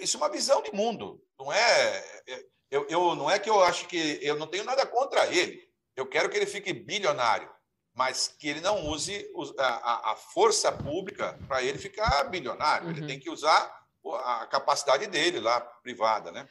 Isso 0.00 0.16
é 0.16 0.20
uma 0.20 0.28
visão 0.28 0.60
de 0.60 0.72
mundo. 0.72 1.22
Não 1.38 1.52
é, 1.52 2.04
é 2.26 2.46
eu, 2.70 2.86
eu 2.88 3.14
não 3.14 3.30
é 3.30 3.38
que 3.38 3.48
eu 3.48 3.62
acho 3.62 3.86
que 3.86 4.18
eu 4.22 4.36
não 4.36 4.46
tenho 4.46 4.64
nada 4.64 4.84
contra 4.86 5.26
ele. 5.26 5.66
Eu 5.94 6.06
quero 6.06 6.28
que 6.28 6.36
ele 6.36 6.46
fique 6.46 6.72
bilionário, 6.72 7.48
mas 7.94 8.28
que 8.28 8.48
ele 8.48 8.60
não 8.60 8.86
use 8.86 9.26
a, 9.58 10.12
a 10.12 10.16
força 10.16 10.70
pública 10.70 11.38
para 11.48 11.62
ele 11.62 11.78
ficar 11.78 12.24
bilionário. 12.24 12.88
Uhum. 12.88 12.96
Ele 12.96 13.06
tem 13.06 13.18
que 13.18 13.30
usar 13.30 13.74
a 14.24 14.46
capacidade 14.46 15.06
dele 15.06 15.40
lá, 15.40 15.60
privada, 15.60 16.30
né? 16.30 16.48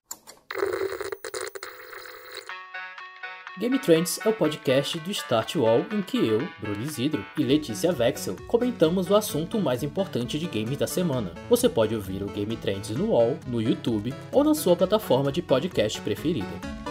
Game 3.57 3.79
Trends 3.79 4.19
é 4.25 4.27
o 4.27 4.33
podcast 4.33 4.99
do 4.99 5.09
Start 5.11 5.55
Wall 5.55 5.85
em 5.89 6.01
que 6.01 6.17
eu, 6.17 6.45
Bruno 6.59 6.83
Isidro 6.83 7.25
e 7.37 7.43
Letícia 7.43 7.93
Vexel 7.93 8.35
comentamos 8.47 9.09
o 9.09 9.15
assunto 9.15 9.61
mais 9.61 9.81
importante 9.81 10.37
de 10.37 10.45
games 10.45 10.77
da 10.77 10.85
semana. 10.85 11.31
Você 11.49 11.69
pode 11.69 11.95
ouvir 11.95 12.21
o 12.21 12.27
Game 12.27 12.57
Trends 12.57 12.89
no 12.89 13.11
Wall, 13.11 13.37
no 13.47 13.61
YouTube 13.61 14.13
ou 14.29 14.43
na 14.43 14.53
sua 14.53 14.75
plataforma 14.75 15.31
de 15.31 15.41
podcast 15.41 16.01
preferida. 16.01 16.84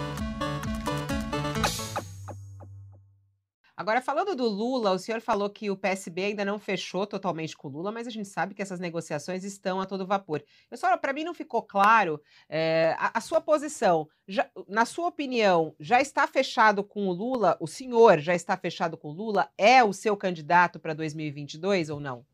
Agora, 3.95 4.05
falando 4.05 4.35
do 4.35 4.49
Lula, 4.49 4.91
o 4.91 4.99
senhor 4.99 5.21
falou 5.21 5.49
que 5.49 5.71
o 5.71 5.77
PSB 5.77 6.25
ainda 6.25 6.45
não 6.45 6.59
fechou 6.59 7.07
totalmente 7.07 7.57
com 7.57 7.69
o 7.69 7.71
Lula, 7.71 7.93
mas 7.93 8.09
a 8.09 8.11
gente 8.11 8.29
sabe 8.29 8.53
que 8.53 8.61
essas 8.61 8.81
negociações 8.81 9.45
estão 9.45 9.81
a 9.81 9.87
todo 9.87 10.05
vapor. 10.05 10.43
Eu 10.69 10.77
só, 10.77 10.97
para 10.97 11.13
mim 11.13 11.23
não 11.23 11.33
ficou 11.33 11.63
claro 11.63 12.21
é, 12.49 12.97
a, 12.99 13.17
a, 13.17 13.21
sua 13.21 13.41
posição. 13.41 14.09
Já, 14.27 14.51
na 14.67 14.85
sua 14.85 15.07
opinião, 15.07 15.77
já 15.79 16.01
está 16.01 16.27
fechado 16.27 16.83
com 16.83 17.07
o 17.07 17.13
Lula? 17.13 17.57
O 17.61 17.69
senhor 17.69 18.19
já 18.19 18.35
está 18.35 18.57
fechado 18.57 18.97
com 18.97 19.11
o 19.11 19.13
Lula? 19.13 19.49
É 19.57 19.85
o 19.85 19.93
seu 19.93 20.17
candidato 20.17 20.81
para 20.81 20.93
2022 20.93 21.89
ou 21.89 22.01
não? 22.01 22.27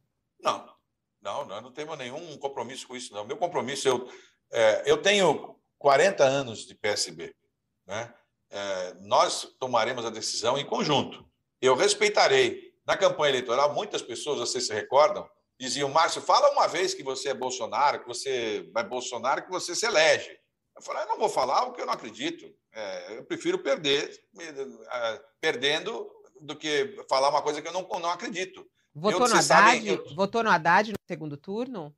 Não, 0.43 0.67
não, 1.21 1.45
não, 1.45 1.61
não 1.61 1.73
temos 1.73 1.99
nenhum 1.99 2.39
compromisso 2.39 2.89
com 2.89 2.97
isso, 2.97 3.13
não. 3.13 3.27
Meu 3.27 3.37
compromisso, 3.37 3.87
eu, 3.87 4.11
é, 4.51 4.91
eu 4.91 5.03
tenho 5.03 5.57
40 5.77 6.25
anos 6.25 6.61
de 6.67 6.75
PSB. 6.75 7.37
Né? 7.87 8.15
É, 8.49 8.95
nós 9.01 9.55
tomaremos 9.59 10.07
a 10.07 10.11
decisão 10.11 10.57
em 10.57 10.65
conjunto. 10.65 11.29
Eu 11.61 11.75
respeitarei. 11.75 12.71
Na 12.87 12.97
campanha 12.97 13.31
eleitoral, 13.31 13.73
muitas 13.73 14.03
pessoas, 14.03 14.41
vocês 14.41 14.67
se 14.67 14.75
recordam, 14.75 15.29
diziam: 15.59 15.89
Márcio, 15.89 16.21
fala 16.21 16.51
uma 16.51 16.67
vez 16.67 16.95
que 16.95 17.03
você 17.03 17.29
é 17.29 17.35
Bolsonaro, 17.35 18.01
que 18.01 18.09
você 18.09 18.69
vai 18.73 18.83
Bolsonaro, 18.83 19.45
que 19.45 19.51
você 19.51 19.77
se 19.77 19.87
elege. 19.87 20.37
Eu 20.77 20.83
falei: 20.83 21.03
eu 21.03 21.09
não 21.09 21.19
vou 21.19 21.29
falar 21.29 21.67
o 21.67 21.73
que 21.73 21.81
eu 21.81 21.87
não 21.87 21.93
acredito. 21.93 22.53
É, 22.73 23.19
eu 23.19 23.25
prefiro 23.25 23.59
perder, 23.59 24.11
é, 24.41 25.23
perdendo, 25.41 26.11
do 26.41 26.57
que 26.57 26.97
falar 27.09 27.29
uma 27.29 27.43
coisa 27.43 27.61
que 27.61 27.69
eu 27.69 27.73
não, 27.73 27.87
não 28.01 28.11
acredito. 28.11 28.67
Votou 28.95 29.27
eu, 29.27 29.29
no 29.29 29.37
Haddad? 29.37 29.89
Eu... 29.89 30.15
Votou 30.15 30.43
no 30.43 30.51
Haddad 30.51 30.91
no 30.91 30.99
segundo 31.07 31.37
turno? 31.37 31.95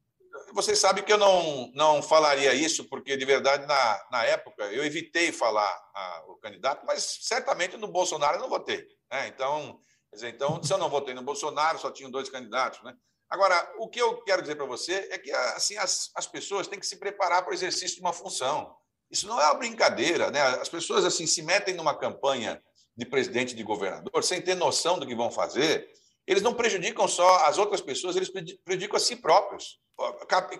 Vocês 0.52 0.78
sabem 0.78 1.02
que 1.02 1.12
eu 1.12 1.18
não, 1.18 1.70
não 1.74 2.02
falaria 2.02 2.54
isso, 2.54 2.84
porque, 2.84 3.16
de 3.16 3.24
verdade, 3.24 3.66
na, 3.66 4.06
na 4.10 4.24
época, 4.24 4.64
eu 4.64 4.84
evitei 4.84 5.32
falar 5.32 5.70
a, 5.94 6.24
o 6.28 6.36
candidato, 6.36 6.84
mas 6.86 7.18
certamente 7.22 7.76
no 7.76 7.88
Bolsonaro 7.88 8.36
eu 8.36 8.40
não 8.40 8.48
votei. 8.48 8.86
Né? 9.10 9.28
Então, 9.28 9.80
dizer, 10.12 10.28
então, 10.28 10.62
se 10.62 10.72
eu 10.72 10.78
não 10.78 10.90
votei 10.90 11.14
no 11.14 11.22
Bolsonaro, 11.22 11.78
só 11.78 11.90
tinham 11.90 12.10
dois 12.10 12.28
candidatos. 12.28 12.82
Né? 12.82 12.94
Agora, 13.30 13.72
o 13.78 13.88
que 13.88 14.00
eu 14.00 14.22
quero 14.22 14.42
dizer 14.42 14.56
para 14.56 14.66
você 14.66 15.08
é 15.10 15.18
que 15.18 15.32
assim, 15.32 15.76
as, 15.78 16.10
as 16.14 16.26
pessoas 16.26 16.66
têm 16.66 16.78
que 16.78 16.86
se 16.86 16.96
preparar 16.96 17.42
para 17.42 17.50
o 17.50 17.54
exercício 17.54 17.96
de 17.96 18.02
uma 18.02 18.12
função. 18.12 18.76
Isso 19.10 19.26
não 19.26 19.40
é 19.40 19.44
uma 19.44 19.54
brincadeira. 19.54 20.30
Né? 20.30 20.40
As 20.40 20.68
pessoas 20.68 21.04
assim 21.04 21.26
se 21.26 21.40
metem 21.42 21.74
numa 21.74 21.96
campanha 21.96 22.62
de 22.94 23.06
presidente 23.06 23.54
de 23.54 23.62
governador 23.62 24.22
sem 24.22 24.40
ter 24.40 24.54
noção 24.54 24.98
do 24.98 25.06
que 25.06 25.14
vão 25.14 25.30
fazer 25.30 25.88
eles 26.26 26.42
não 26.42 26.54
prejudicam 26.54 27.06
só 27.08 27.46
as 27.46 27.58
outras 27.58 27.80
pessoas, 27.80 28.16
eles 28.16 28.30
prejudicam 28.64 28.96
a 28.96 29.00
si 29.00 29.16
próprios. 29.16 29.80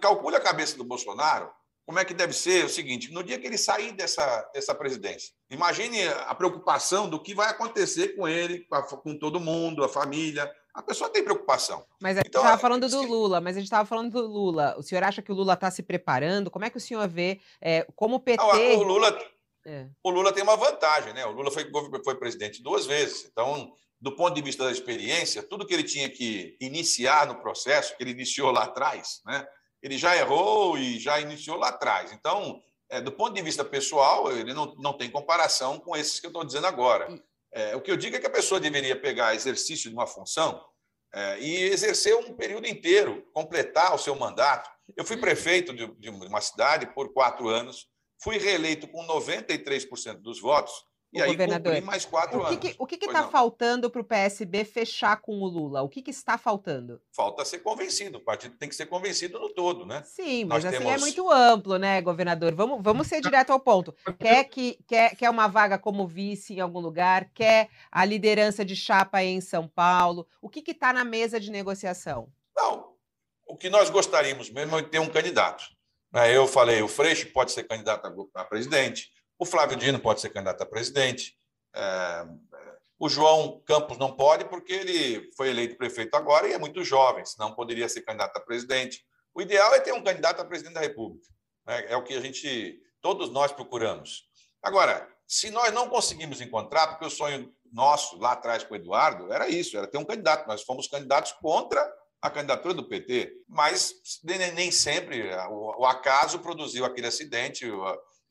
Calcule 0.01 0.37
a 0.37 0.41
cabeça 0.41 0.77
do 0.77 0.85
Bolsonaro, 0.85 1.51
como 1.87 1.99
é 1.99 2.05
que 2.05 2.15
deve 2.15 2.33
ser 2.33 2.65
o 2.65 2.69
seguinte: 2.69 3.13
no 3.13 3.23
dia 3.23 3.39
que 3.39 3.47
ele 3.47 3.59
sair 3.59 3.93
dessa, 3.93 4.43
dessa 4.55 4.75
presidência, 4.75 5.33
imagine 5.51 6.07
a 6.09 6.35
preocupação 6.35 7.09
do 7.09 7.21
que 7.21 7.35
vai 7.35 7.49
acontecer 7.49 8.17
com 8.17 8.29
ele, 8.29 8.67
com 9.03 9.19
todo 9.19 9.41
mundo, 9.41 9.85
a 9.85 9.89
família. 9.89 10.51
A 10.75 10.83
pessoa 10.83 11.11
tem 11.11 11.23
preocupação. 11.23 11.85
Mas 12.01 12.17
a 12.17 12.21
gente 12.21 12.29
estava 12.29 12.49
então, 12.49 12.59
falando 12.59 12.89
do 12.89 13.03
Lula, 13.03 13.43
mas 13.43 13.57
a 13.57 13.61
gente 13.61 13.67
estava 13.67 13.87
falando 13.87 14.11
do 14.11 14.27
Lula. 14.27 14.75
O 14.79 14.83
senhor 14.83 15.05
acha 15.05 15.21
que 15.21 15.31
o 15.31 15.35
Lula 15.35 15.53
está 15.53 15.71
se 15.71 15.83
preparando? 15.83 16.51
Como 16.51 16.65
é 16.65 16.71
que 16.71 16.79
o 16.79 16.81
senhor 16.81 17.07
vê 17.07 17.41
é, 17.61 17.87
como 17.95 18.17
o 18.17 18.21
PT. 18.21 18.43
Não, 18.43 18.79
o, 18.79 18.83
Lula, 18.83 19.19
é. 19.67 19.87
o 20.03 20.11
Lula 20.11 20.33
tem 20.33 20.43
uma 20.43 20.57
vantagem, 20.57 21.13
né? 21.13 21.27
O 21.27 21.33
Lula 21.33 21.51
foi, 21.51 21.71
foi 22.03 22.15
presidente 22.15 22.63
duas 22.63 22.87
vezes. 22.87 23.29
Então, 23.31 23.71
do 24.03 24.11
ponto 24.17 24.35
de 24.35 24.43
vista 24.43 24.65
da 24.65 24.73
experiência, 24.73 25.45
tudo 25.45 25.65
que 25.65 25.73
ele 25.73 25.85
tinha 25.85 26.11
que 26.11 26.57
iniciar 26.61 27.25
no 27.25 27.41
processo, 27.41 27.97
que 27.97 28.03
ele 28.03 28.11
iniciou 28.11 28.51
lá 28.51 28.65
atrás, 28.65 29.21
né? 29.25 29.47
ele 29.81 29.97
já 29.97 30.17
errou 30.17 30.77
e 30.77 30.99
já 30.99 31.21
iniciou 31.21 31.57
lá 31.57 31.69
atrás. 31.69 32.11
Então, 32.11 32.61
é, 32.91 33.01
do 33.01 33.13
ponto 33.13 33.33
de 33.33 33.43
vista 33.43 33.65
pessoal, 33.65 34.37
ele 34.37 34.53
não, 34.53 34.75
não 34.75 34.93
tem 34.93 35.09
comparação 35.09 35.79
com 35.79 35.97
esses 35.97 36.19
que 36.19 36.27
eu 36.27 36.31
estou 36.31 36.45
dizendo 36.45 36.67
agora. 36.67 37.17
É, 37.53 37.77
o 37.77 37.81
que 37.81 37.93
eu 37.93 37.97
digo 37.97 38.17
é 38.17 38.19
que 38.19 38.27
a 38.27 38.31
pessoa 38.31 38.59
deveria 38.59 39.01
pegar 39.01 39.37
exercício 39.37 39.89
de 39.89 39.95
uma 39.95 40.07
função 40.07 40.61
é, 41.15 41.39
e 41.39 41.63
exercer 41.63 42.17
um 42.17 42.35
período 42.35 42.67
inteiro, 42.67 43.25
completar 43.33 43.95
o 43.95 43.99
seu 43.99 44.17
mandato. 44.17 44.69
Eu 44.97 45.05
fui 45.05 45.17
prefeito 45.17 45.73
de, 45.73 45.87
de 46.01 46.11
uma 46.11 46.41
cidade 46.41 46.93
por 46.93 47.13
quatro 47.13 47.49
anos, 47.49 47.87
fui 48.21 48.37
reeleito 48.37 48.89
com 48.89 49.07
93% 49.07 50.15
dos 50.15 50.41
votos 50.41 50.73
e 51.13 51.21
aí 51.21 51.31
governador. 51.33 51.81
mais 51.83 52.07
quatro 52.07 52.39
o 52.39 52.41
que 52.43 52.49
anos. 52.49 52.61
Que, 52.61 52.75
o 52.79 52.87
que 52.87 52.95
está 52.95 53.29
faltando 53.29 53.91
para 53.91 54.01
o 54.01 54.05
PSB 54.05 54.65
fechar 54.65 55.21
com 55.21 55.41
o 55.41 55.47
Lula? 55.47 55.83
O 55.83 55.89
que, 55.89 56.01
que, 56.01 56.11
está 56.11 56.39
faltando? 56.39 57.01
Falta 57.13 57.45
ser 57.45 57.59
convencido. 57.59 58.19
O 58.19 58.21
partido 58.21 58.57
tem 58.57 58.69
que 58.69 58.75
ser 58.75 58.87
convencido 58.87 59.39
no 59.39 59.51
todo, 59.51 59.85
né? 59.85 60.03
Sim, 60.07 60.47
mas 60.47 60.65
Nós 60.65 60.75
assim 60.75 60.83
é 60.83 60.87
temos... 60.87 61.03
é 61.03 61.05
muito 61.05 61.31
amplo, 61.31 61.79
né, 61.79 62.01
governador? 62.01 62.55
Vamos, 62.55 62.83
vamos 62.83 63.07
ser 63.07 63.21
direto 63.21 63.53
ao 63.53 63.61
ponto. 63.61 63.95
Quer, 64.19 64.45
que, 64.45 64.79
quer, 64.87 65.15
quer 65.15 65.29
uma 65.29 65.49
vaga 65.49 65.79
como 65.79 66.07
vice 66.07 66.55
em 66.55 66.61
algum 66.61 66.81
lugar? 66.81 67.29
Quer 67.35 67.69
a 67.91 68.05
liderança 68.05 68.65
de 68.65 68.75
chapa 68.75 69.23
em 69.23 69.41
São 69.41 69.69
Paulo? 69.69 70.27
O 70.41 70.49
que 70.49 70.71
está 70.71 70.93
na 70.95 71.05
mesa 71.05 71.39
de 71.39 71.51
negociação? 71.51 72.33
Não, 72.57 72.93
o 73.47 73.57
que 73.57 73.69
nós 73.69 73.91
gostaríamos 73.91 74.49
mesmo 74.49 74.79
é 74.79 74.83
ter 74.83 74.99
um 74.99 75.11
candidato. 75.11 75.65
Né? 76.11 76.35
Eu 76.35 76.47
falei, 76.47 76.83
o 76.83 76.89
Freixo 76.89 77.31
pode 77.33 77.53
ser 77.53 77.65
candidato 77.65 78.31
a 78.35 78.45
presidente, 78.45 79.11
o 79.43 79.45
Flávio 79.45 79.77
Dino 79.77 79.99
pode 79.99 80.21
ser 80.21 80.31
candidato 80.31 80.63
a 80.63 80.67
presidente. 80.67 81.37
É, 81.75 82.25
o 82.97 83.09
João 83.09 83.61
Campos 83.67 83.99
não 83.99 84.15
pode, 84.15 84.45
porque 84.45 84.73
ele 84.73 85.33
foi 85.37 85.51
eleito 85.51 85.77
prefeito 85.77 86.15
agora 86.15 86.47
e 86.47 86.53
é 86.53 86.59
muito 86.59 86.85
jovem, 86.85 87.25
senão 87.27 87.53
poderia 87.53 87.89
ser 87.89 88.03
candidato 88.03 88.37
a 88.37 88.41
presidente. 88.41 89.05
O 89.35 89.43
ideal 89.43 89.75
é 89.75 89.81
ter 89.81 89.93
um 89.93 90.05
candidato 90.05 90.41
a 90.41 90.45
presidente 90.45 90.75
da 90.75 90.81
República. 90.81 91.27
Né? 91.67 91.87
É 91.89 91.97
o 91.97 92.05
que 92.05 92.15
a 92.15 92.21
gente, 92.21 92.81
todos 93.01 93.31
nós 93.31 93.51
procuramos. 93.51 94.29
Agora, 94.63 95.09
se 95.27 95.51
nós 95.51 95.73
não 95.73 95.89
conseguimos 95.89 96.41
encontrar, 96.41 96.87
porque 96.87 97.07
o 97.07 97.11
sonho 97.11 97.53
nosso 97.73 98.19
lá 98.19 98.33
atrás 98.33 98.63
com 98.63 98.75
o 98.75 98.77
Eduardo 98.77 99.33
era 99.33 99.49
isso, 99.49 99.77
era 99.77 99.89
ter 99.89 99.99
um 99.99 100.05
candidato. 100.05 100.47
Nós 100.47 100.63
fomos 100.63 100.87
candidatos 100.87 101.33
contra 101.33 101.83
a 102.21 102.31
candidatura 102.31 102.75
do 102.75 102.87
PT, 102.89 103.43
mas 103.49 103.93
nem 104.23 104.71
sempre 104.71 105.29
o 105.51 105.85
acaso 105.85 106.39
produziu 106.39 106.85
aquele 106.85 107.09
acidente, 107.09 107.67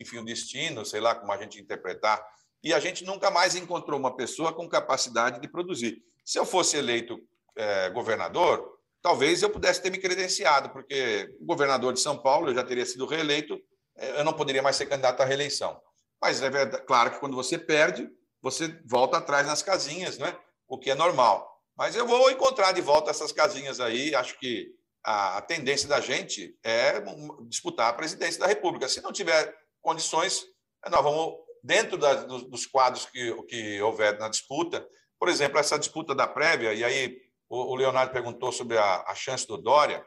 enfim, 0.01 0.17
o 0.17 0.25
destino, 0.25 0.85
sei 0.85 0.99
lá 0.99 1.15
como 1.15 1.31
a 1.31 1.37
gente 1.37 1.61
interpretar, 1.61 2.21
e 2.63 2.73
a 2.73 2.79
gente 2.79 3.03
nunca 3.03 3.31
mais 3.31 3.55
encontrou 3.55 3.99
uma 3.99 4.15
pessoa 4.15 4.53
com 4.53 4.67
capacidade 4.67 5.39
de 5.39 5.47
produzir. 5.47 6.03
Se 6.23 6.37
eu 6.37 6.45
fosse 6.45 6.77
eleito 6.77 7.19
é, 7.55 7.89
governador, 7.89 8.77
talvez 9.01 9.41
eu 9.41 9.49
pudesse 9.49 9.81
ter 9.81 9.89
me 9.89 9.97
credenciado, 9.97 10.69
porque 10.69 11.33
o 11.39 11.45
governador 11.45 11.93
de 11.93 11.99
São 11.99 12.17
Paulo 12.17 12.49
eu 12.49 12.55
já 12.55 12.63
teria 12.63 12.85
sido 12.85 13.05
reeleito, 13.05 13.59
é, 13.95 14.19
eu 14.19 14.23
não 14.23 14.33
poderia 14.33 14.61
mais 14.61 14.75
ser 14.75 14.85
candidato 14.85 15.21
à 15.21 15.25
reeleição. 15.25 15.81
Mas 16.21 16.41
é 16.41 16.49
verdade, 16.49 16.85
claro 16.85 17.11
que 17.11 17.19
quando 17.19 17.35
você 17.35 17.57
perde, 17.57 18.09
você 18.41 18.79
volta 18.85 19.17
atrás 19.17 19.47
nas 19.47 19.63
casinhas, 19.63 20.17
né? 20.17 20.35
o 20.71 20.77
que 20.77 20.89
é 20.89 20.95
normal. 20.95 21.61
Mas 21.75 21.95
eu 21.95 22.07
vou 22.07 22.31
encontrar 22.31 22.71
de 22.71 22.81
volta 22.81 23.11
essas 23.11 23.31
casinhas 23.31 23.81
aí, 23.81 24.15
acho 24.15 24.39
que 24.39 24.73
a 25.03 25.41
tendência 25.41 25.89
da 25.89 25.99
gente 25.99 26.55
é 26.63 27.01
disputar 27.47 27.89
a 27.89 27.93
presidência 27.93 28.39
da 28.39 28.47
República. 28.47 28.87
Se 28.87 29.01
não 29.01 29.11
tiver 29.11 29.53
condições, 29.81 30.45
nós 30.89 31.03
vamos, 31.03 31.35
dentro 31.63 31.97
da, 31.97 32.13
dos 32.13 32.65
quadros 32.65 33.05
que, 33.05 33.33
que 33.43 33.81
houver 33.81 34.17
na 34.17 34.29
disputa, 34.29 34.87
por 35.19 35.29
exemplo, 35.29 35.59
essa 35.59 35.77
disputa 35.77 36.15
da 36.15 36.27
prévia, 36.27 36.73
e 36.73 36.83
aí 36.83 37.21
o, 37.49 37.73
o 37.73 37.75
Leonardo 37.75 38.11
perguntou 38.11 38.51
sobre 38.51 38.77
a, 38.77 39.03
a 39.07 39.15
chance 39.15 39.45
do 39.45 39.57
Dória, 39.57 40.05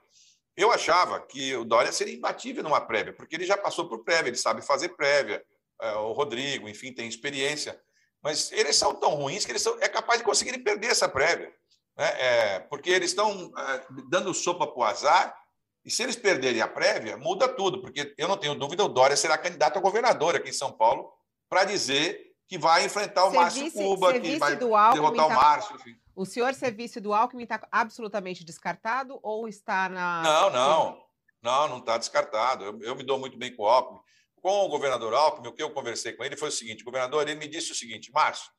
eu 0.56 0.70
achava 0.72 1.20
que 1.20 1.54
o 1.56 1.64
Dória 1.64 1.92
seria 1.92 2.14
imbatível 2.14 2.62
numa 2.62 2.80
prévia, 2.80 3.12
porque 3.12 3.34
ele 3.36 3.44
já 3.44 3.56
passou 3.56 3.88
por 3.88 4.04
prévia, 4.04 4.30
ele 4.30 4.36
sabe 4.36 4.62
fazer 4.62 4.90
prévia, 4.90 5.44
é, 5.80 5.92
o 5.92 6.12
Rodrigo, 6.12 6.68
enfim, 6.68 6.92
tem 6.92 7.08
experiência, 7.08 7.80
mas 8.22 8.50
eles 8.52 8.76
são 8.76 8.94
tão 8.94 9.10
ruins 9.10 9.44
que 9.44 9.52
eles 9.52 9.62
são, 9.62 9.76
é 9.80 9.88
capaz 9.88 10.18
de 10.18 10.24
conseguirem 10.24 10.62
perder 10.62 10.88
essa 10.88 11.08
prévia, 11.08 11.52
né? 11.96 12.06
é, 12.18 12.60
porque 12.60 12.90
eles 12.90 13.10
estão 13.10 13.52
é, 13.56 13.86
dando 14.08 14.32
sopa 14.32 14.66
para 14.66 14.78
o 14.78 14.84
azar 14.84 15.43
e 15.84 15.90
se 15.90 16.02
eles 16.02 16.16
perderem 16.16 16.62
a 16.62 16.68
prévia, 16.68 17.16
muda 17.16 17.46
tudo, 17.46 17.80
porque 17.80 18.14
eu 18.16 18.26
não 18.26 18.38
tenho 18.38 18.54
dúvida, 18.54 18.84
o 18.84 18.88
Dória 18.88 19.16
será 19.16 19.36
candidato 19.36 19.78
a 19.78 19.82
governador 19.82 20.34
aqui 20.34 20.48
em 20.48 20.52
São 20.52 20.72
Paulo 20.72 21.12
para 21.48 21.64
dizer 21.64 22.34
que 22.48 22.58
vai 22.58 22.84
enfrentar 22.84 23.26
o 23.26 23.34
Márcio 23.34 23.70
Cuba, 23.70 24.18
que 24.18 24.38
vai 24.38 24.56
derrotar 24.56 25.26
o 25.26 25.28
tá 25.28 25.34
Márcio. 25.34 25.76
Enfim. 25.76 25.94
O 26.14 26.24
senhor 26.24 26.54
ser 26.54 26.70
vice 26.70 27.00
do 27.00 27.12
Alckmin 27.12 27.42
está 27.42 27.60
absolutamente 27.70 28.44
descartado 28.44 29.18
ou 29.22 29.48
está 29.48 29.88
na. 29.88 30.22
Não, 30.22 30.50
não. 30.50 31.04
Não, 31.42 31.68
não 31.68 31.78
está 31.78 31.98
descartado. 31.98 32.64
Eu, 32.64 32.80
eu, 32.80 32.96
me 32.96 33.02
dou 33.02 33.18
muito 33.18 33.36
bem 33.36 33.54
com 33.54 33.64
o 33.64 33.68
Alckmin. 33.68 34.00
Com 34.40 34.64
o 34.64 34.68
governador 34.68 35.12
Alckmin, 35.12 35.48
o 35.48 35.52
que 35.52 35.62
eu 35.62 35.70
conversei 35.70 36.12
com 36.12 36.24
ele 36.24 36.36
foi 36.36 36.48
o 36.48 36.52
seguinte: 36.52 36.84
governador, 36.84 37.28
ele 37.28 37.38
me 37.38 37.48
disse 37.48 37.72
o 37.72 37.74
seguinte, 37.74 38.10
Márcio, 38.12 38.50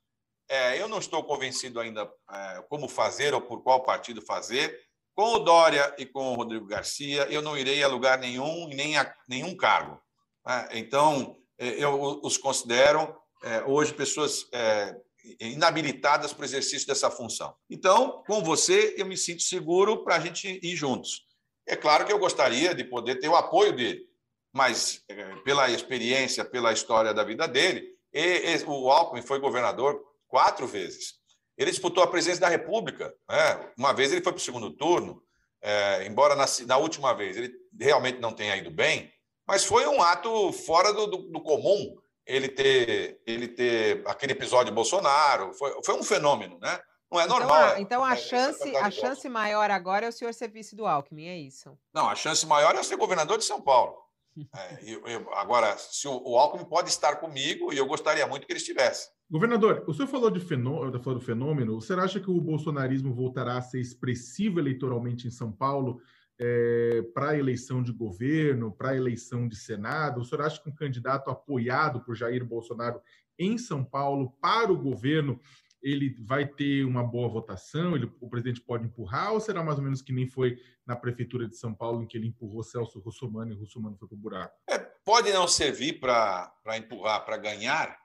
é, 0.48 0.80
eu 0.80 0.88
não 0.88 1.00
estou 1.00 1.24
convencido 1.24 1.80
ainda 1.80 2.12
é, 2.30 2.62
como 2.70 2.88
fazer 2.88 3.34
ou 3.34 3.42
por 3.42 3.64
qual 3.64 3.82
partido 3.82 4.22
fazer, 4.22 4.80
com 5.16 5.36
o 5.36 5.40
Dória 5.40 5.96
e 5.98 6.06
com 6.06 6.34
o 6.34 6.36
Rodrigo 6.36 6.66
Garcia, 6.66 7.26
eu 7.32 7.42
não 7.42 7.58
irei 7.58 7.82
a 7.82 7.88
lugar 7.88 8.20
nenhum 8.20 8.70
e 8.70 8.76
nem 8.76 8.98
a 8.98 9.16
nenhum 9.28 9.56
cargo. 9.56 10.00
Né? 10.46 10.70
Então, 10.74 11.38
é, 11.58 11.70
eu 11.82 12.20
os 12.22 12.38
considero 12.38 13.16
é, 13.42 13.64
hoje 13.64 13.94
pessoas 13.94 14.46
é, 14.52 14.96
inabilitadas 15.40 16.34
para 16.34 16.42
o 16.42 16.46
exercício 16.46 16.86
dessa 16.86 17.10
função. 17.10 17.56
Então, 17.70 18.24
com 18.28 18.44
você, 18.44 18.94
eu 18.98 19.06
me 19.06 19.16
sinto 19.16 19.42
seguro 19.42 20.04
para 20.04 20.18
a 20.18 20.20
gente 20.20 20.60
ir 20.62 20.76
juntos. 20.76 21.24
É 21.66 21.76
claro 21.76 22.06
que 22.06 22.12
eu 22.12 22.20
gostaria 22.20 22.76
de 22.76 22.84
poder 22.84 23.16
ter 23.16 23.30
o 23.30 23.36
apoio 23.36 23.74
dele, 23.74 24.06
mas 24.54 25.04
pela 25.44 25.70
experiência, 25.70 26.46
pela 26.46 26.72
história 26.72 27.14
da 27.14 27.24
vida 27.24 27.48
dele, 27.48 27.96
o 28.68 28.92
Alckmin 28.92 29.24
foi 29.24 29.40
governador 29.40 30.00
quatro 30.28 30.68
vezes. 30.68 31.16
Ele 31.58 31.72
disputou 31.72 32.04
a 32.04 32.08
presidência 32.08 32.42
da 32.42 32.50
República. 32.50 33.14
Né? 33.30 33.74
Uma 33.78 33.94
vez 33.94 34.12
ele 34.12 34.22
foi 34.22 34.34
para 34.34 34.40
o 34.40 34.44
segundo 34.44 34.72
turno, 34.72 35.22
é, 35.62 36.06
embora 36.06 36.36
na, 36.36 36.46
na, 36.68 36.78
última 36.78 37.14
vez 37.14 37.38
ele 37.38 37.54
realmente 37.80 38.20
não 38.20 38.32
tenha 38.34 38.56
ido 38.56 38.70
bem, 38.70 39.12
mas 39.48 39.64
foi 39.64 39.88
um 39.88 40.02
ato 40.02 40.52
fora 40.52 40.94
do, 40.94 41.08
do, 41.08 41.18
do 41.18 41.42
comum 41.42 41.96
ele 42.26 42.50
ter, 42.50 43.22
ele 43.26 43.48
ter 43.48 44.04
aquele 44.08 44.34
episódio 44.34 44.68
de 44.68 44.76
Bolsonaro. 44.76 45.54
Foi, 45.54 45.80
foi 45.84 45.96
um 45.96 46.04
fenômeno, 46.04 46.58
né? 46.60 46.80
Não 47.12 47.22
é 47.22 47.26
então, 47.26 47.40
normal. 47.40 47.64
A, 47.64 47.80
então 47.80 48.04
a, 48.04 48.14
é, 48.14 48.18
chance, 48.18 48.76
a 48.76 48.90
chance 48.90 49.30
maior 49.30 49.70
agora 49.70 50.08
é 50.08 50.10
o 50.10 50.12
senhor 50.12 50.34
ser 50.34 50.50
vice 50.50 50.76
do 50.76 50.88
Alckmin, 50.88 51.28
é 51.28 51.38
isso? 51.38 51.78
Não, 51.94 52.10
a 52.10 52.16
chance 52.16 52.46
maior 52.46 52.76
é 52.76 52.84
ser 52.84 52.98
governador 52.98 53.38
de 53.38 53.46
São 53.46 53.62
Paulo. 53.62 53.96
É, 54.54 54.80
eu, 54.84 55.08
eu, 55.08 55.34
agora, 55.34 55.78
se 55.78 56.08
o, 56.08 56.22
o 56.26 56.38
Alckmin 56.38 56.66
pode 56.66 56.90
estar 56.90 57.18
comigo, 57.18 57.72
e 57.72 57.78
eu 57.78 57.86
gostaria 57.86 58.28
muito 58.28 58.46
que 58.46 58.52
ele 58.52 58.60
estivesse. 58.60 59.10
Governador, 59.30 59.84
o 59.88 59.94
senhor 59.94 60.08
falou, 60.08 60.30
de 60.30 60.40
fenômeno, 60.40 61.02
falou 61.02 61.20
do 61.20 61.26
fenômeno. 61.26 61.82
Você 61.82 61.94
acha 61.94 62.20
que 62.20 62.30
o 62.30 62.40
bolsonarismo 62.40 63.14
voltará 63.14 63.58
a 63.58 63.62
ser 63.62 63.80
expressivo 63.80 64.60
eleitoralmente 64.60 65.28
em 65.28 65.32
São 65.32 65.52
Paulo 65.52 66.00
é, 66.40 67.02
para 67.14 67.32
a 67.32 67.38
eleição 67.38 67.82
de 67.82 67.92
governo, 67.92 68.72
para 68.72 68.90
a 68.90 68.96
eleição 68.96 69.48
de 69.48 69.56
Senado? 69.56 70.22
O 70.22 70.24
senhor 70.24 70.44
acha 70.44 70.62
que 70.62 70.70
um 70.70 70.76
candidato 70.76 71.32
apoiado 71.32 72.02
por 72.02 72.16
Jair 72.16 72.46
Bolsonaro 72.46 73.02
em 73.38 73.58
São 73.58 73.84
Paulo 73.84 74.32
para 74.40 74.72
o 74.72 74.78
governo 74.78 75.40
ele 75.86 76.16
vai 76.20 76.48
ter 76.48 76.84
uma 76.84 77.04
boa 77.04 77.30
votação, 77.30 77.96
ele, 77.96 78.12
o 78.20 78.28
presidente 78.28 78.60
pode 78.60 78.86
empurrar, 78.86 79.34
ou 79.34 79.40
será 79.40 79.64
mais 79.64 79.78
ou 79.78 79.84
menos 79.84 80.02
que 80.02 80.12
nem 80.12 80.28
foi 80.28 80.58
na 80.84 80.96
prefeitura 80.96 81.48
de 81.48 81.56
São 81.56 81.76
Paulo, 81.76 82.02
em 82.02 82.08
que 82.08 82.18
ele 82.18 82.28
empurrou 82.28 82.64
Celso 82.64 83.00
Russomano 83.00 83.54
e 83.54 83.56
Russomano 83.56 83.96
foi 83.96 84.08
para 84.08 84.16
o 84.16 84.20
buraco? 84.20 84.56
É, 84.68 84.80
pode 84.80 85.32
não 85.32 85.48
servir 85.48 86.00
para 86.00 86.52
empurrar, 86.76 87.24
para 87.24 87.38
ganhar, 87.38 88.00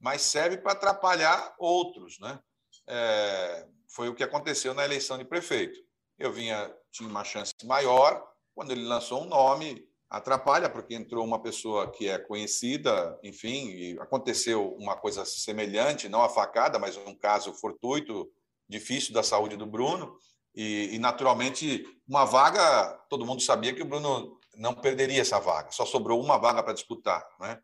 mas 0.00 0.22
serve 0.22 0.56
para 0.56 0.72
atrapalhar 0.72 1.54
outros. 1.58 2.18
Né? 2.18 2.38
É, 2.86 3.66
foi 3.88 4.08
o 4.08 4.14
que 4.14 4.24
aconteceu 4.24 4.72
na 4.72 4.84
eleição 4.84 5.18
de 5.18 5.24
prefeito. 5.24 5.78
Eu 6.18 6.32
vinha, 6.32 6.74
tinha 6.90 7.08
uma 7.08 7.24
chance 7.24 7.52
maior, 7.64 8.26
quando 8.54 8.72
ele 8.72 8.84
lançou 8.84 9.22
um 9.22 9.26
nome, 9.26 9.86
atrapalha, 10.08 10.68
porque 10.68 10.94
entrou 10.94 11.24
uma 11.24 11.40
pessoa 11.40 11.90
que 11.90 12.08
é 12.08 12.18
conhecida, 12.18 13.18
enfim, 13.22 13.68
e 13.70 13.98
aconteceu 14.00 14.74
uma 14.74 14.96
coisa 14.96 15.24
semelhante, 15.24 16.08
não 16.08 16.22
a 16.22 16.28
facada, 16.28 16.78
mas 16.78 16.96
um 16.96 17.14
caso 17.14 17.52
fortuito, 17.54 18.28
difícil 18.68 19.14
da 19.14 19.22
saúde 19.22 19.56
do 19.56 19.66
Bruno, 19.66 20.16
e, 20.54 20.90
e 20.92 20.98
naturalmente, 20.98 21.84
uma 22.08 22.24
vaga, 22.24 22.98
todo 23.08 23.24
mundo 23.24 23.40
sabia 23.40 23.72
que 23.72 23.82
o 23.82 23.86
Bruno 23.86 24.36
não 24.56 24.74
perderia 24.74 25.20
essa 25.20 25.38
vaga, 25.38 25.70
só 25.70 25.86
sobrou 25.86 26.20
uma 26.20 26.38
vaga 26.38 26.62
para 26.62 26.74
disputar. 26.74 27.24
Né? 27.38 27.60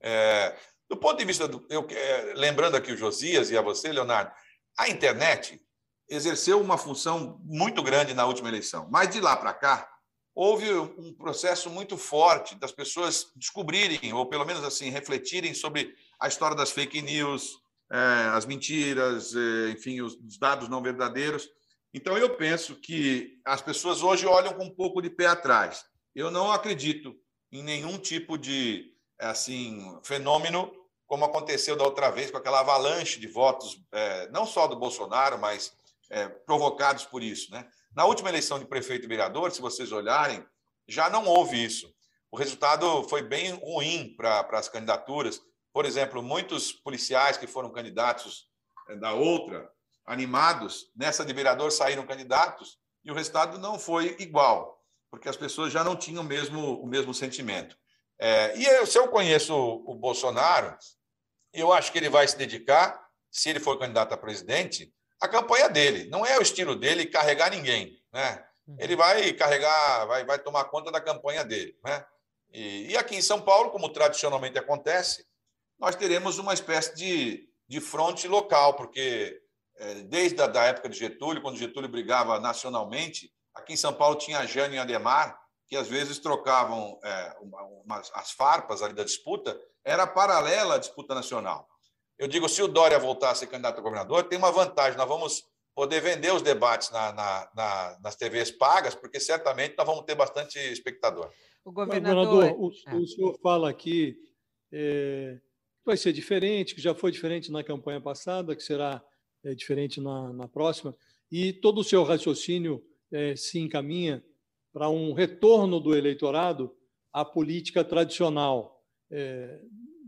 É, 0.00 0.56
do 0.92 0.96
ponto 0.98 1.16
de 1.16 1.24
vista, 1.24 1.48
do, 1.48 1.64
eu, 1.70 1.86
é, 1.88 2.34
lembrando 2.36 2.76
aqui 2.76 2.92
o 2.92 2.96
Josias 2.98 3.50
e 3.50 3.56
a 3.56 3.62
você, 3.62 3.90
Leonardo, 3.90 4.30
a 4.78 4.90
internet 4.90 5.58
exerceu 6.06 6.60
uma 6.60 6.76
função 6.76 7.40
muito 7.42 7.82
grande 7.82 8.12
na 8.12 8.26
última 8.26 8.50
eleição, 8.50 8.86
mas 8.90 9.08
de 9.08 9.18
lá 9.18 9.34
para 9.34 9.54
cá, 9.54 9.88
houve 10.34 10.70
um 10.70 11.14
processo 11.14 11.70
muito 11.70 11.96
forte 11.96 12.54
das 12.56 12.72
pessoas 12.72 13.32
descobrirem, 13.34 14.12
ou 14.12 14.26
pelo 14.26 14.44
menos 14.44 14.62
assim, 14.64 14.90
refletirem 14.90 15.54
sobre 15.54 15.94
a 16.20 16.28
história 16.28 16.54
das 16.54 16.70
fake 16.70 17.00
news, 17.00 17.56
é, 17.90 17.96
as 18.34 18.44
mentiras, 18.44 19.34
é, 19.34 19.70
enfim, 19.70 20.02
os 20.02 20.38
dados 20.38 20.68
não 20.68 20.82
verdadeiros. 20.82 21.48
Então, 21.94 22.18
eu 22.18 22.36
penso 22.36 22.76
que 22.76 23.40
as 23.46 23.62
pessoas 23.62 24.02
hoje 24.02 24.26
olham 24.26 24.52
com 24.52 24.64
um 24.64 24.74
pouco 24.74 25.00
de 25.00 25.08
pé 25.08 25.24
atrás. 25.24 25.86
Eu 26.14 26.30
não 26.30 26.52
acredito 26.52 27.16
em 27.50 27.62
nenhum 27.62 27.96
tipo 27.96 28.36
de 28.36 28.92
assim 29.18 29.98
fenômeno 30.02 30.81
como 31.12 31.26
aconteceu 31.26 31.76
da 31.76 31.84
outra 31.84 32.10
vez 32.10 32.30
com 32.30 32.38
aquela 32.38 32.60
avalanche 32.60 33.20
de 33.20 33.26
votos, 33.26 33.78
é, 33.92 34.30
não 34.30 34.46
só 34.46 34.66
do 34.66 34.76
Bolsonaro, 34.76 35.38
mas 35.38 35.76
provocados 36.46 37.04
por 37.04 37.22
isso, 37.22 37.50
né? 37.52 37.68
Na 37.94 38.06
última 38.06 38.30
eleição 38.30 38.58
de 38.58 38.64
prefeito 38.64 39.04
e 39.04 39.08
vereador, 39.08 39.52
se 39.52 39.60
vocês 39.60 39.92
olharem, 39.92 40.42
já 40.88 41.10
não 41.10 41.26
houve 41.26 41.62
isso. 41.62 41.94
O 42.30 42.38
resultado 42.38 43.06
foi 43.10 43.20
bem 43.20 43.50
ruim 43.50 44.14
para 44.16 44.48
as 44.52 44.70
candidaturas. 44.70 45.42
Por 45.70 45.84
exemplo, 45.84 46.22
muitos 46.22 46.72
policiais 46.72 47.36
que 47.36 47.46
foram 47.46 47.70
candidatos 47.70 48.48
eh, 48.88 48.96
da 48.96 49.12
outra, 49.12 49.70
animados, 50.06 50.90
nessa 50.96 51.26
de 51.26 51.34
vereador 51.34 51.70
saíram 51.72 52.06
candidatos 52.06 52.78
e 53.04 53.10
o 53.10 53.14
resultado 53.14 53.58
não 53.58 53.78
foi 53.78 54.16
igual, 54.18 54.82
porque 55.10 55.28
as 55.28 55.36
pessoas 55.36 55.74
já 55.74 55.84
não 55.84 55.94
tinham 55.94 56.24
mesmo, 56.24 56.80
o 56.80 56.86
mesmo 56.86 57.12
sentimento. 57.12 57.76
É, 58.18 58.56
e 58.56 58.64
eu, 58.64 58.86
se 58.86 58.96
eu 58.96 59.08
conheço 59.08 59.54
o 59.54 59.94
Bolsonaro, 59.94 60.74
eu 61.52 61.72
acho 61.72 61.92
que 61.92 61.98
ele 61.98 62.08
vai 62.08 62.26
se 62.26 62.36
dedicar, 62.36 63.00
se 63.30 63.50
ele 63.50 63.60
for 63.60 63.78
candidato 63.78 64.12
a 64.12 64.16
presidente, 64.16 64.92
a 65.20 65.28
campanha 65.28 65.68
dele. 65.68 66.08
Não 66.10 66.24
é 66.24 66.38
o 66.38 66.42
estilo 66.42 66.74
dele 66.74 67.06
carregar 67.06 67.50
ninguém. 67.50 67.96
Né? 68.12 68.44
Uhum. 68.66 68.76
Ele 68.78 68.96
vai 68.96 69.32
carregar, 69.32 70.06
vai, 70.06 70.24
vai 70.24 70.38
tomar 70.38 70.64
conta 70.64 70.90
da 70.90 71.00
campanha 71.00 71.44
dele. 71.44 71.76
Né? 71.84 72.04
E, 72.52 72.92
e 72.92 72.96
aqui 72.96 73.16
em 73.16 73.22
São 73.22 73.40
Paulo, 73.40 73.70
como 73.70 73.88
tradicionalmente 73.88 74.58
acontece, 74.58 75.26
nós 75.78 75.96
teremos 75.96 76.38
uma 76.38 76.54
espécie 76.54 76.94
de, 76.94 77.48
de 77.68 77.80
fronte 77.80 78.28
local, 78.28 78.74
porque 78.74 79.40
é, 79.76 79.94
desde 80.02 80.40
a 80.40 80.46
da 80.46 80.64
época 80.64 80.88
de 80.88 80.98
Getúlio, 80.98 81.42
quando 81.42 81.58
Getúlio 81.58 81.88
brigava 81.88 82.38
nacionalmente, 82.38 83.32
aqui 83.54 83.72
em 83.72 83.76
São 83.76 83.92
Paulo 83.92 84.16
tinha 84.16 84.38
a 84.38 84.46
Jane 84.46 84.76
e 84.76 84.78
Ademar, 84.78 85.41
que 85.72 85.76
às 85.78 85.88
vezes 85.88 86.18
trocavam 86.18 87.00
é, 87.02 87.34
umas, 87.82 88.12
as 88.12 88.30
farpas 88.30 88.82
ali 88.82 88.92
da 88.92 89.04
disputa, 89.04 89.58
era 89.82 90.06
paralela 90.06 90.74
à 90.74 90.78
disputa 90.78 91.14
nacional. 91.14 91.66
Eu 92.18 92.28
digo, 92.28 92.46
se 92.46 92.60
o 92.60 92.68
Dória 92.68 92.98
voltar 92.98 93.30
a 93.30 93.34
ser 93.34 93.46
candidato 93.46 93.78
a 93.78 93.80
governador, 93.80 94.24
tem 94.24 94.36
uma 94.36 94.52
vantagem, 94.52 94.98
nós 94.98 95.08
vamos 95.08 95.44
poder 95.74 96.02
vender 96.02 96.30
os 96.30 96.42
debates 96.42 96.90
na, 96.90 97.14
na, 97.14 97.50
na, 97.56 97.98
nas 98.02 98.14
TVs 98.16 98.50
pagas, 98.50 98.94
porque 98.94 99.18
certamente 99.18 99.74
nós 99.78 99.86
vamos 99.86 100.04
ter 100.04 100.14
bastante 100.14 100.58
espectador. 100.58 101.30
O 101.64 101.72
governador, 101.72 102.26
governador 102.26 102.60
o, 102.60 102.90
é. 102.90 102.94
o, 102.94 103.06
senhor 103.06 103.38
fala 103.42 103.70
aqui 103.70 104.14
é, 104.70 105.38
que 105.40 105.86
vai 105.86 105.96
ser 105.96 106.12
diferente, 106.12 106.74
que 106.74 106.82
já 106.82 106.94
foi 106.94 107.10
diferente 107.10 107.50
na 107.50 107.64
campanha 107.64 107.98
passada, 107.98 108.54
que 108.54 108.62
será 108.62 109.02
é, 109.42 109.54
diferente 109.54 110.02
na, 110.02 110.34
na 110.34 110.46
próxima, 110.46 110.94
e 111.30 111.50
todo 111.50 111.78
o 111.80 111.84
seu 111.84 112.04
raciocínio 112.04 112.84
é, 113.10 113.34
se 113.36 113.58
encaminha 113.58 114.22
para 114.72 114.88
um 114.88 115.12
retorno 115.12 115.78
do 115.78 115.94
eleitorado 115.94 116.74
à 117.12 117.24
política 117.24 117.84
tradicional. 117.84 118.82
É, 119.10 119.60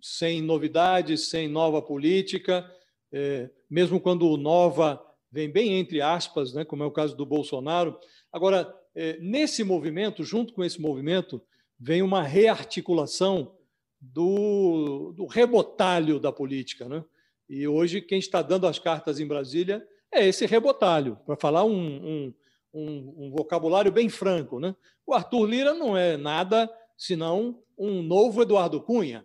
sem 0.02 0.42
novidades, 0.42 1.28
sem 1.28 1.48
nova 1.48 1.80
política, 1.80 2.70
é, 3.12 3.48
mesmo 3.70 3.98
quando 3.98 4.28
o 4.28 4.36
nova 4.36 5.02
vem 5.30 5.50
bem 5.50 5.78
entre 5.78 6.00
aspas, 6.00 6.52
né, 6.52 6.64
como 6.64 6.82
é 6.82 6.86
o 6.86 6.90
caso 6.90 7.16
do 7.16 7.24
Bolsonaro. 7.24 7.98
Agora, 8.32 8.74
é, 8.94 9.18
nesse 9.18 9.64
movimento, 9.64 10.22
junto 10.22 10.52
com 10.52 10.62
esse 10.62 10.80
movimento, 10.80 11.42
vem 11.78 12.02
uma 12.02 12.22
rearticulação 12.22 13.56
do, 14.00 15.12
do 15.16 15.26
rebotalho 15.26 16.20
da 16.20 16.30
política. 16.30 16.88
Né? 16.88 17.04
E 17.48 17.66
hoje, 17.66 18.00
quem 18.00 18.18
está 18.18 18.42
dando 18.42 18.66
as 18.66 18.78
cartas 18.78 19.18
em 19.18 19.26
Brasília 19.26 19.86
é 20.12 20.26
esse 20.26 20.46
rebotalho, 20.46 21.18
para 21.26 21.36
falar 21.36 21.64
um, 21.64 21.72
um, 21.72 22.34
um, 22.74 23.14
um, 23.16 23.30
vocabulário 23.30 23.92
bem 23.92 24.08
franco. 24.08 24.58
Né? 24.58 24.74
O 25.06 25.14
Arthur 25.14 25.46
Lira 25.46 25.72
não 25.72 25.96
é 25.96 26.16
nada 26.16 26.70
senão 26.96 27.62
um 27.78 28.02
novo 28.02 28.42
Eduardo 28.42 28.80
Cunha 28.80 29.24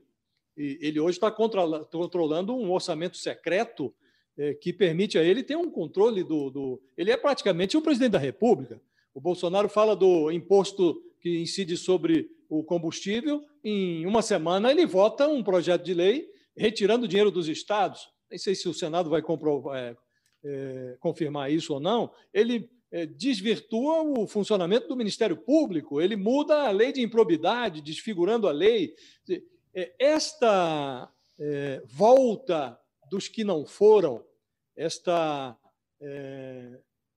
ele 0.59 0.99
hoje 0.99 1.17
está 1.17 1.31
controlando 1.31 2.53
um 2.53 2.71
orçamento 2.71 3.15
secreto 3.15 3.93
é, 4.37 4.53
que 4.53 4.73
permite 4.73 5.17
a 5.17 5.23
ele 5.23 5.41
ter 5.41 5.55
um 5.55 5.69
controle 5.69 6.23
do, 6.23 6.49
do, 6.49 6.81
Ele 6.97 7.11
é 7.11 7.17
praticamente 7.17 7.77
o 7.77 7.81
presidente 7.81 8.11
da 8.11 8.19
República. 8.19 8.81
O 9.13 9.21
Bolsonaro 9.21 9.69
fala 9.69 9.95
do 9.95 10.29
imposto 10.31 11.01
que 11.21 11.39
incide 11.39 11.77
sobre 11.77 12.29
o 12.49 12.63
combustível. 12.63 13.43
Em 13.63 14.05
uma 14.05 14.21
semana, 14.21 14.71
ele 14.71 14.85
vota 14.85 15.27
um 15.27 15.43
projeto 15.43 15.83
de 15.83 15.93
lei 15.93 16.29
retirando 16.55 17.07
dinheiro 17.07 17.31
dos 17.31 17.47
estados. 17.47 18.09
Nem 18.29 18.37
sei 18.37 18.53
se 18.53 18.67
o 18.67 18.73
Senado 18.73 19.09
vai 19.09 19.21
é, 19.21 19.95
é, 20.43 20.97
confirmar 20.99 21.51
isso 21.51 21.73
ou 21.73 21.79
não. 21.79 22.11
Ele 22.33 22.69
desvirtua 23.17 24.01
o 24.01 24.27
funcionamento 24.27 24.87
do 24.87 24.95
Ministério 24.95 25.37
Público, 25.37 26.01
ele 26.01 26.15
muda 26.15 26.67
a 26.67 26.71
lei 26.71 26.91
de 26.91 27.01
improbidade, 27.01 27.81
desfigurando 27.81 28.47
a 28.47 28.51
lei. 28.51 28.95
É, 29.73 29.93
esta 29.99 31.11
é, 31.39 31.83
volta 31.85 32.79
dos 33.11 33.27
que 33.27 33.43
não 33.43 33.65
foram, 33.65 34.23
esta, 34.75 35.57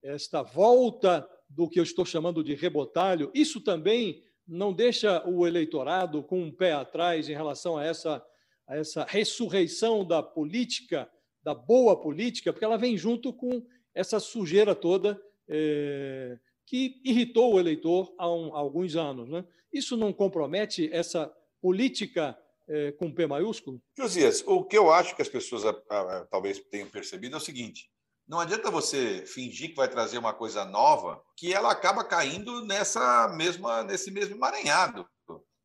esta 0.03 0.43
volta 0.43 1.29
do 1.49 1.69
que 1.69 1.79
eu 1.79 1.85
estou 1.85 2.05
chamando 2.05 2.43
de 2.43 2.55
rebotalho, 2.55 3.31
isso 3.35 3.61
também 3.61 4.23
não 4.47 4.73
deixa 4.73 5.23
o 5.29 5.47
eleitorado 5.47 6.23
com 6.23 6.43
um 6.43 6.51
pé 6.51 6.73
atrás 6.73 7.29
em 7.29 7.35
relação 7.35 7.77
a 7.77 7.85
essa, 7.85 8.25
a 8.67 8.77
essa 8.77 9.05
ressurreição 9.05 10.05
da 10.05 10.23
política, 10.23 11.11
da 11.43 11.55
boa 11.55 12.01
política, 12.01 12.53
porque 12.53 12.65
ela 12.65 12.79
vem 12.79 12.97
junto 12.97 13.33
com 13.33 13.65
essa 13.95 14.19
sujeira 14.19 14.75
toda 14.75 15.21
é, 15.53 16.39
que 16.67 17.01
irritou 17.05 17.55
o 17.55 17.61
eleitor 17.61 18.15
há, 18.19 18.29
um, 18.33 18.57
há 18.57 18.59
alguns 18.59 18.97
anos. 18.97 19.29
Né? 19.29 19.45
Isso 19.73 19.97
não 19.97 20.13
compromete 20.13 20.89
essa 20.93 21.33
política 21.61 22.37
é, 22.69 22.93
com 22.93 23.13
P 23.13 23.27
maiúsculo? 23.27 23.81
Josias, 23.97 24.43
o 24.47 24.65
que 24.65 24.77
eu 24.77 24.91
acho 24.91 25.15
que 25.15 25.23
as 25.23 25.29
pessoas 25.29 25.65
a, 25.65 25.71
a, 25.71 26.27
talvez 26.27 26.59
tenham 26.59 26.89
percebido 26.89 27.35
é 27.35 27.39
o 27.39 27.41
seguinte: 27.41 27.91
não 28.27 28.41
adianta 28.41 28.71
você 28.71 29.25
fingir 29.27 29.71
que 29.71 29.77
vai 29.77 29.89
trazer 29.89 30.19
uma 30.19 30.33
coisa 30.33 30.65
nova 30.65 31.23
que 31.37 31.53
ela 31.53 31.71
acaba 31.71 32.05
caindo 32.05 32.65
nessa 32.65 33.29
mesma 33.37 33.83
nesse 33.83 34.11
mesmo 34.11 34.35
emaranhado. 34.35 35.07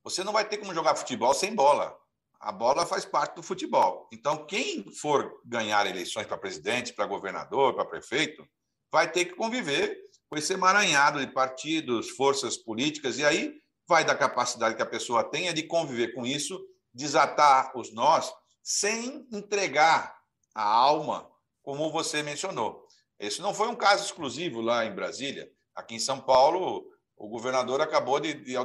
Você 0.03 0.23
não 0.23 0.33
vai 0.33 0.47
ter 0.47 0.57
como 0.57 0.73
jogar 0.73 0.95
futebol 0.95 1.33
sem 1.33 1.53
bola. 1.53 1.97
A 2.39 2.51
bola 2.51 2.85
faz 2.85 3.03
parte 3.03 3.35
do 3.35 3.43
futebol. 3.43 4.07
Então, 4.13 4.45
quem 4.45 4.91
for 4.93 5.41
ganhar 5.43 5.85
eleições 5.87 6.27
para 6.27 6.37
presidente, 6.37 6.93
para 6.93 7.05
governador, 7.05 7.73
para 7.73 7.83
prefeito, 7.83 8.47
vai 8.91 9.11
ter 9.11 9.25
que 9.25 9.35
conviver 9.35 9.97
com 10.29 10.37
esse 10.37 10.53
emaranhado 10.53 11.19
de 11.19 11.31
partidos, 11.31 12.09
forças 12.09 12.57
políticas, 12.57 13.17
e 13.17 13.25
aí 13.25 13.61
vai 13.87 14.03
da 14.03 14.15
capacidade 14.15 14.75
que 14.75 14.81
a 14.81 14.85
pessoa 14.85 15.23
tenha 15.23 15.53
de 15.53 15.63
conviver 15.63 16.13
com 16.13 16.25
isso, 16.25 16.59
desatar 16.93 17.71
os 17.77 17.93
nós, 17.93 18.31
sem 18.61 19.27
entregar 19.31 20.17
a 20.53 20.63
alma, 20.63 21.29
como 21.63 21.91
você 21.91 22.21
mencionou. 22.21 22.85
Esse 23.19 23.41
não 23.41 23.53
foi 23.53 23.67
um 23.67 23.75
caso 23.75 24.03
exclusivo 24.03 24.59
lá 24.61 24.85
em 24.85 24.93
Brasília. 24.93 25.49
Aqui 25.73 25.95
em 25.95 25.99
São 25.99 26.19
Paulo, 26.19 26.85
o 27.15 27.27
governador 27.29 27.81
acabou 27.81 28.19
de, 28.19 28.33
de 28.33 28.55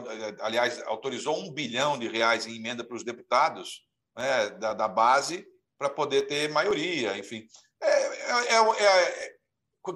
aliás, 0.40 0.82
autorizou 0.82 1.38
um 1.38 1.52
bilhão 1.52 1.98
de 1.98 2.08
reais 2.08 2.46
em 2.46 2.56
emenda 2.56 2.84
para 2.84 2.96
os 2.96 3.04
deputados 3.04 3.82
né, 4.16 4.50
da, 4.50 4.74
da, 4.74 4.88
base 4.88 5.46
para 5.78 5.88
poder 5.88 6.26
ter 6.26 6.50
maioria, 6.50 7.16
enfim. 7.16 7.46
É, 7.80 7.88
é, 7.88 8.54
é, 8.54 8.84
é, 8.84 9.34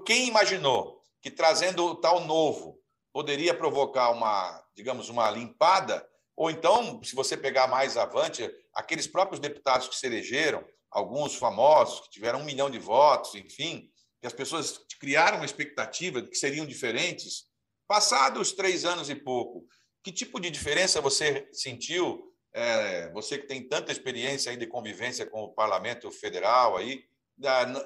quem 0.05 0.29
imaginou 0.29 1.01
que 1.23 1.31
trazendo 1.31 1.85
o 1.85 1.95
tal 1.95 2.25
novo 2.25 2.81
poderia 3.13 3.55
provocar 3.55 4.11
uma, 4.11 4.63
digamos, 4.75 5.09
uma 5.09 5.31
limpada, 5.31 6.07
ou 6.37 6.51
então, 6.51 7.03
se 7.03 7.15
você 7.15 7.37
pegar 7.37 7.67
mais 7.67 7.97
avante, 7.97 8.49
aqueles 8.75 9.07
próprios 9.07 9.41
deputados 9.41 9.89
que 9.89 9.97
se 9.97 10.07
elegeram, 10.07 10.65
alguns 10.91 11.35
famosos 11.35 12.01
que 12.01 12.11
tiveram 12.11 12.41
um 12.41 12.45
milhão 12.45 12.71
de 12.71 12.79
votos, 12.79 13.35
enfim, 13.35 13.91
que 14.21 14.27
as 14.27 14.33
pessoas 14.33 14.79
criaram 15.01 15.39
uma 15.39 15.47
expectativa 15.47 16.21
de 16.21 16.29
que 16.29 16.37
seriam 16.37 16.67
diferentes. 16.67 17.45
Passados 17.89 18.53
três 18.53 18.85
anos 18.85 19.09
e 19.09 19.15
pouco, 19.15 19.67
que 20.03 20.13
tipo 20.13 20.39
de 20.39 20.51
diferença 20.51 21.01
você 21.01 21.49
sentiu? 21.53 22.33
É, 22.53 23.11
você 23.13 23.39
que 23.39 23.47
tem 23.47 23.69
tanta 23.69 23.93
experiência 23.93 24.51
aí 24.51 24.57
de 24.57 24.67
convivência 24.67 25.27
com 25.27 25.43
o 25.43 25.53
Parlamento 25.53 26.11
Federal 26.11 26.77
aí, 26.77 27.05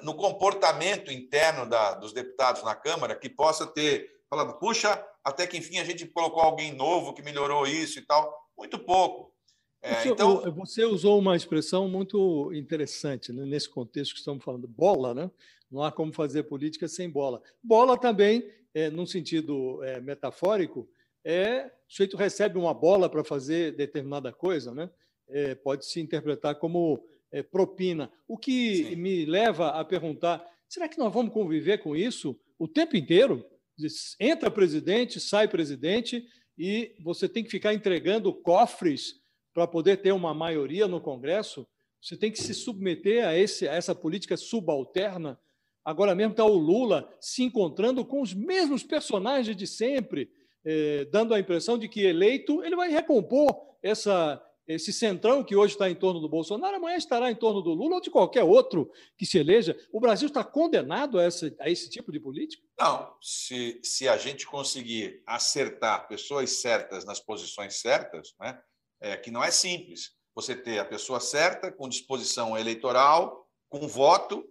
no 0.01 0.15
comportamento 0.15 1.11
interno 1.11 1.69
da, 1.69 1.95
dos 1.95 2.13
deputados 2.13 2.63
na 2.63 2.73
Câmara, 2.73 3.15
que 3.15 3.29
possa 3.29 3.67
ter 3.67 4.09
falado, 4.29 4.57
puxa, 4.57 5.03
até 5.23 5.45
que 5.45 5.57
enfim 5.57 5.79
a 5.79 5.83
gente 5.83 6.05
colocou 6.05 6.41
alguém 6.41 6.73
novo 6.73 7.13
que 7.13 7.21
melhorou 7.21 7.67
isso 7.67 7.99
e 7.99 8.01
tal. 8.01 8.49
Muito 8.57 8.79
pouco. 8.79 9.31
É, 9.81 10.07
então... 10.07 10.41
Você 10.53 10.85
usou 10.85 11.19
uma 11.19 11.35
expressão 11.35 11.87
muito 11.87 12.51
interessante 12.53 13.33
né, 13.33 13.43
nesse 13.45 13.67
contexto 13.67 14.13
que 14.13 14.19
estamos 14.19 14.43
falando, 14.43 14.67
bola, 14.67 15.13
né? 15.13 15.31
Não 15.69 15.83
há 15.83 15.91
como 15.91 16.13
fazer 16.13 16.43
política 16.43 16.87
sem 16.87 17.09
bola. 17.09 17.41
Bola 17.63 17.97
também, 17.97 18.47
é, 18.73 18.89
num 18.89 19.05
sentido 19.05 19.83
é, 19.83 19.99
metafórico, 19.99 20.87
é 21.23 21.65
o 21.65 21.69
sujeito 21.87 22.15
recebe 22.15 22.57
uma 22.57 22.73
bola 22.73 23.09
para 23.09 23.23
fazer 23.23 23.75
determinada 23.75 24.31
coisa, 24.31 24.73
né? 24.73 24.89
É, 25.27 25.55
pode 25.55 25.85
se 25.85 25.99
interpretar 25.99 26.55
como 26.55 27.03
propina. 27.41 28.11
O 28.27 28.37
que 28.37 28.85
Sim. 28.85 28.95
me 28.95 29.25
leva 29.25 29.69
a 29.69 29.85
perguntar: 29.85 30.43
será 30.67 30.89
que 30.89 30.97
nós 30.97 31.13
vamos 31.13 31.33
conviver 31.33 31.77
com 31.77 31.95
isso 31.95 32.39
o 32.57 32.67
tempo 32.67 32.97
inteiro? 32.97 33.45
Entra 34.19 34.51
presidente, 34.51 35.19
sai 35.19 35.47
presidente, 35.47 36.25
e 36.57 36.95
você 37.03 37.29
tem 37.29 37.43
que 37.43 37.49
ficar 37.49 37.73
entregando 37.73 38.33
cofres 38.33 39.15
para 39.53 39.67
poder 39.67 39.97
ter 39.97 40.11
uma 40.11 40.33
maioria 40.33 40.87
no 40.87 40.99
Congresso. 40.99 41.67
Você 42.01 42.17
tem 42.17 42.31
que 42.31 42.41
se 42.41 42.53
submeter 42.53 43.25
a, 43.25 43.37
esse, 43.37 43.67
a 43.67 43.73
essa 43.73 43.93
política 43.93 44.35
subalterna 44.35 45.39
Agora 45.83 46.13
mesmo 46.13 46.31
está 46.31 46.45
o 46.45 46.55
Lula 46.55 47.11
se 47.19 47.43
encontrando 47.43 48.05
com 48.05 48.21
os 48.21 48.33
mesmos 48.33 48.83
personagens 48.83 49.55
de 49.55 49.65
sempre, 49.65 50.29
eh, 50.63 51.05
dando 51.11 51.33
a 51.33 51.39
impressão 51.39 51.77
de 51.77 51.87
que 51.89 52.01
eleito 52.01 52.63
ele 52.63 52.75
vai 52.75 52.91
recompor 52.91 53.49
essa, 53.81 54.41
esse 54.67 54.93
centrão 54.93 55.43
que 55.43 55.55
hoje 55.55 55.73
está 55.73 55.89
em 55.89 55.95
torno 55.95 56.19
do 56.19 56.29
Bolsonaro, 56.29 56.75
amanhã 56.75 56.95
estará 56.95 57.29
em 57.31 57.35
torno 57.35 57.61
do 57.61 57.73
Lula 57.73 57.95
ou 57.95 58.01
de 58.01 58.09
qualquer 58.09 58.43
outro 58.43 58.91
que 59.17 59.25
se 59.25 59.37
eleja. 59.37 59.77
O 59.91 59.99
Brasil 59.99 60.27
está 60.27 60.43
condenado 60.43 61.19
a 61.19 61.27
esse, 61.27 61.55
a 61.59 61.69
esse 61.69 61.89
tipo 61.89 62.11
de 62.11 62.19
política? 62.19 62.63
Não. 62.79 63.13
Se, 63.21 63.79
se 63.83 64.07
a 64.07 64.17
gente 64.17 64.45
conseguir 64.45 65.21
acertar 65.25 66.07
pessoas 66.07 66.61
certas 66.61 67.05
nas 67.05 67.19
posições 67.19 67.79
certas, 67.79 68.33
né, 68.39 68.61
é, 69.01 69.17
que 69.17 69.31
não 69.31 69.43
é 69.43 69.51
simples. 69.51 70.11
Você 70.33 70.55
ter 70.55 70.79
a 70.79 70.85
pessoa 70.85 71.19
certa, 71.19 71.71
com 71.71 71.89
disposição 71.89 72.57
eleitoral, 72.57 73.47
com 73.67 73.87
voto, 73.87 74.45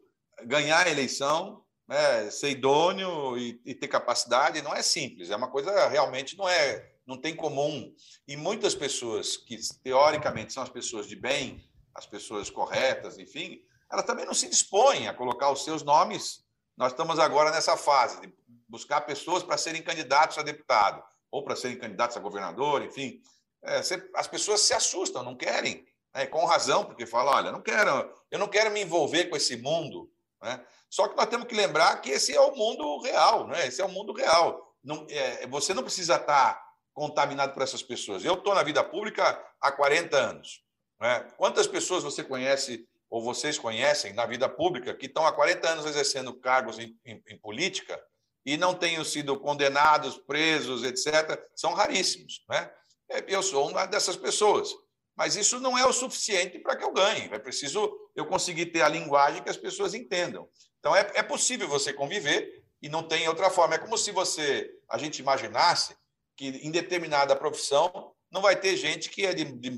ganhar 0.44 0.86
a 0.86 0.90
eleição, 0.90 1.64
né, 1.88 2.30
ser 2.30 2.50
idôneo 2.50 3.36
e, 3.38 3.61
e, 3.64 3.74
ter 3.74 3.88
capacidade 3.88 4.62
não 4.62 4.74
é 4.74 4.82
simples. 4.82 5.30
É 5.30 5.36
uma 5.36 5.50
coisa 5.50 5.88
realmente 5.88 6.36
não 6.36 6.48
é, 6.48 6.89
não 7.07 7.16
tem 7.16 7.34
comum. 7.34 7.94
E 8.26 8.36
muitas 8.36 8.74
pessoas 8.74 9.36
que 9.36 9.59
teoricamente 9.82 10.53
são 10.53 10.62
as 10.62 10.68
pessoas 10.68 11.07
de 11.07 11.16
bem, 11.16 11.64
as 11.94 12.07
pessoas 12.07 12.51
corretas, 12.51 13.18
enfim, 13.18 13.62
elas 13.90 14.05
também 14.05 14.24
não 14.24 14.34
se 14.34 14.48
dispõem 14.48 15.09
a 15.09 15.14
colocar 15.14 15.51
os 15.51 15.64
seus 15.64 15.82
nomes. 15.82 16.44
Nós 16.76 16.92
estamos 16.92 17.18
agora 17.18 17.51
nessa 17.51 17.76
fase 17.76 18.20
de 18.20 18.32
buscar 18.68 19.01
pessoas 19.03 19.42
para 19.42 19.59
serem 19.59 19.82
candidatos 19.82 20.38
a 20.38 20.42
deputado 20.42 21.03
ou 21.30 21.42
para 21.42 21.57
serem 21.57 21.78
candidatos 21.78 22.16
a 22.16 22.20
governador, 22.20 22.82
enfim. 22.82 23.20
É, 23.62 23.80
as 24.14 24.26
pessoas 24.26 24.62
se 24.62 24.72
assustam, 24.72 25.22
não 25.22 25.36
querem, 25.36 25.86
né, 26.14 26.26
com 26.26 26.44
razão, 26.44 26.84
porque 26.84 27.05
falam, 27.05 27.34
olha, 27.34 27.53
não 27.53 27.61
quero, 27.61 28.11
eu 28.30 28.38
não 28.38 28.48
quero 28.48 28.70
me 28.70 28.80
envolver 28.80 29.26
com 29.26 29.36
esse 29.36 29.57
mundo 29.57 30.11
né? 30.42 30.64
Só 30.88 31.07
que 31.07 31.16
nós 31.16 31.26
temos 31.26 31.46
que 31.46 31.55
lembrar 31.55 32.01
que 32.01 32.11
esse 32.11 32.34
é 32.34 32.40
o 32.40 32.55
mundo 32.57 32.98
real, 33.01 33.46
né? 33.46 33.66
esse 33.66 33.80
é 33.80 33.84
o 33.84 33.88
mundo 33.90 34.12
real. 34.12 34.74
Não, 34.82 35.07
é, 35.09 35.46
você 35.46 35.74
não 35.74 35.82
precisa 35.82 36.16
estar 36.16 36.61
contaminado 36.93 37.53
por 37.53 37.62
essas 37.62 37.82
pessoas. 37.82 38.24
Eu 38.24 38.34
estou 38.34 38.55
na 38.55 38.62
vida 38.62 38.82
pública 38.82 39.43
há 39.61 39.72
40 39.72 40.16
anos. 40.16 40.62
Né? 41.01 41.20
Quantas 41.36 41.66
pessoas 41.66 42.03
você 42.03 42.22
conhece 42.22 42.86
ou 43.09 43.22
vocês 43.22 43.59
conhecem 43.59 44.12
na 44.12 44.24
vida 44.24 44.49
pública 44.49 44.95
que 44.95 45.07
estão 45.07 45.26
há 45.26 45.32
40 45.32 45.68
anos 45.68 45.86
exercendo 45.86 46.32
cargos 46.34 46.78
em, 46.78 46.97
em, 47.05 47.22
em 47.28 47.38
política 47.38 48.01
e 48.45 48.57
não 48.57 48.74
tenham 48.74 49.05
sido 49.05 49.38
condenados, 49.38 50.16
presos, 50.16 50.84
etc., 50.84 51.38
são 51.55 51.74
raríssimos. 51.74 52.45
Né? 52.49 52.70
Eu 53.26 53.43
sou 53.43 53.68
uma 53.68 53.86
dessas 53.86 54.16
pessoas. 54.16 54.72
Mas 55.16 55.36
isso 55.36 55.61
não 55.61 55.76
é 55.76 55.84
o 55.84 55.93
suficiente 55.93 56.59
para 56.59 56.76
que 56.76 56.84
eu 56.84 56.93
ganhe. 56.93 57.28
É 57.32 57.38
preciso 57.38 57.93
eu 58.16 58.24
conseguir 58.24 58.66
ter 58.66 58.80
a 58.80 58.88
linguagem 58.88 59.43
que 59.43 59.51
as 59.51 59.57
pessoas 59.57 59.93
entendam. 59.93 60.49
Então, 60.78 60.97
é, 60.97 61.11
é 61.14 61.22
possível 61.22 61.68
você 61.68 61.93
conviver 61.93 62.64
e 62.80 62.88
não 62.88 63.03
tem 63.03 63.28
outra 63.28 63.51
forma. 63.51 63.74
É 63.74 63.78
como 63.78 63.99
se 63.99 64.12
você, 64.12 64.70
a 64.88 64.97
gente 64.97 65.18
imaginasse 65.18 65.95
que 66.41 66.49
em 66.66 66.70
determinada 66.70 67.36
profissão 67.36 68.14
não 68.32 68.41
vai 68.41 68.59
ter 68.59 68.74
gente 68.74 69.11
que 69.11 69.26
é 69.26 69.34
de, 69.34 69.45
de, 69.45 69.70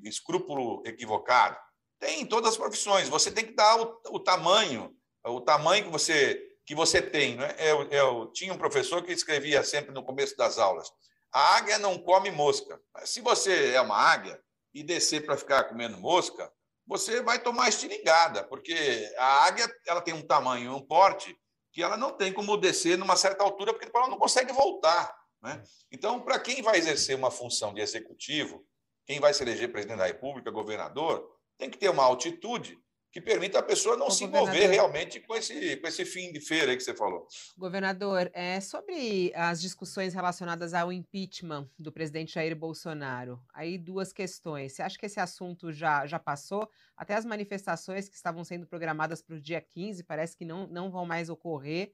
de 0.00 0.08
escrúpulo 0.08 0.82
equivocado. 0.84 1.56
Tem 2.00 2.22
em 2.22 2.26
todas 2.26 2.50
as 2.50 2.56
profissões. 2.56 3.08
Você 3.08 3.30
tem 3.30 3.46
que 3.46 3.54
dar 3.54 3.80
o, 3.80 4.00
o 4.08 4.18
tamanho, 4.18 4.92
o 5.24 5.40
tamanho 5.40 5.84
que 5.84 5.90
você 5.90 6.44
que 6.66 6.74
você 6.74 7.00
tem. 7.00 7.36
Né? 7.36 7.54
Eu, 7.60 7.88
eu 7.90 8.32
tinha 8.32 8.52
um 8.52 8.58
professor 8.58 9.04
que 9.04 9.12
escrevia 9.12 9.62
sempre 9.62 9.94
no 9.94 10.02
começo 10.02 10.36
das 10.36 10.58
aulas: 10.58 10.90
a 11.32 11.56
águia 11.58 11.78
não 11.78 11.96
come 11.96 12.32
mosca. 12.32 12.80
Mas 12.92 13.10
se 13.10 13.20
você 13.20 13.72
é 13.72 13.80
uma 13.80 13.96
águia, 13.96 14.36
e 14.74 14.82
descer 14.82 15.24
para 15.24 15.36
ficar 15.36 15.64
comendo 15.64 15.98
mosca, 15.98 16.52
você 16.86 17.22
vai 17.22 17.40
tomar 17.40 17.68
estilingada, 17.68 18.44
porque 18.44 19.12
a 19.16 19.44
águia 19.44 19.68
ela 19.86 20.00
tem 20.00 20.14
um 20.14 20.26
tamanho, 20.26 20.74
um 20.74 20.84
porte, 20.84 21.36
que 21.72 21.82
ela 21.82 21.96
não 21.96 22.12
tem 22.12 22.32
como 22.32 22.56
descer 22.56 22.98
numa 22.98 23.16
certa 23.16 23.44
altura, 23.44 23.72
porque 23.72 23.88
ela 23.92 24.08
não 24.08 24.18
consegue 24.18 24.52
voltar. 24.52 25.19
Né? 25.42 25.62
Então, 25.90 26.20
para 26.20 26.38
quem 26.38 26.62
vai 26.62 26.78
exercer 26.78 27.16
uma 27.16 27.30
função 27.30 27.72
de 27.72 27.80
executivo, 27.80 28.66
quem 29.06 29.20
vai 29.20 29.32
se 29.32 29.42
eleger 29.42 29.72
presidente 29.72 29.98
da 29.98 30.06
República, 30.06 30.50
governador, 30.50 31.28
tem 31.58 31.70
que 31.70 31.78
ter 31.78 31.88
uma 31.88 32.04
altitude 32.04 32.78
que 33.12 33.20
permita 33.20 33.58
a 33.58 33.62
pessoa 33.62 33.96
não 33.96 34.08
se 34.08 34.24
envolver 34.24 34.68
realmente 34.68 35.18
com 35.20 35.34
esse, 35.34 35.76
com 35.78 35.86
esse 35.88 36.04
fim 36.04 36.32
de 36.32 36.40
feira 36.40 36.76
que 36.76 36.82
você 36.82 36.94
falou. 36.94 37.26
Governador, 37.58 38.30
é, 38.32 38.60
sobre 38.60 39.32
as 39.34 39.60
discussões 39.60 40.14
relacionadas 40.14 40.74
ao 40.74 40.92
impeachment 40.92 41.68
do 41.76 41.90
presidente 41.90 42.34
Jair 42.34 42.54
Bolsonaro, 42.54 43.42
aí 43.52 43.76
duas 43.76 44.12
questões. 44.12 44.74
Você 44.74 44.82
acha 44.82 44.96
que 44.96 45.06
esse 45.06 45.18
assunto 45.18 45.72
já, 45.72 46.06
já 46.06 46.20
passou? 46.20 46.70
Até 46.96 47.14
as 47.14 47.24
manifestações 47.24 48.08
que 48.08 48.14
estavam 48.14 48.44
sendo 48.44 48.66
programadas 48.66 49.20
para 49.20 49.34
o 49.34 49.40
dia 49.40 49.60
15 49.60 50.04
parece 50.04 50.36
que 50.36 50.44
não, 50.44 50.68
não 50.68 50.88
vão 50.90 51.04
mais 51.04 51.28
ocorrer. 51.28 51.92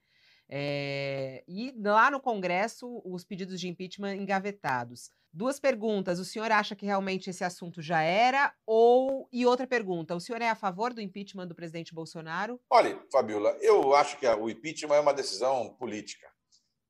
É, 0.49 1.43
e 1.49 1.75
lá 1.77 2.11
no 2.11 2.21
Congresso, 2.21 3.03
os 3.05 3.25
pedidos 3.25 3.61
de 3.61 3.69
impeachment 3.69 4.17
engavetados. 4.17 5.11
Duas 5.33 5.61
perguntas. 5.61 6.19
O 6.19 6.25
senhor 6.25 6.51
acha 6.51 6.75
que 6.75 6.87
realmente 6.87 7.29
esse 7.29 7.45
assunto 7.45 7.83
já 7.83 8.01
era? 8.01 8.55
Ou, 8.65 9.29
e 9.33 9.45
outra 9.45 9.67
pergunta, 9.67 10.15
o 10.15 10.21
senhor 10.21 10.41
é 10.41 10.49
a 10.49 10.55
favor 10.55 10.95
do 10.95 11.01
impeachment 11.01 11.47
do 11.47 11.55
presidente 11.55 11.93
Bolsonaro? 11.93 12.61
Olha, 12.71 12.99
Fabiola, 13.13 13.51
eu 13.61 13.95
acho 13.95 14.19
que 14.19 14.27
o 14.27 14.49
impeachment 14.49 14.95
é 14.97 15.01
uma 15.01 15.13
decisão 15.13 15.75
política. 15.79 16.27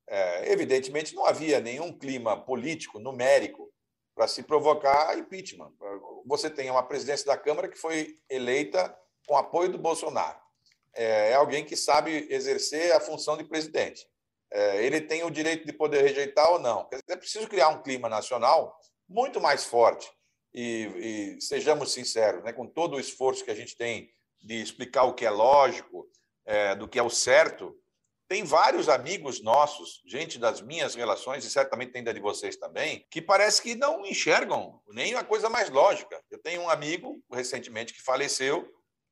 É, 0.08 0.52
evidentemente, 0.52 1.14
não 1.14 1.26
havia 1.26 1.58
nenhum 1.58 1.92
clima 1.92 2.40
político, 2.40 3.00
numérico, 3.00 3.72
para 4.14 4.28
se 4.28 4.42
provocar 4.42 5.18
impeachment. 5.18 5.72
Você 6.24 6.48
tem 6.48 6.70
uma 6.70 6.82
presidência 6.82 7.26
da 7.26 7.36
Câmara 7.36 7.68
que 7.68 7.76
foi 7.76 8.14
eleita 8.30 8.96
com 9.26 9.36
apoio 9.36 9.72
do 9.72 9.78
Bolsonaro. 9.78 10.38
É, 10.96 11.30
é 11.30 11.34
alguém 11.34 11.64
que 11.64 11.76
sabe 11.76 12.26
exercer 12.30 12.92
a 12.92 13.00
função 13.00 13.36
de 13.36 13.44
presidente 13.44 14.06
é, 14.50 14.84
ele 14.84 15.00
tem 15.00 15.24
o 15.24 15.30
direito 15.30 15.66
de 15.66 15.72
poder 15.72 16.02
rejeitar 16.02 16.50
ou 16.50 16.58
não. 16.58 16.88
É 17.08 17.16
preciso 17.16 17.48
criar 17.48 17.68
um 17.68 17.82
clima 17.82 18.08
nacional 18.08 18.78
muito 19.08 19.40
mais 19.40 19.64
forte. 19.64 20.10
E, 20.54 21.36
e 21.36 21.40
sejamos 21.40 21.92
sinceros, 21.92 22.42
né, 22.42 22.52
com 22.52 22.66
todo 22.66 22.96
o 22.96 23.00
esforço 23.00 23.44
que 23.44 23.50
a 23.50 23.54
gente 23.54 23.76
tem 23.76 24.10
de 24.40 24.54
explicar 24.62 25.04
o 25.04 25.14
que 25.14 25.26
é 25.26 25.30
lógico, 25.30 26.08
é, 26.46 26.74
do 26.74 26.88
que 26.88 26.98
é 26.98 27.02
o 27.02 27.10
certo, 27.10 27.76
tem 28.28 28.42
vários 28.42 28.88
amigos 28.88 29.42
nossos, 29.42 30.02
gente 30.06 30.38
das 30.38 30.60
minhas 30.60 30.94
relações, 30.94 31.44
e 31.44 31.50
certamente 31.50 31.92
tem 31.92 32.02
da 32.02 32.12
de 32.12 32.20
vocês 32.20 32.56
também, 32.56 33.06
que 33.10 33.20
parece 33.20 33.60
que 33.60 33.74
não 33.74 34.04
enxergam 34.06 34.80
nem 34.88 35.14
a 35.14 35.22
coisa 35.22 35.48
mais 35.48 35.68
lógica. 35.68 36.20
Eu 36.30 36.38
tenho 36.38 36.62
um 36.62 36.70
amigo 36.70 37.22
recentemente 37.30 37.92
que 37.92 38.02
faleceu 38.02 38.66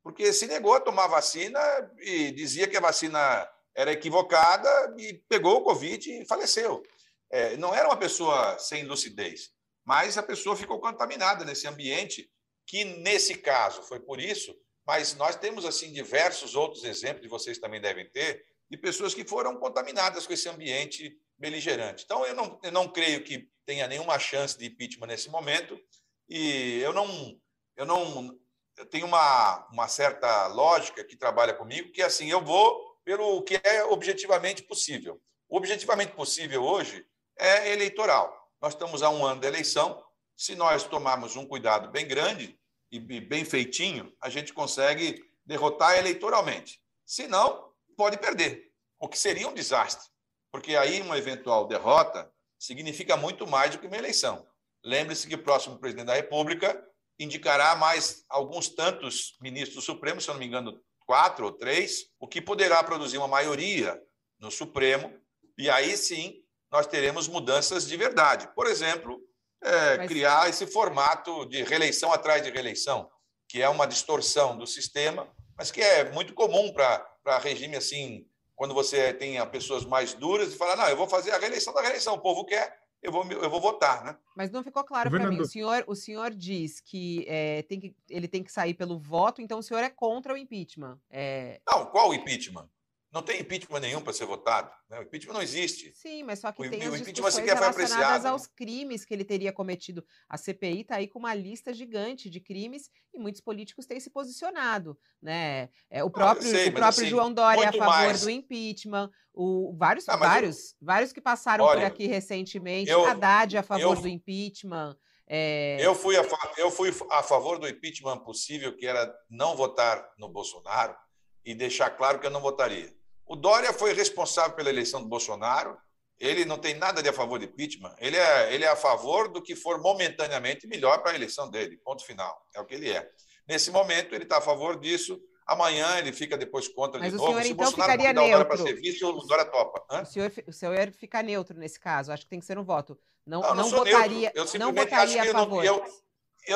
porque 0.04 0.34
se 0.34 0.46
negou 0.46 0.74
a 0.74 0.80
tomar 0.80 1.06
vacina 1.06 1.58
e 1.98 2.30
dizia 2.30 2.68
que 2.68 2.76
a 2.76 2.80
vacina 2.80 3.50
era 3.74 3.90
equivocada 3.90 4.94
e 4.98 5.14
pegou 5.28 5.56
o 5.56 5.64
Covid 5.64 6.12
e 6.12 6.26
faleceu. 6.26 6.82
É, 7.30 7.56
não 7.56 7.74
era 7.74 7.88
uma 7.88 7.96
pessoa 7.96 8.58
sem 8.58 8.84
lucidez, 8.84 9.50
mas 9.82 10.18
a 10.18 10.22
pessoa 10.22 10.54
ficou 10.54 10.78
contaminada 10.78 11.42
nesse 11.42 11.66
ambiente, 11.66 12.30
que 12.66 12.84
nesse 12.84 13.36
caso 13.36 13.82
foi 13.82 13.98
por 13.98 14.20
isso, 14.20 14.54
mas 14.86 15.14
nós 15.14 15.36
temos 15.36 15.64
assim 15.64 15.90
diversos 15.90 16.54
outros 16.54 16.84
exemplos, 16.84 17.24
e 17.24 17.28
vocês 17.28 17.58
também 17.58 17.80
devem 17.80 18.08
ter, 18.10 18.44
de 18.70 18.76
pessoas 18.76 19.14
que 19.14 19.26
foram 19.26 19.56
contaminadas 19.56 20.26
com 20.26 20.34
esse 20.34 20.48
ambiente 20.50 21.18
beligerante. 21.38 22.04
Então, 22.04 22.26
eu 22.26 22.34
não, 22.34 22.60
eu 22.62 22.70
não 22.70 22.88
creio 22.88 23.24
que 23.24 23.48
tenha 23.64 23.88
nenhuma 23.88 24.18
chance 24.18 24.56
de 24.56 24.66
impeachment 24.66 25.06
nesse 25.06 25.30
momento, 25.30 25.80
e 26.28 26.80
eu 26.80 26.92
não, 26.92 27.40
eu 27.74 27.86
não 27.86 28.38
eu 28.76 28.86
tenho 28.86 29.06
uma, 29.06 29.66
uma 29.72 29.88
certa 29.88 30.46
lógica 30.48 31.04
que 31.04 31.16
trabalha 31.16 31.54
comigo, 31.54 31.92
que 31.92 32.02
é 32.02 32.06
assim, 32.06 32.30
eu 32.30 32.40
vou 32.42 32.94
pelo 33.04 33.42
que 33.42 33.60
é 33.62 33.84
objetivamente 33.84 34.62
possível. 34.62 35.20
O 35.48 35.56
objetivamente 35.56 36.12
possível 36.12 36.62
hoje 36.64 37.06
é 37.38 37.72
eleitoral. 37.72 38.50
Nós 38.60 38.72
estamos 38.72 39.02
a 39.02 39.10
um 39.10 39.24
ano 39.24 39.40
da 39.40 39.48
eleição. 39.48 40.02
Se 40.36 40.54
nós 40.54 40.84
tomarmos 40.84 41.36
um 41.36 41.46
cuidado 41.46 41.90
bem 41.90 42.08
grande 42.08 42.58
e 42.90 42.98
bem 42.98 43.44
feitinho, 43.44 44.12
a 44.20 44.28
gente 44.28 44.52
consegue 44.52 45.22
derrotar 45.44 45.98
eleitoralmente. 45.98 46.80
Se 47.04 47.28
não, 47.28 47.72
pode 47.96 48.16
perder, 48.18 48.72
o 48.98 49.08
que 49.08 49.18
seria 49.18 49.48
um 49.48 49.54
desastre, 49.54 50.08
porque 50.50 50.74
aí 50.74 51.00
uma 51.00 51.18
eventual 51.18 51.66
derrota 51.66 52.32
significa 52.58 53.16
muito 53.16 53.46
mais 53.46 53.72
do 53.72 53.78
que 53.78 53.86
uma 53.86 53.96
eleição. 53.96 54.46
Lembre-se 54.82 55.28
que 55.28 55.34
o 55.34 55.42
próximo 55.42 55.78
presidente 55.78 56.06
da 56.06 56.14
República 56.14 56.82
indicará 57.18 57.76
mais 57.76 58.24
alguns 58.28 58.68
tantos 58.68 59.36
ministros 59.40 59.76
do 59.76 59.82
Supremo, 59.82 60.20
se 60.20 60.28
eu 60.28 60.34
não 60.34 60.40
me 60.40 60.46
engano, 60.46 60.80
quatro 61.06 61.46
ou 61.46 61.52
três, 61.52 62.06
o 62.18 62.26
que 62.26 62.40
poderá 62.40 62.82
produzir 62.82 63.18
uma 63.18 63.28
maioria 63.28 64.00
no 64.38 64.50
Supremo, 64.50 65.12
e 65.56 65.70
aí 65.70 65.96
sim 65.96 66.42
nós 66.70 66.86
teremos 66.86 67.28
mudanças 67.28 67.86
de 67.86 67.96
verdade. 67.96 68.48
Por 68.54 68.66
exemplo, 68.66 69.20
é, 69.62 69.98
Mas... 69.98 70.08
criar 70.08 70.48
esse 70.48 70.66
formato 70.66 71.46
de 71.46 71.62
reeleição 71.62 72.12
atrás 72.12 72.42
de 72.42 72.50
reeleição, 72.50 73.08
que 73.48 73.62
é 73.62 73.68
uma 73.68 73.86
distorção 73.86 74.56
do 74.56 74.66
sistema, 74.66 75.28
mas 75.56 75.70
que 75.70 75.80
é 75.80 76.10
muito 76.10 76.34
comum 76.34 76.72
para 76.72 77.38
regime 77.38 77.76
assim, 77.76 78.26
quando 78.56 78.74
você 78.74 79.12
tem 79.14 79.44
pessoas 79.50 79.84
mais 79.84 80.14
duras 80.14 80.52
e 80.52 80.56
fala, 80.56 80.76
não, 80.76 80.88
eu 80.88 80.96
vou 80.96 81.08
fazer 81.08 81.30
a 81.30 81.38
reeleição 81.38 81.72
da 81.72 81.80
reeleição, 81.80 82.14
o 82.14 82.20
povo 82.20 82.44
quer, 82.44 82.76
eu 83.04 83.12
vou, 83.12 83.22
eu 83.30 83.50
vou 83.50 83.60
votar, 83.60 84.02
né? 84.02 84.16
Mas 84.34 84.50
não 84.50 84.64
ficou 84.64 84.82
claro 84.82 85.10
para 85.10 85.30
mim. 85.30 85.38
O 85.38 85.44
senhor, 85.44 85.84
o 85.86 85.94
senhor 85.94 86.30
diz 86.30 86.80
que, 86.80 87.24
é, 87.28 87.62
tem 87.62 87.78
que 87.78 87.94
ele 88.08 88.26
tem 88.26 88.42
que 88.42 88.50
sair 88.50 88.72
pelo 88.72 88.98
voto, 88.98 89.42
então 89.42 89.58
o 89.58 89.62
senhor 89.62 89.84
é 89.84 89.90
contra 89.90 90.32
o 90.32 90.36
impeachment. 90.36 90.98
É... 91.10 91.60
Não, 91.68 91.84
qual 91.86 92.08
o 92.08 92.14
impeachment? 92.14 92.66
Não 93.14 93.22
tem 93.22 93.40
impeachment 93.40 93.78
nenhum 93.78 94.00
para 94.00 94.12
ser 94.12 94.26
votado. 94.26 94.68
Né? 94.90 94.98
O 94.98 95.02
impeachment 95.04 95.34
não 95.34 95.42
existe. 95.42 95.92
Sim, 95.94 96.24
mas 96.24 96.40
só 96.40 96.50
que 96.50 96.60
o, 96.60 96.68
tem 96.68 96.88
o 96.88 96.94
as 96.94 97.00
discussões 97.00 97.46
relacionadas 97.46 98.24
aos 98.24 98.48
crimes 98.48 99.04
que 99.04 99.14
ele 99.14 99.24
teria 99.24 99.52
cometido. 99.52 100.04
A 100.28 100.36
CPI 100.36 100.80
está 100.80 100.96
aí 100.96 101.06
com 101.06 101.20
uma 101.20 101.32
lista 101.32 101.72
gigante 101.72 102.28
de 102.28 102.40
crimes 102.40 102.90
e 103.14 103.18
muitos 103.20 103.40
políticos 103.40 103.86
têm 103.86 104.00
se 104.00 104.10
posicionado. 104.10 104.98
Né? 105.22 105.68
É, 105.88 106.02
o 106.02 106.10
próprio, 106.10 106.50
sei, 106.50 106.70
o 106.70 106.72
próprio 106.72 106.88
assim, 106.88 107.08
João 107.08 107.32
Dória 107.32 107.62
é 107.62 107.68
a 107.68 107.72
favor 107.72 107.86
mais... 107.86 108.22
do 108.22 108.30
impeachment. 108.30 109.08
O, 109.32 109.72
vários, 109.78 110.08
ah, 110.08 110.16
vários, 110.16 110.72
eu... 110.72 110.78
vários 110.82 111.12
que 111.12 111.20
passaram 111.20 111.64
Olha, 111.64 111.82
por 111.82 111.86
aqui 111.86 112.08
recentemente. 112.08 112.90
Eu, 112.90 113.06
Haddad 113.06 113.54
é 113.54 113.60
a 113.60 113.62
favor 113.62 113.96
eu... 113.96 114.02
do 114.02 114.08
impeachment. 114.08 114.98
É... 115.28 115.76
Eu, 115.80 115.94
fui 115.94 116.16
a, 116.16 116.26
eu 116.58 116.68
fui 116.68 116.92
a 117.12 117.22
favor 117.22 117.60
do 117.60 117.68
impeachment 117.68 118.18
possível, 118.24 118.76
que 118.76 118.88
era 118.88 119.14
não 119.30 119.54
votar 119.54 120.04
no 120.18 120.28
Bolsonaro 120.28 120.96
e 121.44 121.54
deixar 121.54 121.90
claro 121.90 122.18
que 122.18 122.26
eu 122.26 122.30
não 122.30 122.40
votaria. 122.40 122.92
O 123.26 123.36
Dória 123.36 123.72
foi 123.72 123.92
responsável 123.92 124.54
pela 124.54 124.68
eleição 124.68 125.02
do 125.02 125.08
Bolsonaro. 125.08 125.76
Ele 126.18 126.44
não 126.44 126.58
tem 126.58 126.74
nada 126.74 127.02
de 127.02 127.08
a 127.08 127.12
favor 127.12 127.38
de 127.38 127.46
impeachment. 127.46 127.94
Ele 127.98 128.16
é, 128.16 128.54
ele 128.54 128.64
é 128.64 128.68
a 128.68 128.76
favor 128.76 129.28
do 129.28 129.42
que 129.42 129.56
for 129.56 129.80
momentaneamente 129.80 130.66
melhor 130.66 131.02
para 131.02 131.12
a 131.12 131.14
eleição 131.14 131.50
dele. 131.50 131.76
Ponto 131.84 132.04
final. 132.04 132.36
É 132.54 132.60
o 132.60 132.64
que 132.64 132.74
ele 132.74 132.90
é. 132.90 133.08
Nesse 133.48 133.70
momento, 133.70 134.14
ele 134.14 134.24
está 134.24 134.38
a 134.38 134.40
favor 134.40 134.78
disso. 134.78 135.20
Amanhã 135.46 135.98
ele 135.98 136.12
fica 136.12 136.38
depois 136.38 136.68
contra 136.68 136.98
Mas 137.00 137.12
de 137.12 137.18
novo. 137.18 137.28
Senhor, 137.32 137.42
Se 137.42 137.48
o 137.48 137.52
então, 137.52 137.64
Bolsonaro 137.64 137.92
ficaria 137.92 138.12
neutro. 138.12 138.24
o 138.24 138.30
Dória 138.30 138.46
para 138.46 138.56
ser 138.56 138.80
vice, 138.80 139.04
o 139.04 139.12
Dória 139.12 139.44
topa. 139.44 140.02
O 140.02 140.04
senhor, 140.06 140.32
o 140.46 140.52
senhor 140.52 140.92
fica 140.92 141.22
neutro 141.22 141.58
nesse 141.58 141.78
caso. 141.78 142.12
Acho 142.12 142.22
que 142.22 142.30
tem 142.30 142.40
que 142.40 142.46
ser 142.46 142.58
um 142.58 142.64
voto. 142.64 142.98
Não, 143.26 143.40
não, 143.40 143.48
não, 143.48 143.56
não 143.56 143.70
votaria, 143.70 144.32
não 144.58 144.72
votaria 144.72 145.22
a 145.22 145.26
favor. 145.26 145.64
Eu, 145.64 145.76
eu 145.76 145.84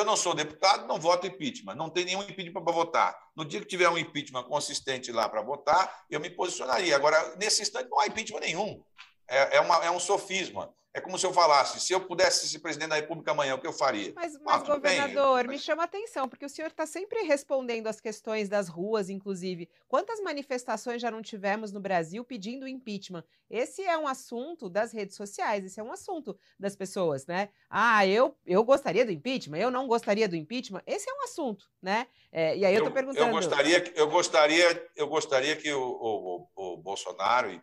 não 0.05 0.15
sou 0.15 0.33
deputado, 0.33 0.87
não 0.87 0.99
voto 0.99 1.25
impeachment. 1.25 1.75
Não 1.75 1.89
tem 1.89 2.05
nenhum 2.05 2.21
impeachment 2.21 2.63
para 2.63 2.73
votar. 2.73 3.17
No 3.35 3.43
dia 3.43 3.59
que 3.59 3.65
tiver 3.65 3.89
um 3.89 3.97
impeachment 3.97 4.43
consistente 4.43 5.11
lá 5.11 5.27
para 5.27 5.41
votar, 5.41 6.05
eu 6.09 6.19
me 6.19 6.29
posicionaria. 6.29 6.95
Agora, 6.95 7.35
nesse 7.37 7.61
instante, 7.61 7.89
não 7.89 7.99
há 7.99 8.07
impeachment 8.07 8.41
nenhum. 8.41 8.83
É, 9.29 9.57
é, 9.57 9.61
uma, 9.61 9.85
é 9.85 9.91
um 9.91 9.99
sofisma. 9.99 10.73
É 10.91 10.99
como 10.99 11.19
se 11.19 11.25
eu 11.25 11.31
falasse, 11.31 11.79
se 11.79 11.93
eu 11.93 12.01
pudesse 12.01 12.47
ser 12.49 12.57
presidente 12.59 12.89
da 12.89 12.95
República 12.95 13.29
amanhã, 13.29 13.53
o 13.53 13.59
que 13.59 13.67
eu 13.67 13.73
faria? 13.73 14.11
Mas, 14.15 14.33
mas 14.41 14.63
ah, 14.63 14.73
governador, 14.73 15.43
bem, 15.43 15.55
me 15.55 15.59
chama 15.59 15.83
a 15.83 15.85
atenção, 15.85 16.27
porque 16.27 16.45
o 16.45 16.49
senhor 16.49 16.69
está 16.69 16.85
sempre 16.87 17.21
respondendo 17.21 17.85
às 17.85 18.01
questões 18.01 18.49
das 18.49 18.67
ruas, 18.67 19.07
inclusive. 19.07 19.69
Quantas 19.87 20.19
manifestações 20.19 20.99
já 20.99 21.11
não 21.11 21.21
tivemos 21.21 21.71
no 21.71 21.79
Brasil 21.79 22.25
pedindo 22.25 22.67
impeachment? 22.67 23.23
Esse 23.47 23.83
é 23.83 23.95
um 23.99 24.07
assunto 24.07 24.67
das 24.67 24.91
redes 24.91 25.15
sociais, 25.15 25.63
esse 25.63 25.79
é 25.79 25.83
um 25.83 25.91
assunto 25.91 26.35
das 26.59 26.75
pessoas, 26.75 27.27
né? 27.27 27.49
Ah, 27.69 28.05
eu, 28.07 28.35
eu 28.43 28.63
gostaria 28.63 29.05
do 29.05 29.11
impeachment, 29.11 29.59
eu 29.59 29.69
não 29.69 29.87
gostaria 29.87 30.27
do 30.27 30.35
impeachment. 30.35 30.81
Esse 30.87 31.07
é 31.07 31.13
um 31.13 31.23
assunto, 31.23 31.69
né? 31.79 32.07
É, 32.31 32.57
e 32.57 32.65
aí 32.65 32.73
eu 32.73 32.79
estou 32.79 32.93
perguntando. 32.93 33.27
Eu 33.27 33.31
gostaria, 33.31 33.93
eu 33.95 34.09
gostaria, 34.09 34.89
eu 34.95 35.07
gostaria 35.07 35.55
que 35.55 35.71
o, 35.71 36.47
o, 36.55 36.73
o 36.73 36.77
Bolsonaro, 36.77 37.51
e, 37.51 37.61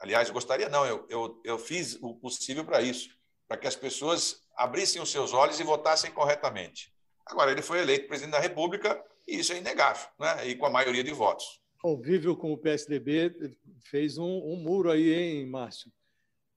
aliás, 0.00 0.28
Aliás, 0.28 0.30
gostaria 0.30 0.68
não, 0.68 0.86
eu, 0.86 1.06
eu, 1.08 1.40
eu 1.44 1.58
fiz 1.58 1.98
o 2.00 2.14
possível 2.14 2.64
para 2.64 2.80
isso, 2.80 3.10
para 3.46 3.56
que 3.56 3.66
as 3.66 3.76
pessoas 3.76 4.42
abrissem 4.56 5.00
os 5.00 5.10
seus 5.10 5.32
olhos 5.32 5.58
e 5.60 5.64
votassem 5.64 6.10
corretamente. 6.10 6.92
Agora, 7.26 7.50
ele 7.50 7.62
foi 7.62 7.80
eleito 7.80 8.08
presidente 8.08 8.32
da 8.32 8.40
República 8.40 9.02
e 9.26 9.38
isso 9.38 9.52
é 9.52 9.58
inegável, 9.58 10.08
né? 10.18 10.48
e 10.48 10.54
com 10.54 10.66
a 10.66 10.70
maioria 10.70 11.04
de 11.04 11.12
votos. 11.12 11.60
Convívio 11.80 12.36
com 12.36 12.52
o 12.52 12.58
PSDB 12.58 13.56
fez 13.84 14.18
um, 14.18 14.24
um 14.24 14.56
muro 14.56 14.90
aí, 14.90 15.12
hein, 15.12 15.46
Márcio? 15.46 15.92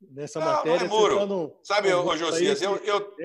Nessa 0.02 0.40
não, 0.40 0.48
matéria. 0.48 0.80
Não 0.80 0.86
é 0.86 0.90
muro. 0.90 1.18
Tá 1.18 1.26
no, 1.26 1.60
Sabe, 1.64 1.94
ô, 1.94 2.18
Josias, 2.18 2.62
eu, 2.62 2.78
eu, 2.78 3.16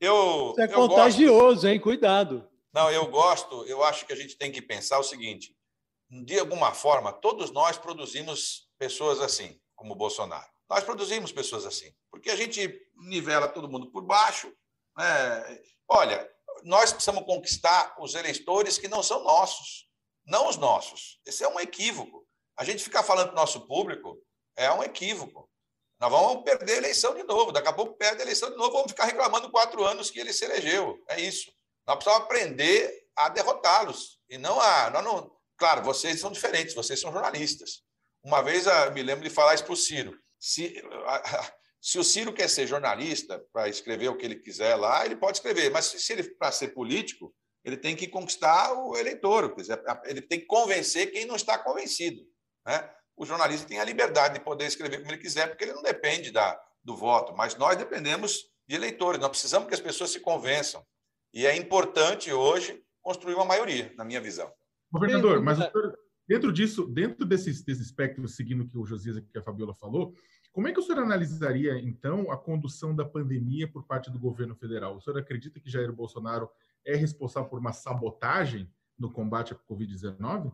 eu. 0.00 0.50
Isso 0.52 0.60
é 0.60 0.64
eu 0.66 0.74
contagioso, 0.74 1.54
gosto. 1.54 1.66
hein? 1.66 1.80
Cuidado. 1.80 2.48
Não, 2.72 2.88
eu 2.90 3.08
gosto, 3.08 3.64
eu 3.66 3.82
acho 3.82 4.06
que 4.06 4.12
a 4.12 4.16
gente 4.16 4.38
tem 4.38 4.52
que 4.52 4.62
pensar 4.62 5.00
o 5.00 5.02
seguinte: 5.02 5.56
de 6.08 6.38
alguma 6.38 6.72
forma, 6.72 7.12
todos 7.12 7.50
nós 7.50 7.76
produzimos 7.76 8.69
pessoas 8.80 9.20
assim, 9.20 9.60
como 9.76 9.92
o 9.92 9.96
Bolsonaro. 9.96 10.48
Nós 10.66 10.82
produzimos 10.82 11.30
pessoas 11.30 11.66
assim, 11.66 11.94
porque 12.10 12.30
a 12.30 12.36
gente 12.36 12.80
nivela 12.96 13.46
todo 13.46 13.68
mundo 13.68 13.90
por 13.90 14.02
baixo. 14.02 14.50
Né? 14.96 15.62
Olha, 15.86 16.26
nós 16.64 16.90
precisamos 16.90 17.24
conquistar 17.26 17.94
os 18.00 18.14
eleitores 18.14 18.78
que 18.78 18.88
não 18.88 19.02
são 19.02 19.22
nossos, 19.22 19.86
não 20.24 20.48
os 20.48 20.56
nossos. 20.56 21.20
Esse 21.26 21.44
é 21.44 21.48
um 21.48 21.60
equívoco. 21.60 22.26
A 22.56 22.64
gente 22.64 22.82
ficar 22.82 23.02
falando 23.02 23.28
para 23.28 23.34
o 23.34 23.40
nosso 23.40 23.66
público 23.66 24.18
é 24.56 24.72
um 24.72 24.82
equívoco. 24.82 25.50
Nós 26.00 26.10
vamos 26.10 26.42
perder 26.42 26.74
a 26.74 26.78
eleição 26.78 27.14
de 27.14 27.22
novo. 27.24 27.52
Daqui 27.52 27.68
a 27.68 27.74
pouco 27.74 27.98
perde 27.98 28.22
a 28.22 28.24
eleição 28.24 28.50
de 28.50 28.56
novo, 28.56 28.72
vamos 28.72 28.92
ficar 28.92 29.04
reclamando 29.04 29.50
quatro 29.50 29.84
anos 29.84 30.10
que 30.10 30.18
ele 30.18 30.32
se 30.32 30.46
elegeu. 30.46 30.98
É 31.06 31.20
isso. 31.20 31.52
Nós 31.86 31.96
precisamos 31.96 32.24
aprender 32.24 33.06
a 33.14 33.28
derrotá-los. 33.28 34.18
E 34.26 34.38
não 34.38 34.58
a. 34.58 34.88
Nós 34.88 35.04
não, 35.04 35.30
claro, 35.58 35.82
vocês 35.82 36.18
são 36.18 36.32
diferentes, 36.32 36.74
vocês 36.74 36.98
são 36.98 37.12
jornalistas. 37.12 37.82
Uma 38.22 38.42
vez 38.42 38.66
eu 38.66 38.72
ah, 38.72 38.90
me 38.90 39.02
lembro 39.02 39.24
de 39.24 39.30
falar 39.30 39.54
isso 39.54 39.64
para 39.64 39.72
o 39.72 39.76
Ciro. 39.76 40.16
Se, 40.38 40.82
se 41.80 41.98
o 41.98 42.04
Ciro 42.04 42.32
quer 42.32 42.48
ser 42.48 42.66
jornalista 42.66 43.42
para 43.52 43.68
escrever 43.68 44.08
o 44.08 44.16
que 44.16 44.24
ele 44.24 44.36
quiser 44.36 44.74
lá, 44.76 45.04
ele 45.04 45.16
pode 45.16 45.38
escrever. 45.38 45.70
Mas 45.70 45.86
se 45.86 46.12
ele 46.12 46.24
para 46.34 46.52
ser 46.52 46.68
político, 46.68 47.34
ele 47.64 47.76
tem 47.76 47.94
que 47.94 48.08
conquistar 48.08 48.72
o 48.72 48.96
eleitor, 48.96 49.54
ele 50.04 50.22
tem 50.22 50.40
que 50.40 50.46
convencer 50.46 51.10
quem 51.10 51.26
não 51.26 51.36
está 51.36 51.58
convencido. 51.58 52.22
Né? 52.66 52.90
O 53.16 53.26
jornalista 53.26 53.66
tem 53.66 53.78
a 53.78 53.84
liberdade 53.84 54.34
de 54.34 54.44
poder 54.44 54.66
escrever 54.66 54.98
como 54.98 55.10
ele 55.10 55.20
quiser, 55.20 55.48
porque 55.48 55.64
ele 55.64 55.74
não 55.74 55.82
depende 55.82 56.30
da, 56.30 56.58
do 56.82 56.96
voto, 56.96 57.34
mas 57.36 57.54
nós 57.56 57.76
dependemos 57.76 58.50
de 58.66 58.76
eleitores, 58.76 59.20
nós 59.20 59.30
precisamos 59.30 59.68
que 59.68 59.74
as 59.74 59.80
pessoas 59.80 60.10
se 60.10 60.20
convençam. 60.20 60.84
E 61.32 61.46
é 61.46 61.54
importante 61.54 62.32
hoje 62.32 62.82
construir 63.02 63.34
uma 63.34 63.44
maioria, 63.44 63.92
na 63.96 64.04
minha 64.04 64.20
visão. 64.20 64.50
Governador, 64.90 65.42
mas 65.42 65.58
o 65.58 65.62
senhor, 65.62 65.98
Dentro 66.30 66.52
disso, 66.52 66.86
dentro 66.86 67.26
desse, 67.26 67.50
desse 67.64 67.82
espectro, 67.82 68.28
seguindo 68.28 68.62
o 68.62 68.68
que 68.68 68.78
o 68.78 68.86
Josias 68.86 69.16
e 69.16 69.38
a 69.38 69.42
Fabiola 69.42 69.74
falou, 69.74 70.14
como 70.52 70.68
é 70.68 70.72
que 70.72 70.78
o 70.78 70.82
senhor 70.82 71.02
analisaria, 71.02 71.76
então, 71.80 72.30
a 72.30 72.38
condução 72.38 72.94
da 72.94 73.04
pandemia 73.04 73.66
por 73.66 73.84
parte 73.84 74.12
do 74.12 74.16
governo 74.16 74.54
federal? 74.54 74.94
O 74.94 75.00
senhor 75.00 75.18
acredita 75.18 75.58
que 75.58 75.68
Jair 75.68 75.92
Bolsonaro 75.92 76.48
é 76.86 76.94
responsável 76.94 77.50
por 77.50 77.58
uma 77.58 77.72
sabotagem 77.72 78.72
no 78.96 79.12
combate 79.12 79.54
à 79.54 79.56
Covid-19? 79.56 80.52